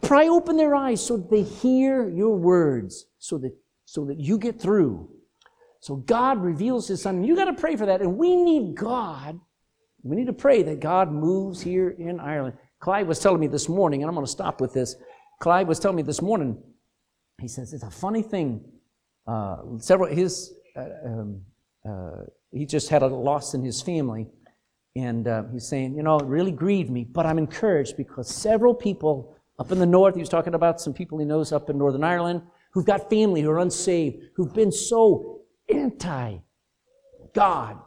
Pry 0.00 0.28
open 0.28 0.56
their 0.56 0.74
eyes 0.74 1.04
so 1.04 1.16
they 1.16 1.42
hear 1.42 2.08
your 2.08 2.36
words, 2.36 3.06
so 3.18 3.38
that, 3.38 3.54
so 3.84 4.06
that 4.06 4.18
you 4.18 4.38
get 4.38 4.60
through. 4.60 5.08
So 5.82 5.96
God 5.96 6.40
reveals 6.40 6.86
his 6.86 7.02
son. 7.02 7.24
You 7.24 7.34
got 7.34 7.46
to 7.46 7.54
pray 7.54 7.74
for 7.74 7.86
that. 7.86 8.00
And 8.00 8.16
we 8.16 8.36
need 8.36 8.76
God. 8.76 9.40
We 10.04 10.14
need 10.14 10.28
to 10.28 10.32
pray 10.32 10.62
that 10.62 10.78
God 10.78 11.10
moves 11.10 11.60
here 11.60 11.90
in 11.90 12.20
Ireland. 12.20 12.56
Clyde 12.78 13.08
was 13.08 13.18
telling 13.18 13.40
me 13.40 13.48
this 13.48 13.68
morning, 13.68 14.00
and 14.00 14.08
I'm 14.08 14.14
going 14.14 14.24
to 14.24 14.30
stop 14.30 14.60
with 14.60 14.72
this. 14.72 14.94
Clyde 15.40 15.66
was 15.66 15.80
telling 15.80 15.96
me 15.96 16.02
this 16.02 16.22
morning, 16.22 16.56
he 17.40 17.48
says, 17.48 17.72
it's 17.72 17.82
a 17.82 17.90
funny 17.90 18.22
thing. 18.22 18.64
Uh, 19.26 19.56
several, 19.78 20.08
his, 20.08 20.54
uh, 20.76 20.84
um, 21.04 21.40
uh, 21.84 22.26
he 22.52 22.64
just 22.64 22.88
had 22.88 23.02
a 23.02 23.08
loss 23.08 23.54
in 23.54 23.64
his 23.64 23.82
family. 23.82 24.28
And 24.94 25.26
uh, 25.26 25.44
he's 25.52 25.66
saying, 25.66 25.96
you 25.96 26.04
know, 26.04 26.16
it 26.16 26.26
really 26.26 26.52
grieved 26.52 26.90
me, 26.90 27.02
but 27.02 27.26
I'm 27.26 27.38
encouraged 27.38 27.96
because 27.96 28.28
several 28.28 28.72
people 28.72 29.36
up 29.58 29.72
in 29.72 29.80
the 29.80 29.86
north, 29.86 30.14
he 30.14 30.20
was 30.20 30.28
talking 30.28 30.54
about 30.54 30.80
some 30.80 30.94
people 30.94 31.18
he 31.18 31.24
knows 31.24 31.50
up 31.50 31.70
in 31.70 31.76
Northern 31.76 32.04
Ireland 32.04 32.42
who've 32.72 32.86
got 32.86 33.10
family 33.10 33.42
who 33.42 33.50
are 33.50 33.58
unsaved, 33.58 34.22
who've 34.36 34.54
been 34.54 34.70
so 34.70 35.41
anti 35.74 36.38
God. 37.34 37.78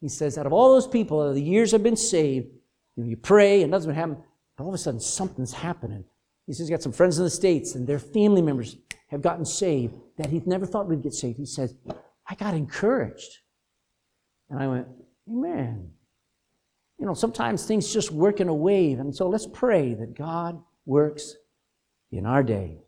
He 0.00 0.08
says, 0.08 0.36
out 0.36 0.46
of 0.46 0.52
all 0.52 0.74
those 0.74 0.88
people, 0.88 1.32
the 1.32 1.40
years 1.40 1.70
have 1.72 1.82
been 1.82 1.96
saved, 1.96 2.48
you, 2.96 3.04
know, 3.04 3.08
you 3.08 3.16
pray 3.16 3.62
and 3.62 3.70
nothing's 3.70 3.94
happen, 3.94 4.16
but 4.56 4.64
all 4.64 4.70
of 4.70 4.74
a 4.74 4.78
sudden 4.78 5.00
something's 5.00 5.52
happening. 5.52 6.04
He 6.46 6.52
says 6.52 6.66
he's 6.66 6.74
got 6.74 6.82
some 6.82 6.92
friends 6.92 7.18
in 7.18 7.24
the 7.24 7.30
States 7.30 7.76
and 7.76 7.86
their 7.86 8.00
family 8.00 8.42
members 8.42 8.76
have 9.08 9.22
gotten 9.22 9.44
saved 9.44 9.94
that 10.18 10.30
he 10.30 10.42
never 10.44 10.66
thought 10.66 10.88
would 10.88 11.02
get 11.02 11.14
saved. 11.14 11.38
He 11.38 11.46
says, 11.46 11.74
I 12.26 12.34
got 12.34 12.54
encouraged. 12.54 13.38
And 14.50 14.58
I 14.58 14.66
went, 14.66 14.88
Amen. 15.28 15.90
You 16.98 17.06
know, 17.06 17.14
sometimes 17.14 17.64
things 17.64 17.92
just 17.92 18.10
work 18.12 18.40
in 18.40 18.48
a 18.48 18.54
wave, 18.54 19.00
and 19.00 19.14
so 19.14 19.28
let's 19.28 19.46
pray 19.46 19.94
that 19.94 20.14
God 20.14 20.62
works 20.86 21.34
in 22.10 22.26
our 22.26 22.42
day. 22.42 22.78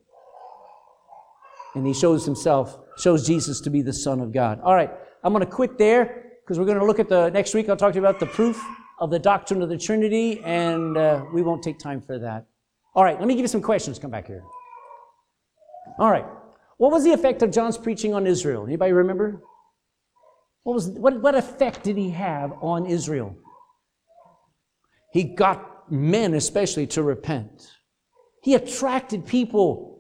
And 1.75 1.87
he 1.87 1.93
shows 1.93 2.25
himself, 2.25 2.79
shows 2.99 3.27
Jesus 3.27 3.61
to 3.63 3.71
be 3.71 3.83
the 3.83 3.93
Son 3.93 4.21
of 4.21 4.33
God. 4.33 4.61
All 4.63 4.75
right, 4.75 4.91
I'm 5.23 5.33
going 5.33 5.45
to 5.45 5.51
quit 5.51 5.79
there 5.79 6.33
because 6.43 6.59
we're 6.59 6.67
going 6.67 6.79
to 6.79 6.85
look 6.85 7.01
at 7.01 7.09
the 7.09 7.31
next 7.31 7.55
week. 7.55 7.69
I'll 7.69 7.77
talk 7.77 7.93
to 7.93 7.99
you 7.99 8.07
about 8.07 8.21
the 8.21 8.27
proof 8.27 8.63
of 9.01 9.11
the 9.11 9.19
doctrine 9.19 9.63
of 9.63 9.69
the 9.69 9.79
Trinity, 9.79 10.41
and 10.45 10.97
uh, 10.97 11.25
we 11.33 11.43
won't 11.43 11.63
take 11.63 11.79
time 11.79 12.01
for 12.01 12.19
that. 12.19 12.47
All 12.95 13.03
right, 13.03 13.19
let 13.19 13.27
me 13.27 13.35
give 13.35 13.43
you 13.43 13.49
some 13.49 13.63
questions. 13.63 13.99
Come 13.99 14.11
back 14.11 14.27
here. 14.27 14.45
All 15.99 16.11
right. 16.11 16.27
What 16.77 16.93
was 16.93 17.05
the 17.05 17.13
effect 17.13 17.43
of 17.43 17.51
John's 17.51 17.79
preaching 17.79 18.15
on 18.15 18.27
Israel? 18.27 18.65
Anybody 18.67 18.93
remember? 18.93 19.41
What, 20.65 20.75
was, 20.75 20.89
what, 20.89 21.21
what 21.21 21.35
effect 21.35 21.83
did 21.83 21.97
he 21.97 22.11
have 22.11 22.53
on 22.61 22.87
Israel? 22.87 23.37
He 25.13 25.23
got 25.23 25.91
men, 25.93 26.35
especially, 26.35 26.87
to 26.89 27.03
repent. 27.03 27.71
He 28.43 28.55
attracted 28.55 29.27
people 29.27 29.94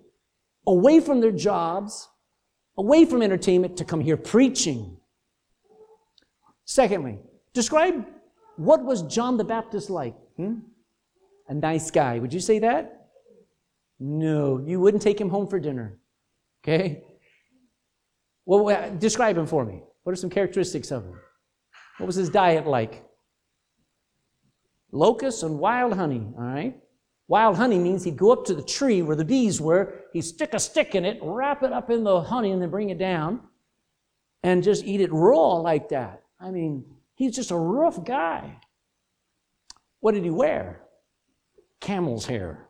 away 0.66 1.00
from 1.00 1.20
their 1.20 1.32
jobs, 1.32 2.08
away 2.76 3.04
from 3.04 3.22
entertainment, 3.22 3.76
to 3.76 3.84
come 3.84 4.00
hear 4.00 4.16
preaching. 4.16 4.96
Secondly, 6.64 7.18
describe 7.52 8.06
what 8.56 8.84
was 8.84 9.02
John 9.02 9.36
the 9.36 9.44
Baptist 9.44 9.90
like? 9.90 10.14
Hmm? 10.36 10.54
A 11.48 11.54
nice 11.54 11.90
guy. 11.90 12.18
Would 12.18 12.32
you 12.32 12.40
say 12.40 12.58
that? 12.60 13.08
No, 14.00 14.62
you 14.64 14.80
wouldn't 14.80 15.02
take 15.02 15.20
him 15.20 15.28
home 15.28 15.46
for 15.46 15.58
dinner. 15.58 15.98
Okay? 16.62 17.02
Well, 18.46 18.96
describe 18.98 19.36
him 19.36 19.46
for 19.46 19.64
me. 19.64 19.82
What 20.02 20.12
are 20.12 20.16
some 20.16 20.30
characteristics 20.30 20.90
of 20.90 21.04
him? 21.04 21.18
What 21.98 22.06
was 22.06 22.16
his 22.16 22.30
diet 22.30 22.66
like? 22.66 23.04
Locusts 24.90 25.42
and 25.42 25.58
wild 25.58 25.94
honey, 25.94 26.26
all 26.36 26.44
right? 26.44 26.78
Wild 27.26 27.56
honey 27.56 27.78
means 27.78 28.04
he'd 28.04 28.16
go 28.16 28.32
up 28.32 28.44
to 28.46 28.54
the 28.54 28.62
tree 28.62 29.00
where 29.00 29.16
the 29.16 29.24
bees 29.24 29.60
were, 29.60 30.02
he'd 30.12 30.22
stick 30.22 30.52
a 30.52 30.58
stick 30.58 30.94
in 30.94 31.04
it, 31.04 31.18
wrap 31.22 31.62
it 31.62 31.72
up 31.72 31.90
in 31.90 32.04
the 32.04 32.20
honey, 32.20 32.50
and 32.50 32.60
then 32.60 32.70
bring 32.70 32.90
it 32.90 32.98
down 32.98 33.40
and 34.42 34.62
just 34.62 34.84
eat 34.84 35.00
it 35.00 35.10
raw 35.10 35.54
like 35.54 35.88
that. 35.88 36.22
I 36.38 36.50
mean, 36.50 36.84
he's 37.14 37.34
just 37.34 37.50
a 37.50 37.56
rough 37.56 38.04
guy. 38.04 38.58
What 40.00 40.12
did 40.12 40.22
he 40.22 40.30
wear? 40.30 40.82
Camel's 41.80 42.26
hair. 42.26 42.68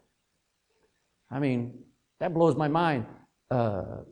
I 1.31 1.41
mean, 1.41 1.81
that 2.21 2.33
blows 2.33 2.55
my 2.55 2.69
mind. 2.69 3.07
Uh, 3.51 4.03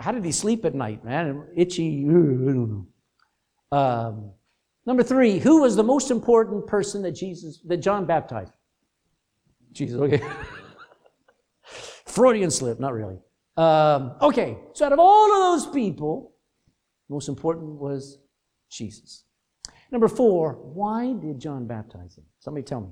how 0.00 0.10
did 0.10 0.24
he 0.24 0.32
sleep 0.32 0.64
at 0.64 0.74
night, 0.74 1.04
man? 1.04 1.46
Itchy. 1.54 2.04
Um, 3.70 4.32
number 4.86 5.04
three, 5.04 5.38
who 5.38 5.62
was 5.62 5.76
the 5.76 5.84
most 5.84 6.10
important 6.10 6.66
person 6.66 7.02
that 7.02 7.12
Jesus, 7.12 7.60
that 7.66 7.76
John 7.76 8.06
baptized? 8.06 8.52
Jesus, 9.74 10.00
okay. 10.00 10.22
Freudian 12.06 12.50
slip, 12.50 12.78
not 12.78 12.94
really. 12.94 13.18
Um, 13.56 14.14
okay, 14.22 14.56
so 14.72 14.86
out 14.86 14.92
of 14.92 14.98
all 14.98 15.32
of 15.32 15.60
those 15.60 15.72
people, 15.72 16.32
most 17.08 17.28
important 17.28 17.78
was 17.80 18.18
Jesus. 18.70 19.24
Number 19.90 20.08
four, 20.08 20.54
why 20.54 21.12
did 21.12 21.38
John 21.38 21.66
baptize 21.66 22.16
him? 22.16 22.24
Somebody 22.38 22.64
tell 22.64 22.80
me. 22.80 22.88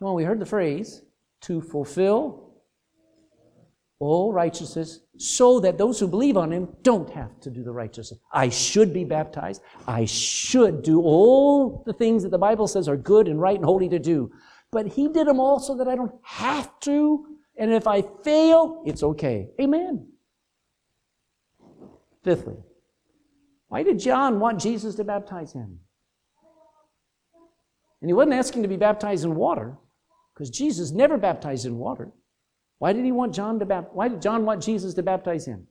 Well, 0.00 0.14
we 0.14 0.24
heard 0.24 0.40
the 0.40 0.46
phrase 0.46 1.02
to 1.42 1.60
fulfill 1.60 2.45
all 3.98 4.32
righteousness 4.32 5.00
so 5.16 5.58
that 5.60 5.78
those 5.78 5.98
who 5.98 6.06
believe 6.06 6.36
on 6.36 6.52
him 6.52 6.68
don't 6.82 7.08
have 7.10 7.40
to 7.40 7.50
do 7.50 7.62
the 7.62 7.72
righteousness. 7.72 8.20
I 8.32 8.48
should 8.50 8.92
be 8.92 9.04
baptized. 9.04 9.62
I 9.86 10.04
should 10.04 10.82
do 10.82 11.00
all 11.00 11.82
the 11.86 11.94
things 11.94 12.22
that 12.22 12.30
the 12.30 12.38
Bible 12.38 12.68
says 12.68 12.88
are 12.88 12.96
good 12.96 13.28
and 13.28 13.40
right 13.40 13.56
and 13.56 13.64
holy 13.64 13.88
to 13.88 13.98
do. 13.98 14.30
But 14.70 14.86
he 14.86 15.08
did 15.08 15.26
them 15.26 15.40
all 15.40 15.58
so 15.58 15.74
that 15.76 15.88
I 15.88 15.94
don't 15.94 16.14
have 16.22 16.78
to. 16.80 17.26
And 17.56 17.72
if 17.72 17.86
I 17.86 18.02
fail, 18.22 18.82
it's 18.84 19.02
okay. 19.02 19.48
Amen. 19.60 20.06
Fifthly, 22.22 22.56
why 23.68 23.82
did 23.82 23.98
John 23.98 24.40
want 24.40 24.60
Jesus 24.60 24.96
to 24.96 25.04
baptize 25.04 25.52
him? 25.52 25.78
And 28.02 28.10
he 28.10 28.14
wasn't 28.14 28.34
asking 28.34 28.62
to 28.62 28.68
be 28.68 28.76
baptized 28.76 29.24
in 29.24 29.34
water. 29.34 29.78
Because 30.34 30.50
Jesus 30.50 30.90
never 30.90 31.16
baptized 31.16 31.64
in 31.64 31.78
water. 31.78 32.12
Why 32.78 32.92
did 32.92 33.04
he 33.04 33.12
want 33.12 33.34
John 33.34 33.58
to 33.58 33.66
baptize? 33.66 33.94
Why 33.94 34.08
did 34.08 34.20
John 34.20 34.44
want 34.44 34.62
Jesus 34.62 34.94
to 34.94 35.02
baptize 35.02 35.46
him? 35.46 35.66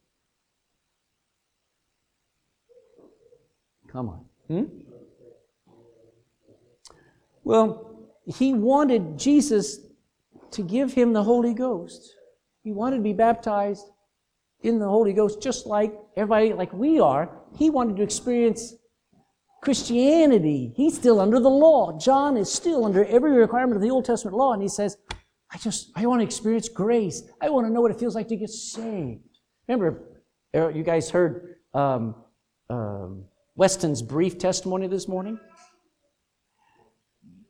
Come 3.88 4.10
on. 4.10 4.26
Hmm? 4.48 4.64
Well, 7.44 8.10
he 8.26 8.54
wanted 8.54 9.18
Jesus 9.20 9.80
to 10.52 10.64
give 10.64 10.94
him 10.94 11.14
the 11.14 11.24
Holy 11.24 11.54
Ghost. 11.54 12.16
He 12.64 12.72
wanted 12.72 12.98
to 12.98 13.04
be 13.04 13.14
baptized 13.14 13.86
in 14.64 14.80
the 14.80 14.88
Holy 14.88 15.14
Ghost 15.14 15.42
just 15.42 15.68
like 15.68 15.94
everybody, 16.18 16.54
like 16.54 16.74
we 16.74 17.00
are. 17.00 17.30
He 17.56 17.70
wanted 17.70 17.98
to 17.98 18.04
experience 18.04 18.74
Christianity, 19.62 20.74
he's 20.76 20.96
still 20.96 21.20
under 21.20 21.40
the 21.40 21.50
law. 21.50 21.98
John 21.98 22.38
is 22.38 22.52
still 22.52 22.86
under 22.86 23.04
every 23.06 23.32
requirement 23.32 23.76
of 23.76 23.82
the 23.82 23.90
Old 23.90 24.06
Testament 24.06 24.38
law, 24.38 24.54
and 24.54 24.62
he 24.62 24.68
says, 24.68 24.98
I 25.56 25.58
just, 25.58 25.90
I 25.96 26.06
want 26.06 26.20
to 26.20 26.26
experience 26.26 26.68
grace. 26.68 27.24
I 27.40 27.50
want 27.50 27.66
to 27.66 27.72
know 27.72 27.80
what 27.80 27.90
it 27.90 27.98
feels 27.98 28.14
like 28.14 28.28
to 28.28 28.36
get 28.36 28.50
saved. 28.50 29.22
Remember, 29.70 30.04
er, 30.54 30.70
you 30.70 30.84
guys 30.84 31.10
heard 31.10 31.56
um, 31.74 32.14
um, 32.70 33.24
Weston's 33.56 34.02
brief 34.02 34.38
testimony 34.38 34.88
this 34.88 35.08
morning? 35.08 35.40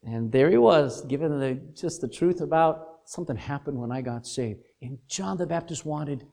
And 0.03 0.31
there 0.31 0.51
he 0.51 0.57
was, 0.57 1.03
giving 1.05 1.39
the, 1.39 1.55
just 1.73 1.99
the 1.99 2.07
truth 2.07 2.41
about 2.41 2.99
something 3.05 3.35
happened 3.35 3.79
when 3.79 3.91
I 3.91 4.01
got 4.01 4.27
saved. 4.27 4.59
And 4.83 4.99
John 5.07 5.37
the 5.37 5.47
Baptist 5.47 5.83
wanted 5.83 6.27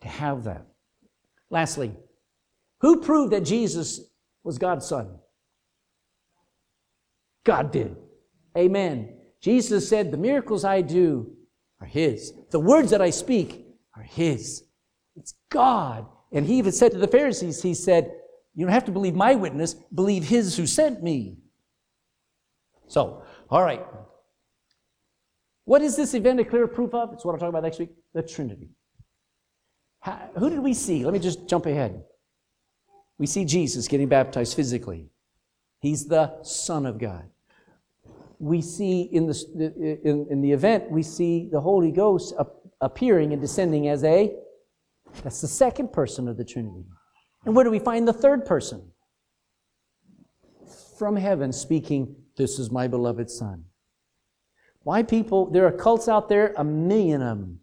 to 0.00 0.08
have 0.08 0.44
that. 0.44 0.64
Lastly, 1.50 1.92
who 2.80 3.02
proved 3.02 3.34
that 3.34 3.44
Jesus 3.44 4.00
was 4.44 4.56
God's 4.56 4.86
son? 4.86 5.18
God 7.44 7.70
did. 7.70 7.96
Amen. 8.56 9.17
Jesus 9.40 9.88
said, 9.88 10.10
The 10.10 10.16
miracles 10.16 10.64
I 10.64 10.80
do 10.80 11.32
are 11.80 11.86
His. 11.86 12.32
The 12.50 12.60
words 12.60 12.90
that 12.90 13.00
I 13.00 13.10
speak 13.10 13.66
are 13.96 14.02
His. 14.02 14.64
It's 15.16 15.34
God. 15.50 16.06
And 16.32 16.44
He 16.44 16.58
even 16.58 16.72
said 16.72 16.92
to 16.92 16.98
the 16.98 17.08
Pharisees, 17.08 17.62
He 17.62 17.74
said, 17.74 18.12
You 18.54 18.66
don't 18.66 18.72
have 18.72 18.84
to 18.86 18.92
believe 18.92 19.14
my 19.14 19.34
witness, 19.34 19.74
believe 19.94 20.24
His 20.24 20.56
who 20.56 20.66
sent 20.66 21.02
me. 21.02 21.38
So, 22.88 23.22
all 23.50 23.62
right. 23.62 23.84
What 25.64 25.82
is 25.82 25.96
this 25.96 26.14
event 26.14 26.40
a 26.40 26.44
clear 26.44 26.66
proof 26.66 26.94
of? 26.94 27.12
It's 27.12 27.24
what 27.24 27.32
I'll 27.32 27.38
talk 27.38 27.50
about 27.50 27.62
next 27.62 27.78
week 27.78 27.90
the 28.14 28.22
Trinity. 28.22 28.70
How, 30.00 30.30
who 30.38 30.48
did 30.48 30.60
we 30.60 30.74
see? 30.74 31.04
Let 31.04 31.12
me 31.12 31.18
just 31.18 31.46
jump 31.46 31.66
ahead. 31.66 32.02
We 33.18 33.26
see 33.26 33.44
Jesus 33.44 33.88
getting 33.88 34.08
baptized 34.08 34.54
physically. 34.54 35.10
He's 35.80 36.06
the 36.06 36.42
Son 36.42 36.86
of 36.86 36.98
God 36.98 37.28
we 38.38 38.60
see 38.60 39.02
in 39.02 39.26
the, 39.26 40.00
in, 40.04 40.26
in 40.30 40.40
the 40.40 40.52
event, 40.52 40.90
we 40.90 41.02
see 41.02 41.48
the 41.50 41.60
Holy 41.60 41.90
Ghost 41.90 42.34
appearing 42.80 43.32
and 43.32 43.42
descending 43.42 43.88
as 43.88 44.04
a, 44.04 44.34
that's 45.22 45.40
the 45.40 45.48
second 45.48 45.92
person 45.92 46.28
of 46.28 46.36
the 46.36 46.44
Trinity. 46.44 46.84
And 47.44 47.54
where 47.54 47.64
do 47.64 47.70
we 47.70 47.78
find 47.78 48.06
the 48.06 48.12
third 48.12 48.44
person? 48.44 48.90
From 50.98 51.16
heaven 51.16 51.52
speaking, 51.52 52.16
This 52.36 52.58
is 52.58 52.70
my 52.70 52.88
beloved 52.88 53.30
Son. 53.30 53.64
Why 54.82 55.02
people, 55.02 55.50
there 55.50 55.66
are 55.66 55.72
cults 55.72 56.08
out 56.08 56.28
there, 56.28 56.54
a 56.56 56.64
million 56.64 57.22
of 57.22 57.38
them, 57.38 57.60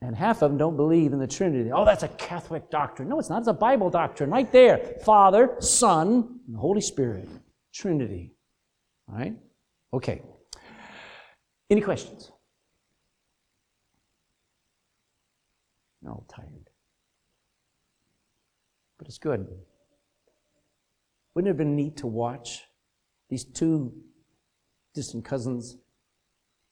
and 0.00 0.14
half 0.14 0.42
of 0.42 0.50
them 0.50 0.58
don't 0.58 0.76
believe 0.76 1.12
in 1.12 1.18
the 1.18 1.26
Trinity. 1.26 1.72
Oh, 1.72 1.84
that's 1.84 2.02
a 2.02 2.08
Catholic 2.08 2.70
doctrine. 2.70 3.08
No, 3.08 3.18
it's 3.18 3.30
not. 3.30 3.38
It's 3.38 3.48
a 3.48 3.54
Bible 3.54 3.90
doctrine 3.90 4.30
right 4.30 4.50
there. 4.52 4.96
Father, 5.04 5.56
Son, 5.60 6.40
and 6.46 6.54
the 6.54 6.58
Holy 6.58 6.80
Spirit. 6.80 7.28
Trinity. 7.72 8.34
All 9.08 9.16
right? 9.16 9.34
Okay. 9.94 10.22
Any 11.70 11.80
questions? 11.80 12.32
I'm 16.02 16.10
all 16.10 16.26
tired. 16.28 16.68
But 18.98 19.06
it's 19.06 19.18
good. 19.18 19.46
Wouldn't 21.34 21.48
it 21.48 21.50
have 21.50 21.56
been 21.56 21.76
neat 21.76 21.96
to 21.98 22.08
watch 22.08 22.64
these 23.30 23.44
two 23.44 23.94
distant 24.94 25.24
cousins 25.24 25.76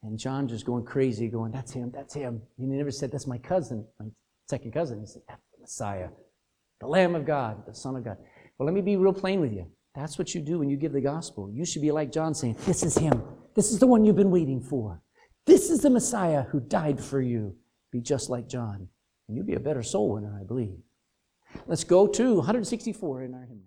and 0.02 0.18
John 0.18 0.48
just 0.48 0.66
going 0.66 0.84
crazy, 0.84 1.28
going, 1.28 1.52
That's 1.52 1.70
him, 1.70 1.92
that's 1.94 2.14
him. 2.14 2.42
He 2.58 2.66
never 2.66 2.90
said, 2.90 3.12
That's 3.12 3.28
my 3.28 3.38
cousin, 3.38 3.86
my 4.00 4.06
second 4.48 4.72
cousin. 4.72 4.98
He 4.98 5.06
said, 5.06 5.22
That's 5.28 5.42
the 5.54 5.60
Messiah, 5.60 6.08
the 6.80 6.88
Lamb 6.88 7.14
of 7.14 7.24
God, 7.24 7.64
the 7.68 7.74
Son 7.74 7.94
of 7.94 8.04
God. 8.04 8.16
Well, 8.58 8.66
let 8.66 8.74
me 8.74 8.80
be 8.80 8.96
real 8.96 9.12
plain 9.12 9.40
with 9.40 9.52
you. 9.52 9.70
That's 9.94 10.18
what 10.18 10.34
you 10.34 10.40
do 10.40 10.58
when 10.58 10.70
you 10.70 10.76
give 10.76 10.92
the 10.92 11.00
gospel. 11.00 11.50
You 11.50 11.64
should 11.64 11.82
be 11.82 11.90
like 11.90 12.12
John 12.12 12.34
saying, 12.34 12.56
This 12.66 12.82
is 12.82 12.96
him. 12.96 13.22
This 13.54 13.72
is 13.72 13.78
the 13.78 13.86
one 13.86 14.04
you've 14.04 14.16
been 14.16 14.30
waiting 14.30 14.60
for. 14.60 15.00
This 15.44 15.70
is 15.70 15.80
the 15.80 15.90
Messiah 15.90 16.44
who 16.44 16.60
died 16.60 17.02
for 17.02 17.20
you. 17.20 17.56
Be 17.90 18.00
just 18.00 18.30
like 18.30 18.48
John, 18.48 18.88
and 19.28 19.36
you'll 19.36 19.46
be 19.46 19.54
a 19.54 19.60
better 19.60 19.82
soul 19.82 20.14
winner, 20.14 20.38
I 20.40 20.44
believe. 20.44 20.78
Let's 21.66 21.84
go 21.84 22.06
to 22.06 22.36
164 22.36 23.22
in 23.24 23.34
our 23.34 23.44
hymn. 23.44 23.64